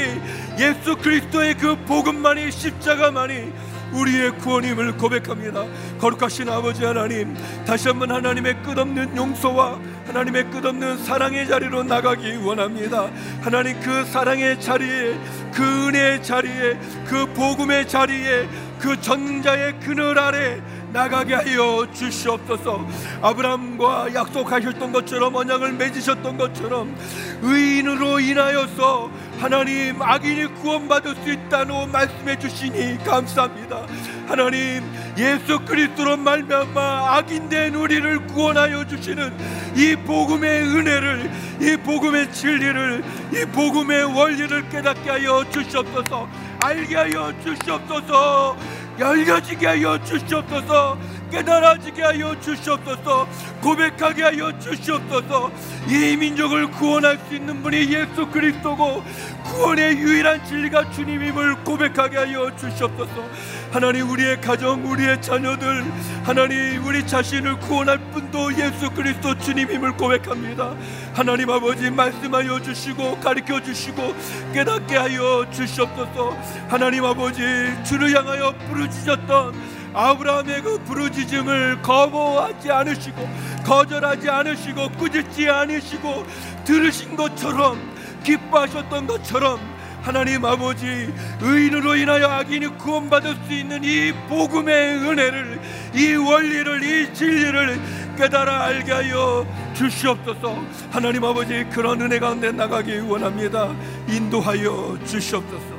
예수 0.59 0.95
그리스도의 0.97 1.55
그 1.55 1.75
복음만이 1.85 2.51
십자가만이 2.51 3.53
우리의 3.93 4.37
구원임을 4.39 4.97
고백합니다. 4.97 5.65
거룩하신 5.99 6.49
아버지 6.49 6.83
하나님, 6.83 7.35
다시 7.65 7.87
한번 7.87 8.11
하나님의 8.11 8.61
끝없는 8.63 9.15
용서와 9.15 9.79
하나님의 10.07 10.49
끝없는 10.49 11.03
사랑의 11.03 11.47
자리로 11.47 11.83
나가기 11.83 12.37
원합니다. 12.37 13.09
하나님 13.41 13.79
그 13.79 14.03
사랑의 14.05 14.59
자리에, 14.59 15.17
그 15.53 15.87
은혜의 15.87 16.23
자리에, 16.23 16.77
그 17.07 17.25
복음의 17.33 17.87
자리에, 17.87 18.47
그 18.79 18.99
전자의 18.99 19.79
그늘 19.79 20.19
아래 20.19 20.61
나가게 20.91 21.33
하여 21.33 21.87
주시옵소서. 21.93 22.87
아브라함과 23.21 24.13
약속하셨던 24.13 24.91
것처럼 24.91 25.35
언약을 25.35 25.73
맺으셨던 25.73 26.37
것처럼 26.37 26.95
의인으로 27.41 28.19
인하여서 28.19 29.09
하나님 29.39 30.01
악인이 30.01 30.47
구원받을 30.55 31.15
수 31.23 31.31
있다고 31.31 31.87
말씀해 31.87 32.39
주시니 32.39 33.03
감사합니다. 33.03 33.85
하나님 34.27 34.83
예수 35.17 35.59
그리스도로 35.59 36.17
말미암아 36.17 37.17
악인된 37.17 37.75
우리를 37.75 38.27
구원하여 38.27 38.85
주시는 38.87 39.33
이 39.75 39.95
복음의 39.95 40.63
은혜를 40.63 41.31
이 41.61 41.77
복음의 41.77 42.31
진리를 42.31 43.03
이 43.33 43.45
복음의 43.51 44.03
원리를 44.15 44.69
깨닫게 44.69 45.09
하여 45.09 45.43
주시옵소서. 45.51 46.27
알게 46.63 46.95
하여 46.95 47.33
주시옵소서. 47.43 48.57
열려지게 48.99 49.67
하여 49.67 50.03
주시옵소서 50.03 50.97
깨달아지게 51.31 52.01
하여 52.01 52.39
주시옵소서 52.39 53.27
고백하게 53.61 54.23
하여 54.23 54.57
주시옵소서. 54.59 55.51
이 55.87 56.15
민족을 56.15 56.71
구원할 56.71 57.19
수 57.27 57.35
있는 57.35 57.61
분이 57.61 57.93
예수 57.93 58.27
그리스도고 58.27 59.03
구원의 59.43 59.97
유일한 59.97 60.43
진리가 60.45 60.91
주님임을 60.91 61.63
고백하게 61.63 62.17
하여 62.17 62.55
주시옵소서 62.55 63.29
하나님 63.71 64.09
우리의 64.09 64.39
가정 64.39 64.89
우리의 64.89 65.21
자녀들 65.21 65.83
하나님 66.23 66.85
우리 66.85 67.05
자신을 67.05 67.59
구원할 67.59 67.97
분도 68.11 68.51
예수 68.57 68.89
그리스도 68.91 69.37
주님임을 69.37 69.97
고백합니다. 69.97 70.73
하나님 71.13 71.49
아버지 71.49 71.89
말씀하여 71.89 72.61
주시고 72.61 73.19
가르쳐 73.19 73.61
주시고 73.61 74.15
깨닫게 74.53 74.95
하여 74.95 75.45
주시옵소서. 75.51 76.37
하나님 76.69 77.03
아버지 77.05 77.41
주를 77.83 78.15
향하여 78.15 78.53
부르짖었던 78.69 79.77
아브라함의 79.93 80.61
그 80.61 80.77
부르짖음을 80.83 81.81
거부하지 81.81 82.71
않으시고 82.71 83.29
거절하지 83.65 84.29
않으시고 84.29 84.89
꾸짖지 84.91 85.49
않으시고 85.49 86.25
들으신 86.63 87.15
것처럼 87.15 87.79
기뻐하셨던 88.23 89.07
것처럼 89.07 89.76
하나님 90.07 90.45
아버지 90.45 91.13
의인으로 91.41 91.97
인하여 91.97 92.27
악인이 92.27 92.77
구원받을 92.77 93.35
수 93.45 93.51
있는 93.51 93.83
이 93.83 94.13
복음의 94.29 94.99
은혜를 94.99 95.59
이 95.93 96.15
원리를 96.15 96.81
이 96.81 97.13
진리를 97.13 97.77
깨달아 98.17 98.63
알게 98.67 98.89
하여 98.89 99.45
주시옵소서 99.73 100.63
하나님 100.91 101.25
아버지 101.25 101.65
그런 101.73 102.01
은혜 102.01 102.19
가운데 102.19 102.53
나가기 102.53 102.99
원합니다 102.99 103.75
인도하여 104.07 104.97
주시옵소서 105.05 105.75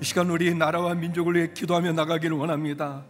이 0.00 0.04
시간 0.06 0.30
우리 0.30 0.54
나라와 0.54 0.94
민족을 0.94 1.34
위해 1.34 1.50
기도하며 1.52 1.92
나가기를 1.92 2.34
원합니다. 2.34 3.04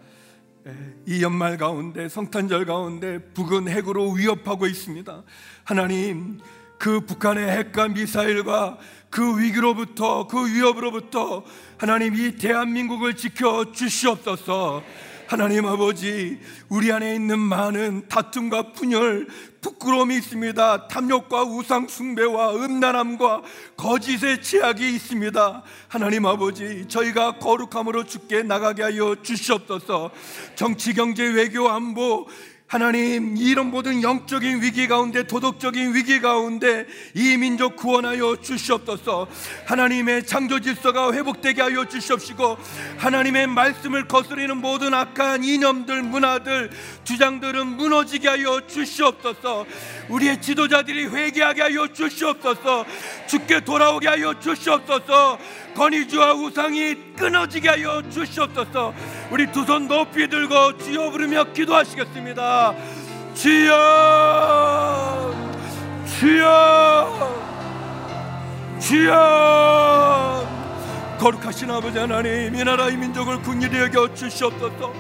예, 0.66 0.74
이 1.06 1.22
연말 1.22 1.56
가운데 1.56 2.08
성탄절 2.08 2.64
가운데 2.64 3.20
북은 3.32 3.68
핵으로 3.68 4.10
위협하고 4.10 4.66
있습니다. 4.66 5.22
하나님 5.62 6.40
그 6.81 7.01
북한의 7.01 7.47
핵과 7.47 7.89
미사일과 7.89 8.78
그 9.11 9.39
위기로부터 9.39 10.26
그 10.26 10.51
위협으로부터 10.51 11.45
하나님 11.76 12.14
이 12.14 12.37
대한민국을 12.37 13.16
지켜 13.16 13.70
주시옵소서. 13.70 14.83
하나님 15.26 15.66
아버지 15.66 16.41
우리 16.70 16.91
안에 16.91 17.14
있는 17.14 17.39
많은 17.39 18.09
다툼과 18.09 18.72
분열 18.72 19.28
부끄러움이 19.61 20.16
있습니다. 20.16 20.89
탐욕과 20.89 21.43
우상 21.45 21.87
숭배와 21.87 22.55
음란함과 22.55 23.43
거짓의 23.76 24.43
제약이 24.43 24.95
있습니다. 24.95 25.62
하나님 25.87 26.24
아버지 26.24 26.89
저희가 26.89 27.39
거룩함으로 27.39 28.05
죽게 28.05 28.43
나가게 28.43 28.83
하여 28.85 29.16
주시옵소서. 29.22 30.11
정치 30.57 30.95
경제 30.95 31.24
외교 31.24 31.68
안보 31.68 32.26
하나님 32.70 33.36
이런 33.36 33.72
모든 33.72 34.00
영적인 34.00 34.62
위기 34.62 34.86
가운데 34.86 35.24
도덕적인 35.24 35.92
위기 35.92 36.20
가운데 36.20 36.86
이 37.14 37.36
민족 37.36 37.74
구원하여 37.74 38.36
주시옵소서. 38.40 39.26
하나님의 39.66 40.24
창조 40.24 40.60
질서가 40.60 41.12
회복되게 41.12 41.62
하여 41.62 41.84
주시옵시고 41.84 42.56
하나님의 42.96 43.48
말씀을 43.48 44.06
거스리는 44.06 44.56
모든 44.56 44.94
악한 44.94 45.42
이념들 45.42 46.04
문화들 46.04 46.70
주장들은 47.02 47.66
무너지게 47.66 48.28
하여 48.28 48.64
주시옵소서. 48.64 49.66
우리의 50.08 50.40
지도자들이 50.40 51.06
회개하게 51.06 51.62
하여 51.62 51.88
주시옵소서. 51.92 52.86
죽게 53.26 53.64
돌아오게 53.64 54.06
하여 54.06 54.38
주시옵소서 54.38 55.40
건의주와 55.74 56.34
우상이 56.34 56.94
끊어지게 57.16 57.68
하여 57.68 58.02
주시옵소서. 58.10 58.92
우리 59.30 59.50
두 59.50 59.64
손 59.64 59.88
높이 59.88 60.28
들고 60.28 60.78
주여 60.78 61.10
부르며 61.10 61.44
기도하시겠습니다. 61.52 62.74
주여 63.34 65.34
주여 66.18 67.40
주여. 68.80 70.48
거룩하신 71.18 71.70
아버지 71.70 71.98
하나님 71.98 72.54
이 72.54 72.64
나라 72.64 72.88
이 72.88 72.96
민족을 72.96 73.40
궁일히 73.42 73.78
여겨 73.78 74.14
주시옵소서. 74.14 74.92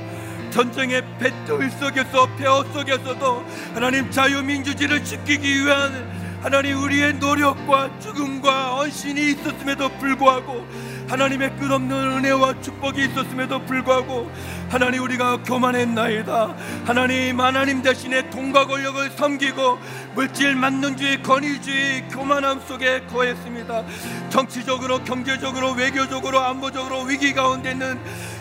전쟁의 0.50 1.02
배틀 1.18 1.70
속에서 1.70 2.26
폐허 2.36 2.64
속에서도 2.72 3.44
하나님 3.74 4.10
자유민주주의를 4.10 5.04
지키기 5.04 5.64
위한 5.64 6.19
하나님 6.40 6.82
우리의 6.82 7.14
노력과 7.14 7.98
죽음과 8.00 8.78
언신이 8.78 9.32
있었음에도 9.32 9.90
불구하고 9.98 10.66
하나님의 11.06 11.56
끝없는 11.56 11.92
은혜와 11.92 12.62
축복이 12.62 13.04
있었음에도 13.04 13.62
불구하고 13.66 14.30
하나님 14.70 15.02
우리가 15.02 15.42
교만했나이다. 15.42 16.54
하나님 16.86 17.40
하나님 17.40 17.82
대신에 17.82 18.30
돈과 18.30 18.66
권력을 18.68 19.10
섬기고 19.10 19.78
물질 20.14 20.54
만능주의 20.54 21.22
권위주의 21.22 22.08
교만함 22.08 22.60
속에 22.60 23.00
거했습니다. 23.12 23.84
정치적으로 24.30 25.02
경제적으로 25.02 25.72
외교적으로 25.72 26.38
안보적으로 26.40 27.02
위기 27.02 27.34
가운데 27.34 27.72
있는 27.72 27.98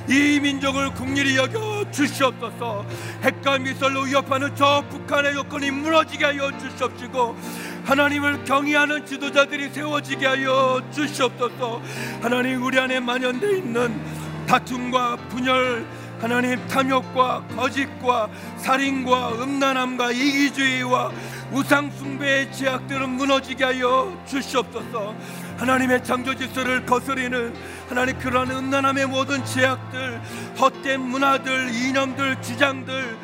이 0.10 0.40
민족을 0.40 0.92
국리히 0.96 1.38
여겨 1.38 1.92
주시옵소서. 1.92 2.84
핵과 3.22 3.60
미설로 3.60 4.02
위협하는 4.02 4.56
저 4.56 4.84
북한의 4.90 5.36
여건이 5.36 5.70
무너지게 5.70 6.26
하여 6.26 6.52
주시옵시고 6.58 7.38
하나님을 7.86 8.44
경외하는 8.44 9.06
지도자들이 9.06 9.70
세워지게 9.70 10.26
하여 10.26 10.82
주시옵소서. 10.92 11.82
하나님 12.22 12.64
우리 12.64 12.80
안에 12.80 13.00
만연되어 13.00 13.52
있는 13.52 14.02
다툼과 14.48 15.16
분열 15.30 15.86
하나님 16.20 16.60
탐욕과 16.68 17.44
거짓과 17.56 18.30
살인과 18.58 19.44
음란함과 19.44 20.12
이기주의와 20.12 21.12
우상 21.52 21.90
숭배의 21.92 22.52
제약들은 22.52 23.10
무너지게 23.10 23.64
하여 23.64 24.20
주시옵소서. 24.26 25.16
하나님의 25.58 26.04
창조 26.04 26.36
질서를 26.36 26.86
거스리는 26.86 27.54
하나님 27.90 28.20
그러한 28.20 28.52
음란함의 28.52 29.08
모든 29.08 29.44
제약들 29.44 30.22
헛된 30.60 31.02
문화들 31.02 31.74
이념들 31.74 32.40
주장들 32.40 33.18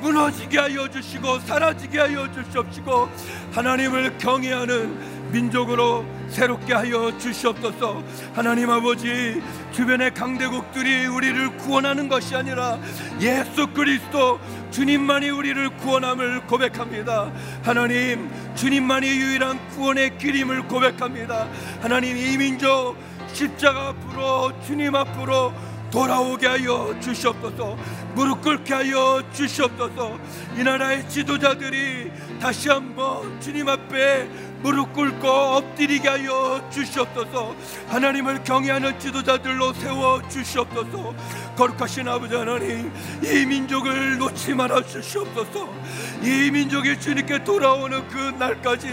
무너지게 0.00 0.58
하여 0.58 0.88
주시고 0.88 1.40
사라지게 1.40 1.98
하여 1.98 2.30
주시옵시고 2.32 3.08
하나님을 3.52 4.18
경외하는 4.18 5.32
민족으로 5.32 6.04
새롭게 6.28 6.72
하여 6.72 7.16
주시옵소서. 7.18 8.02
하나님 8.32 8.70
아버지 8.70 9.42
주변의 9.72 10.14
강대국들이 10.14 11.06
우리를 11.06 11.56
구원하는 11.58 12.08
것이 12.08 12.36
아니라 12.36 12.78
예수 13.20 13.66
그리스도 13.68 14.38
주님만이 14.70 15.30
우리를 15.30 15.68
구원함을 15.78 16.46
고백합니다. 16.46 17.32
하나님 17.62 18.30
주님만이 18.54 19.08
유일한 19.08 19.58
구원의 19.70 20.18
길임을 20.18 20.68
고백합니다. 20.68 21.48
하나님 21.80 22.16
이 22.16 22.36
민족 22.36 22.96
십자가 23.32 23.88
앞으로 23.88 24.52
주님 24.66 24.94
앞으로 24.94 25.52
돌아오게 25.90 26.46
하여 26.46 26.94
주시옵소서. 27.00 27.76
무릎 28.14 28.40
꿇게 28.40 28.72
하여 28.72 29.22
주시옵소서. 29.32 30.18
이 30.56 30.62
나라의 30.62 31.08
지도자들이 31.08 32.10
다시 32.40 32.70
한번 32.70 33.40
주님 33.40 33.68
앞에 33.68 34.28
무릎 34.62 34.92
꿇고 34.92 35.28
엎드리게 35.28 36.08
하여 36.08 36.64
주시옵소서. 36.70 37.54
하나님을 37.88 38.44
경외하는 38.44 38.98
지도자들로 38.98 39.72
세워 39.74 40.22
주시옵소서. 40.28 41.14
거룩하신 41.56 42.08
아버지 42.08 42.34
하나님 42.34 42.92
이 43.22 43.44
민족을 43.44 44.18
놓지 44.18 44.54
말아 44.54 44.82
주시옵소서. 44.82 45.68
이 46.22 46.50
민족이 46.50 46.98
주님께 47.00 47.42
돌아오는 47.44 48.06
그 48.08 48.16
날까지 48.38 48.88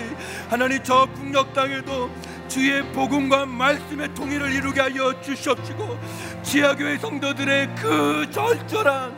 하나님 0.50 0.84
저 0.84 1.06
북녘 1.06 1.54
땅에도 1.54 2.10
주의 2.48 2.82
복음과 2.94 3.46
말씀의 3.46 4.14
통일을 4.16 4.52
이루게 4.52 4.82
하여 4.82 5.22
주시옵시고 5.22 6.00
지하교회 6.42 6.98
성도들의 6.98 7.76
그 7.76 8.28
절절한 8.32 9.16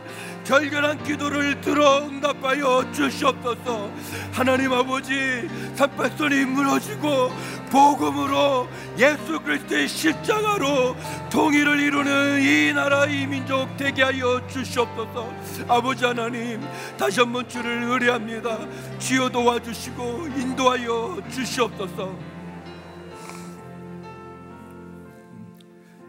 결결한 0.52 1.02
기도를 1.02 1.58
들어 1.62 2.04
응답하여 2.04 2.92
주시옵소서. 2.92 3.90
하나님 4.32 4.70
아버지 4.74 5.48
산발선이 5.76 6.44
무너지고 6.44 7.30
복음으로 7.70 8.68
예수 8.98 9.40
그리스도의 9.40 9.88
십자가로 9.88 10.94
통일을 11.30 11.80
이루는 11.80 12.42
이 12.42 12.74
나라 12.74 13.06
이 13.06 13.26
민족 13.26 13.66
되게 13.78 14.02
하여 14.02 14.46
주시옵소서. 14.46 15.32
아버지 15.68 16.04
하나님 16.04 16.60
다시 16.98 17.20
한번 17.20 17.48
주를 17.48 17.84
의뢰합니다. 17.84 18.58
주여 18.98 19.30
도와주시고 19.30 20.26
인도하여 20.36 21.22
주시옵소서. 21.30 22.14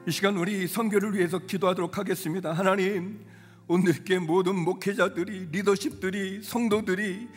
이 0.05 0.11
시간 0.11 0.35
우리 0.35 0.67
선교를 0.67 1.15
위해서 1.15 1.39
기도하도록 1.39 1.97
하겠습니다. 1.97 2.51
하나님, 2.51 3.23
오늘께 3.67 4.19
모든 4.19 4.55
목회자들이 4.55 5.47
리더십들이 5.51 6.41
성도들이 6.43 7.29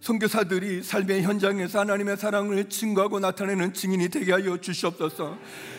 선교사들이 0.00 0.82
삶의 0.82 1.22
현장에서 1.22 1.80
하나님의 1.80 2.16
사랑을 2.16 2.68
증거하고 2.68 3.20
나타내는 3.20 3.72
증인이 3.72 4.08
되게 4.08 4.32
하여 4.32 4.58
주시옵소서. 4.58 5.38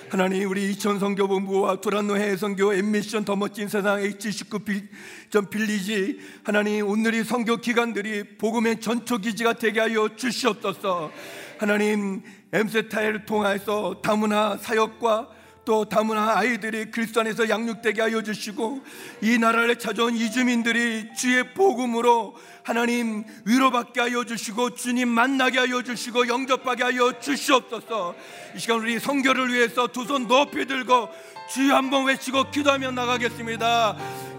하나님 0.09 0.49
우리 0.49 0.71
이천 0.71 0.99
선교본부와 0.99 1.81
두란노 1.81 2.17
해외 2.17 2.35
선교 2.35 2.73
엠미션 2.73 3.25
더 3.25 3.35
멋진 3.35 3.67
세상 3.67 3.99
H19 3.99 4.87
전 5.29 5.49
빌리지 5.49 6.19
하나님 6.43 6.87
오늘이 6.87 7.23
선교 7.23 7.57
기관들이 7.57 8.37
복음의 8.37 8.81
전초 8.81 9.17
기지가 9.17 9.53
되게 9.53 9.79
하여 9.79 10.09
주시옵소서. 10.15 11.11
하나님 11.57 12.21
엠세타를 12.51 13.25
통해서 13.25 14.01
다문화 14.01 14.57
사역과 14.57 15.29
또 15.65 15.83
다문화 15.85 16.37
아이들이 16.37 16.85
그리스도 16.91 17.21
안에서 17.21 17.49
양육되게 17.49 18.01
하여 18.01 18.21
주시고 18.21 18.81
이 19.21 19.37
나라를 19.39 19.77
찾아온 19.77 20.15
이주민들이 20.15 21.09
주의 21.17 21.53
복음으로 21.53 22.35
하나님 22.63 23.23
위로받게 23.45 23.99
하여 23.99 24.23
주시고 24.23 24.75
주님 24.75 25.09
만나게 25.09 25.57
하여 25.59 25.81
주시고 25.81 26.27
영접하게 26.27 26.83
하여 26.83 27.19
주시옵소서. 27.19 28.15
이 28.55 28.59
시간 28.59 28.77
우리 28.79 28.99
성교를 28.99 29.51
위해서 29.53 29.87
두 29.87 30.05
손 30.05 30.27
높이 30.27 30.65
들고 30.65 31.09
주여 31.51 31.75
한번 31.75 32.05
외치고 32.05 32.51
기도하며 32.51 32.91
나가겠습니다. 32.91 33.97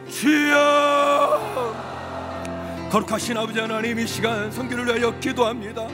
주여! 0.08 1.74
거룩하신 2.90 3.36
아버지 3.36 3.58
하나님 3.58 3.98
이 3.98 4.06
시간 4.06 4.50
성교를 4.50 4.86
위하여 4.86 5.18
기도합니다 5.18 5.88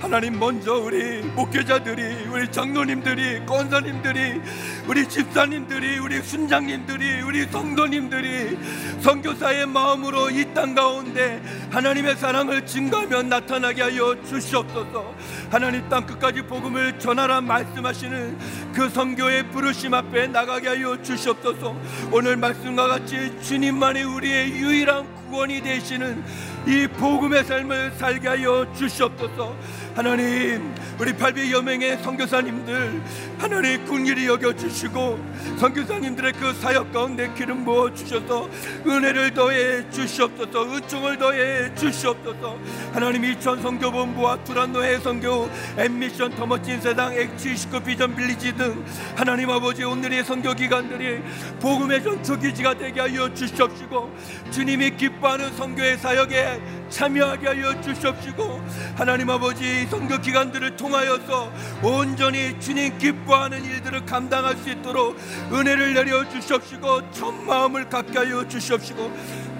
하나님 0.00 0.38
먼저 0.38 0.74
우리 0.78 1.20
목회자들이 1.20 2.26
우리 2.32 2.50
장로님들이 2.50 3.44
권사님들이 3.44 4.40
우리 4.88 5.06
집사님들이 5.06 5.98
우리 5.98 6.22
순장님들이 6.22 7.20
우리 7.20 7.44
성도님들이 7.44 8.58
선교사의 9.02 9.66
마음으로 9.66 10.30
이 10.30 10.50
땅 10.54 10.74
가운데 10.74 11.40
하나님의 11.70 12.16
사랑을 12.16 12.64
증거하며 12.66 13.22
나타나게 13.24 13.82
하여 13.82 14.16
주시옵소서. 14.24 15.14
하나님 15.50 15.86
땅 15.88 16.04
끝까지 16.06 16.42
복음을 16.42 16.98
전하라 16.98 17.42
말씀하시는 17.42 18.38
그 18.72 18.88
선교의 18.88 19.50
부르심 19.50 19.92
앞에 19.94 20.28
나가게 20.28 20.68
하여 20.68 21.00
주시옵소서. 21.02 21.76
오늘 22.10 22.36
말씀과 22.38 22.88
같이 22.88 23.38
주님만이 23.42 24.02
우리의 24.02 24.50
유일한 24.52 25.06
구원이 25.30 25.62
되시는 25.62 26.24
이 26.66 26.86
복음의 26.88 27.44
삶을 27.44 27.92
살게 27.92 28.28
하여 28.28 28.66
주시옵소서 28.74 29.56
하나님 29.94 30.72
우리 30.98 31.12
팔비 31.12 31.52
여명의 31.52 31.98
선교사님들 31.98 33.02
하나님 33.38 33.84
궁일이 33.86 34.26
여겨 34.26 34.54
주시고 34.54 35.18
선교사님들의 35.58 36.32
그 36.34 36.52
사역 36.54 36.92
가운데 36.92 37.32
기름 37.34 37.64
부어 37.64 37.92
주셔서 37.92 38.48
은혜를 38.86 39.34
더해 39.34 39.90
주시옵소서 39.90 40.74
은총을 40.74 41.18
더해 41.18 41.74
주시옵소서. 41.74 42.58
하나님 42.92 43.24
이천 43.24 43.60
선교본부와 43.62 44.44
두란노 44.44 44.82
해선교 44.82 45.50
엠미션 45.78 46.36
더 46.36 46.46
멋진 46.46 46.80
세상 46.80 47.12
X29 47.14 47.84
비전 47.84 48.14
빌리지 48.14 48.54
등 48.54 48.84
하나님 49.16 49.50
아버지 49.50 49.84
오늘의 49.84 50.24
선교 50.24 50.54
기관들이 50.54 51.20
복음의 51.60 52.02
전초 52.02 52.38
기지가 52.38 52.74
되게 52.74 53.00
하여 53.00 53.32
주시옵시고 53.34 54.14
주님이 54.50 54.96
기뻐하는 54.96 55.52
선교의 55.56 55.98
사역에 55.98 56.60
참여하게 56.90 57.46
하여 57.48 57.80
주시옵시고 57.80 58.60
하나님 58.96 59.30
아버지 59.30 59.79
선교 59.86 60.18
기관들을 60.20 60.76
통하여서 60.76 61.52
온전히 61.82 62.58
주님 62.60 62.96
기뻐하는 62.98 63.64
일들을 63.64 64.04
감당할 64.06 64.56
수 64.56 64.70
있도록 64.70 65.18
은혜를 65.52 65.94
내려 65.94 66.28
주시옵시고 66.28 67.10
첫 67.12 67.32
마음을 67.32 67.88
갖게 67.88 68.18
하여 68.18 68.46
주시옵시고 68.46 69.10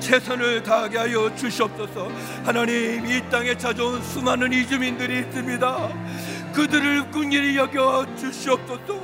최선을 0.00 0.62
다하게 0.62 0.98
하여 0.98 1.34
주시옵소서. 1.34 2.10
하나님 2.44 3.06
이 3.06 3.22
땅에 3.30 3.56
찾아온 3.56 4.02
수많은 4.02 4.52
이주민들이 4.52 5.20
있습니다. 5.20 5.88
그들을 6.54 7.10
궁일히 7.10 7.56
여겨 7.56 8.06
주시옵소서. 8.16 9.00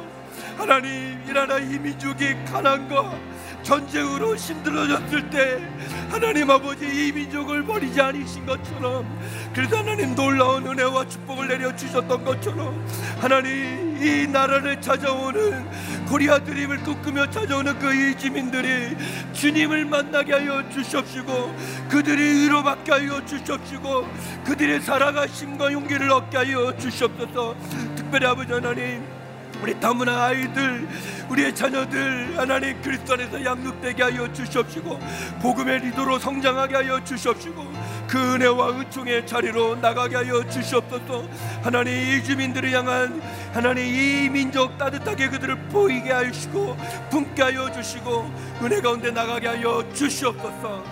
하나님 0.56 1.22
이 1.28 1.32
나라 1.32 1.58
이 1.58 1.78
민족이 1.78 2.44
가난과 2.46 3.35
전쟁으로 3.66 4.36
힘들어졌을 4.36 5.28
때 5.28 5.60
하나님 6.08 6.48
아버지 6.48 6.86
이 6.86 7.10
민족을 7.10 7.64
버리지 7.64 8.00
않으신 8.00 8.46
것처럼 8.46 9.04
그래서 9.52 9.78
하나님 9.78 10.14
놀라운 10.14 10.64
은혜와 10.64 11.08
축복을 11.08 11.48
내려 11.48 11.74
주셨던 11.74 12.24
것처럼 12.24 12.86
하나님 13.18 14.00
이 14.00 14.28
나라를 14.28 14.80
찾아오는 14.80 15.68
코리아 16.06 16.38
드림을 16.38 16.84
꿈꾸며 16.84 17.28
찾아오는 17.28 17.76
그 17.80 17.92
이주민들이 17.92 18.96
주님을 19.32 19.84
만나게 19.86 20.34
하여 20.34 20.68
주십시고 20.70 21.52
그들이 21.88 22.44
위로받게 22.44 22.92
하여 22.92 23.24
주십시고 23.26 24.06
그들의 24.44 24.80
살아가심과 24.80 25.72
용기를 25.72 26.08
얻게 26.12 26.36
하여 26.36 26.76
주시옵소서. 26.76 27.56
특별히 27.96 28.26
아버지 28.26 28.52
하나님 28.52 29.15
우리 29.62 29.78
다문화 29.80 30.26
아이들 30.26 30.86
우리의 31.30 31.54
자녀들 31.54 32.38
하나님 32.38 32.80
그리스도 32.82 33.14
안에서 33.14 33.44
양육되게 33.44 34.02
하여 34.02 34.32
주시옵시고 34.32 34.98
복음의 35.42 35.80
리더로 35.80 36.18
성장하게 36.18 36.76
하여 36.76 37.02
주시옵시고 37.02 37.64
그 38.08 38.34
은혜와 38.34 38.70
은총의 38.78 39.26
자리로 39.26 39.76
나가게 39.76 40.16
하여 40.16 40.48
주시옵소서. 40.48 41.28
하나님 41.62 41.92
이 41.92 42.22
주민들을 42.22 42.70
향한 42.72 43.20
하나님 43.52 43.84
이 43.84 44.28
민족 44.28 44.76
따뜻하게 44.78 45.28
그들을 45.30 45.68
보이게 45.68 46.12
하시고 46.12 46.76
품게 47.10 47.42
하여 47.42 47.72
주시고 47.72 48.30
은혜 48.62 48.80
가운데 48.80 49.10
나가게 49.10 49.48
하여 49.48 49.84
주시옵소서. 49.92 50.84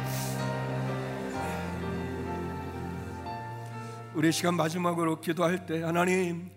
우리 4.15 4.31
시간 4.33 4.55
마지막으로 4.55 5.21
기도할 5.21 5.67
때 5.67 5.83
하나님 5.83 6.54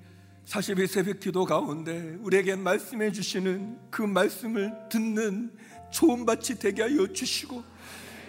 40일 0.48 0.88
새벽 0.88 1.20
기도 1.20 1.44
가운데 1.44 2.16
우리에게 2.22 2.56
말씀해 2.56 3.12
주시는 3.12 3.78
그 3.92 4.02
말씀을 4.02 4.74
듣는 4.90 5.52
좋은 5.92 6.26
밭이 6.26 6.58
되게 6.58 6.84
하여 6.84 7.06
주시고 7.06 7.62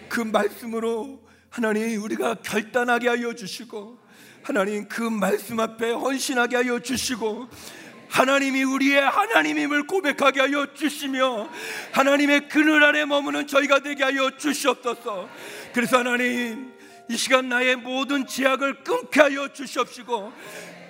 그 0.09 0.19
말씀으로 0.19 1.25
하나님 1.49 2.03
우리가 2.03 2.35
결단하게 2.43 3.07
하여 3.07 3.33
주시고 3.33 3.97
하나님 4.43 4.89
그 4.89 5.01
말씀 5.01 5.61
앞에 5.61 5.91
헌신하게 5.91 6.57
하여 6.57 6.79
주시고 6.79 7.47
하나님이 8.09 8.63
우리의 8.63 8.99
하나님임을 8.99 9.87
고백하게 9.87 10.41
하여 10.41 10.73
주시며 10.73 11.49
하나님의 11.93 12.49
그늘 12.49 12.83
아래 12.83 13.05
머무는 13.05 13.47
저희가 13.47 13.79
되게 13.79 14.03
하여 14.03 14.35
주시옵소서. 14.35 15.29
그래서 15.73 15.99
하나님 15.99 16.73
이 17.09 17.15
시간 17.15 17.49
나의 17.49 17.77
모든 17.77 18.27
제약을 18.27 18.83
끊게 18.83 19.21
하여 19.21 19.53
주시옵시고 19.53 20.33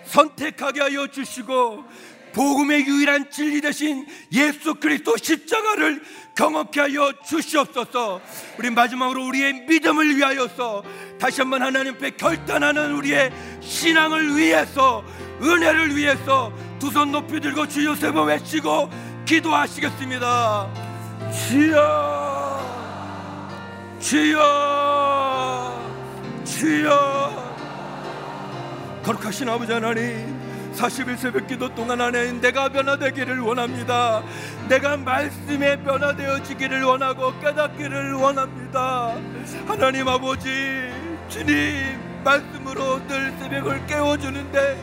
선택하게 0.10 0.82
하여 0.82 1.08
주시고 1.08 1.84
복음의 2.34 2.86
유일한 2.86 3.30
진리 3.32 3.60
대신 3.62 4.06
예수 4.32 4.76
그리스도 4.76 5.18
십자가를 5.18 6.04
경험케 6.36 6.80
하여 6.80 7.12
주시옵소서. 7.28 8.22
우리 8.58 8.70
마지막으로 8.70 9.26
우리의 9.28 9.66
믿음을 9.68 10.16
위하여서 10.16 10.84
다시 11.20 11.42
한번 11.42 11.64
하나님 11.64 11.96
앞에 11.96 12.12
결단하는 12.12 12.94
우리의 12.94 13.32
신앙을 13.62 14.38
위해서 14.38 15.04
은혜를 15.42 15.96
위해서 15.96 16.54
두 16.80 16.92
손 16.92 17.12
높이 17.12 17.40
들고 17.42 17.68
주여 17.68 17.96
세 17.96 18.12
번 18.12 18.28
외치고 18.28 18.90
기도하시겠습니다. 19.26 20.70
주여, 21.50 22.60
주여, 24.00 24.42
주여. 26.46 27.59
거룩하신 29.10 29.50
아버지 29.50 29.72
하나님 29.72 30.40
40일 30.76 31.18
새벽 31.18 31.48
기도 31.48 31.74
동안 31.74 32.00
안에 32.00 32.32
내가 32.34 32.70
변화되기를 32.70 33.40
원합니다. 33.40 34.22
내가 34.68 34.98
말씀에 34.98 35.82
변화되어지기를 35.82 36.84
원하고 36.84 37.34
깨닫기를 37.40 38.14
원합니다. 38.14 39.16
하나님 39.66 40.08
아버지 40.08 40.92
주님 41.28 42.00
말씀으로 42.24 43.08
늘 43.08 43.34
새벽을 43.40 43.88
깨워주는데 43.88 44.78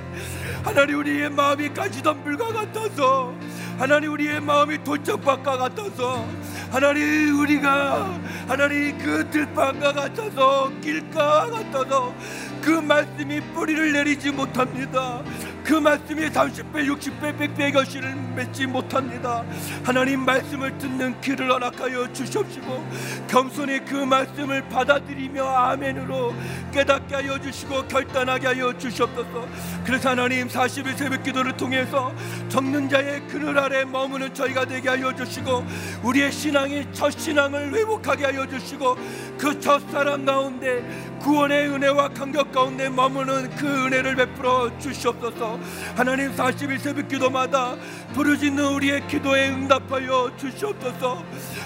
하나님 0.66 0.98
우리의 0.98 1.30
마음이 1.30 1.68
가시덤불과 1.72 2.48
같아서 2.48 3.32
하나님 3.78 4.12
우리의 4.12 4.40
마음이 4.40 4.82
돌짝밭과 4.82 5.58
같아서 5.58 6.26
하나님 6.72 7.38
우리가 7.38 8.18
하나님 8.48 8.98
그 8.98 9.30
들판과 9.30 9.92
같아서 9.92 10.72
길가 10.82 11.48
같아서 11.48 12.12
그 12.60 12.70
말씀이 12.70 13.40
뿌리를 13.54 13.92
내리지 13.92 14.32
못합니다 14.32 15.22
그 15.66 15.74
말씀이 15.74 16.30
30배 16.30 16.86
60배 16.86 17.36
100배 17.36 17.72
결실을 17.72 18.14
맺지 18.36 18.68
못합니다. 18.68 19.44
하나님 19.82 20.24
말씀을 20.24 20.78
듣는 20.78 21.20
귀를 21.20 21.50
허락하여 21.50 22.12
주시옵시고 22.12 22.86
겸손히 23.26 23.84
그 23.84 23.96
말씀을 23.96 24.68
받아들이며 24.68 25.44
아멘으로 25.44 26.36
깨닫게 26.72 27.16
하여 27.16 27.40
주시고 27.40 27.88
결단하게 27.88 28.46
하여 28.46 28.78
주시옵소서. 28.78 29.48
그래서 29.84 30.10
하나님 30.10 30.46
40일 30.46 30.96
새벽 30.96 31.24
기도를 31.24 31.56
통해서 31.56 32.14
적는 32.48 32.88
자의 32.88 33.26
그늘 33.26 33.58
아래 33.58 33.84
머무는 33.84 34.32
저희가 34.32 34.66
되게 34.66 34.90
하여 34.90 35.12
주시고 35.12 35.66
우리의 36.04 36.30
신앙이 36.30 36.86
첫 36.92 37.10
신앙을 37.10 37.74
회복하게 37.74 38.26
하여 38.26 38.46
주시고 38.46 38.96
그 39.36 39.58
첫사랑 39.58 40.24
가운데 40.24 40.84
구원의 41.20 41.70
은혜와 41.70 42.10
감격 42.10 42.52
가운데 42.52 42.88
머무는 42.88 43.50
그 43.56 43.66
은혜를 43.86 44.14
베풀어 44.14 44.78
주시옵소서 44.78 45.55
하나님 45.94 46.34
40일 46.34 46.78
새벽 46.78 47.08
기도마다 47.08 47.76
부르짖는 48.14 48.64
우리의 48.64 49.06
기도에 49.06 49.48
응답하여 49.50 50.32
주시옵소서. 50.36 51.22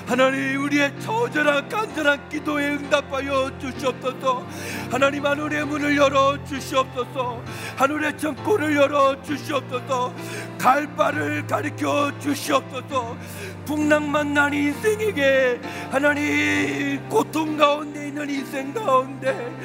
하나님 0.07 0.63
우리의 0.65 0.93
처절한 1.01 1.69
간절한 1.69 2.29
기도에 2.29 2.71
응답하여 2.71 3.51
주시옵소서. 3.59 4.47
하나님 4.91 5.25
하늘의 5.27 5.67
문을 5.67 5.97
열어 5.97 6.43
주시옵소서. 6.45 7.43
하늘의 7.77 8.19
창고를 8.19 8.77
열어 8.77 9.21
주시옵소서. 9.23 10.13
갈 10.59 10.87
바를 10.97 11.47
가리켜 11.47 12.13
주시옵소서. 12.19 13.17
풍랑만 13.65 14.35
난 14.35 14.53
인생에게 14.53 15.61
하나님 15.91 17.09
고통 17.09 17.57
가운데 17.57 18.09
있는 18.09 18.29
인생 18.29 18.75
가운데 18.75 19.57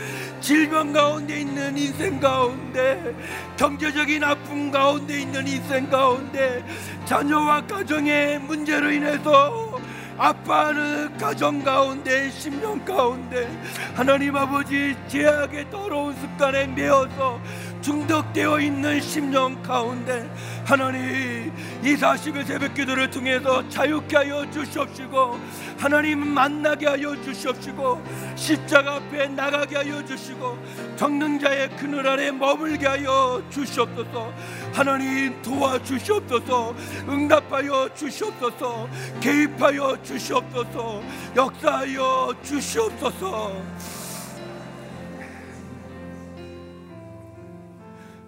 질병 0.45 0.93
가운데 0.93 1.39
있는 1.39 1.75
인생 1.75 2.19
가운데 2.19 3.15
경제적인 3.57 4.23
아픔 4.23 4.69
가운데 4.69 5.21
있는 5.21 5.47
인생 5.47 5.89
가운데 5.89 6.63
자녀와 7.05 7.65
가정의 7.65 8.37
문제로 8.41 8.91
인해서 8.91 9.79
아빠는 10.19 11.17
가정 11.17 11.63
가운데 11.63 12.29
심령 12.29 12.85
가운데 12.85 13.49
하나님 13.95 14.35
아버지 14.35 14.95
죄악의 15.07 15.71
더러운 15.71 16.13
습관에 16.13 16.67
매어서 16.67 17.41
중독되어 17.85 18.61
있는 18.61 18.99
심령 18.99 19.61
가운데 19.61 20.27
하나님 20.65 21.53
이 21.83 21.95
40일 21.95 22.43
새벽 22.43 22.73
기도를 22.73 23.11
통해서 23.11 23.69
자유케 23.69 24.15
하여 24.15 24.49
주시옵시고 24.49 25.39
하나님 25.77 26.33
만나게 26.33 26.87
하여 26.87 27.15
주시옵시고 27.21 28.01
십자가 28.35 28.95
앞에 28.95 29.27
나가게 29.27 29.75
하여 29.75 30.03
주시고 30.03 30.57
적는 30.95 31.39
자의 31.39 31.69
그늘 31.77 32.07
아래 32.07 32.31
머물게 32.31 32.87
하여 32.87 33.43
주시옵소서. 33.51 34.33
하나님 34.73 35.39
도와주시옵소서. 35.43 36.75
응답하여 37.07 37.93
주시옵소서. 37.93 38.89
개입하여 39.21 39.95
주시옵소서. 40.01 41.03
역사하여 41.35 42.33
주시옵소서 42.41 44.04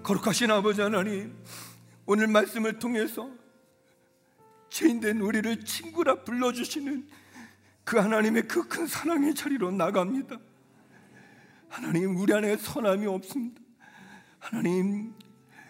거룩하신 0.08 0.50
아버지 0.52 0.80
하나님 0.80 1.36
오늘 2.06 2.28
말씀을 2.28 2.80
통해서 2.80 3.30
죄인된 4.70 5.20
우리를 5.20 5.66
친구라 5.66 6.24
불러주시는 6.24 7.10
그 7.84 7.98
하나님의 7.98 8.48
그 8.48 8.70
큰 8.70 8.88
사랑의 8.88 9.36
자리로 9.36 9.72
나갑니다. 9.72 10.40
하나님 11.68 12.16
우리 12.16 12.34
안에 12.34 12.56
선함이 12.56 13.06
없습니다. 13.06 13.60
하나님 14.40 15.14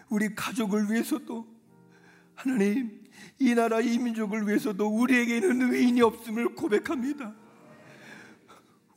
우리 0.08 0.32
가족을 0.36 0.88
위해서도 0.88 1.44
하나님 2.36 3.04
이 3.40 3.56
나라 3.56 3.80
이 3.80 3.98
민족을 3.98 4.46
위해서도 4.46 4.86
우리에게는 4.86 5.74
의인이 5.74 6.00
없음을 6.00 6.54
고백합니다. 6.54 7.34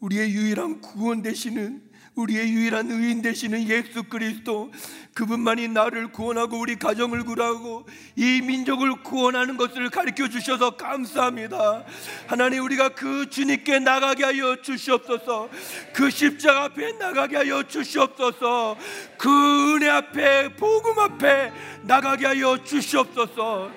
우리의 0.01 0.35
유일한 0.35 0.81
구원 0.81 1.23
되시는 1.23 1.89
우리의 2.15 2.51
유일한 2.51 2.91
의인 2.91 3.21
되시는 3.21 3.67
예수 3.69 4.03
그리스도 4.03 4.71
그분만이 5.13 5.69
나를 5.69 6.11
구원하고 6.11 6.59
우리 6.59 6.75
가정을 6.75 7.23
구하고 7.23 7.85
이 8.15 8.41
민족을 8.41 9.01
구원하는 9.03 9.57
것을 9.57 9.89
가르쳐 9.89 10.27
주셔서 10.27 10.71
감사합니다. 10.71 11.85
하나님 12.27 12.63
우리가 12.63 12.89
그 12.89 13.29
주님께 13.29 13.79
나가게 13.79 14.23
하여 14.25 14.61
주시옵소서. 14.61 15.49
그 15.93 16.09
십자가 16.09 16.65
앞에 16.65 16.93
나가게 16.93 17.37
하여 17.37 17.63
주시옵소서. 17.63 18.77
그 19.17 19.75
은혜 19.75 19.89
앞에 19.89 20.55
복음 20.55 20.99
앞에 20.99 21.51
나가게 21.83 22.25
하여 22.25 22.61
주시옵소서. 22.63 23.71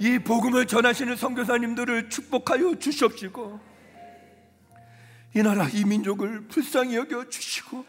이 0.00 0.18
복음을 0.18 0.66
전하시는 0.66 1.16
선교사님들을 1.16 2.08
축복하여 2.08 2.76
주시옵시고 2.78 3.67
이 5.34 5.42
나라 5.42 5.68
이 5.68 5.84
민족을 5.84 6.48
불쌍히 6.48 6.96
여겨 6.96 7.28
주시고 7.28 7.84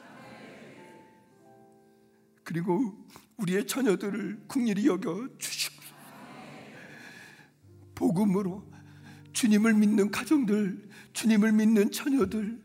그리고 2.43 2.97
우리의 3.37 3.65
자녀들을 3.67 4.43
국리히 4.47 4.87
여겨 4.87 5.29
주시고 5.37 5.83
복음으로 7.95 8.69
주님을 9.33 9.73
믿는 9.73 10.11
가정들 10.11 10.89
주님을 11.13 11.51
믿는 11.51 11.91
자녀들 11.91 12.61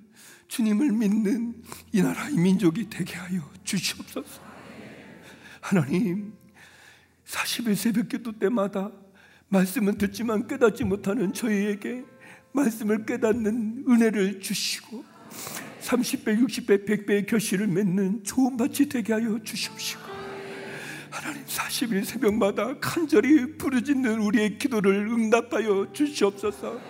주님을 0.49 0.93
믿는 0.93 1.63
이 1.93 2.03
나라 2.03 2.29
이 2.29 2.37
민족이 2.37 2.89
되게 2.89 3.15
하여 3.15 3.43
주시옵소서. 3.65 4.43
하나님 5.61 6.35
40일 7.27 7.75
새벽 7.75 8.09
기도 8.09 8.33
때마다 8.39 8.93
말씀은 9.49 9.99
듣지만 9.99 10.47
깨닫지 10.47 10.85
못하는 10.85 11.33
저희에게 11.33 12.05
말씀을 12.55 13.05
깨닫는 13.05 13.85
은혜를 13.89 14.41
주시고 14.41 15.05
30배, 15.83 16.41
60배, 16.41 16.87
100배의 16.87 17.27
결실을 17.27 17.67
맺는 17.67 18.25
좋은 18.25 18.57
밭이 18.57 18.89
되게 18.89 19.13
하여 19.13 19.39
주십시오. 19.43 19.99
하나님 21.11 21.45
40일 21.45 22.05
새벽마다 22.05 22.79
간절히 22.81 23.57
부르짖는 23.59 24.19
우리의 24.21 24.59
기도를 24.59 25.07
응답하여 25.09 25.89
주시옵소서. 25.93 26.81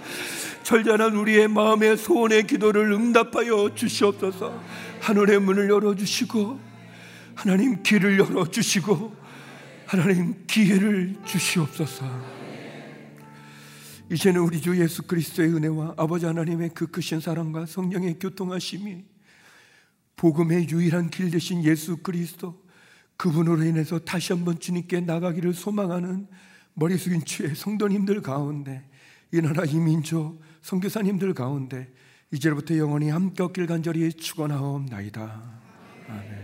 절절한 0.62 1.15
우리의 1.15 1.49
마음의 1.49 1.97
소원의 1.97 2.47
기도를 2.47 2.93
응답하여 2.93 3.74
주시옵소서. 3.74 4.62
하늘의 5.01 5.41
문을 5.41 5.69
열어 5.69 5.95
주시고 5.95 6.61
하나님 7.35 7.82
길을 7.82 8.19
열어 8.19 8.47
주시고 8.47 9.15
하나님 9.86 10.35
기회를 10.47 11.16
주시옵소서. 11.24 12.34
이제는 14.10 14.40
우리 14.40 14.60
주 14.60 14.78
예수 14.81 15.02
그리스도의 15.02 15.55
은혜와 15.55 15.94
아버지 15.97 16.26
하나님의 16.26 16.70
그 16.74 16.86
크신 16.86 17.20
사랑과 17.20 17.64
성령의 17.66 18.18
교통하심이 18.18 19.05
복음의 20.16 20.68
유일한 20.68 21.10
길 21.10 21.31
되신 21.31 21.64
예수 21.64 21.97
그리스도 21.97 22.62
그분으로 23.16 23.64
인해서 23.64 23.98
다시 23.98 24.32
한번 24.32 24.60
주님께 24.60 25.01
나가기를 25.01 25.55
소망하는 25.55 26.26
머리 26.74 26.98
숙인 26.98 27.24
주의 27.24 27.55
성도님들 27.55 28.20
가운데 28.20 28.89
이 29.32 29.40
나라 29.40 29.64
이민족 29.64 30.40
선교사님들 30.62 31.35
가운데 31.35 31.93
이제부터 32.32 32.76
영원히 32.76 33.10
함께 33.10 33.43
얻길 33.43 33.66
간절히 33.66 34.12
축원하옵나이다. 34.12 35.43
아멘. 36.09 36.44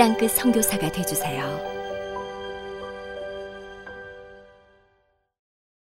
땅끝 0.00 0.30
선교사가 0.30 0.90
되주세요. 0.92 1.69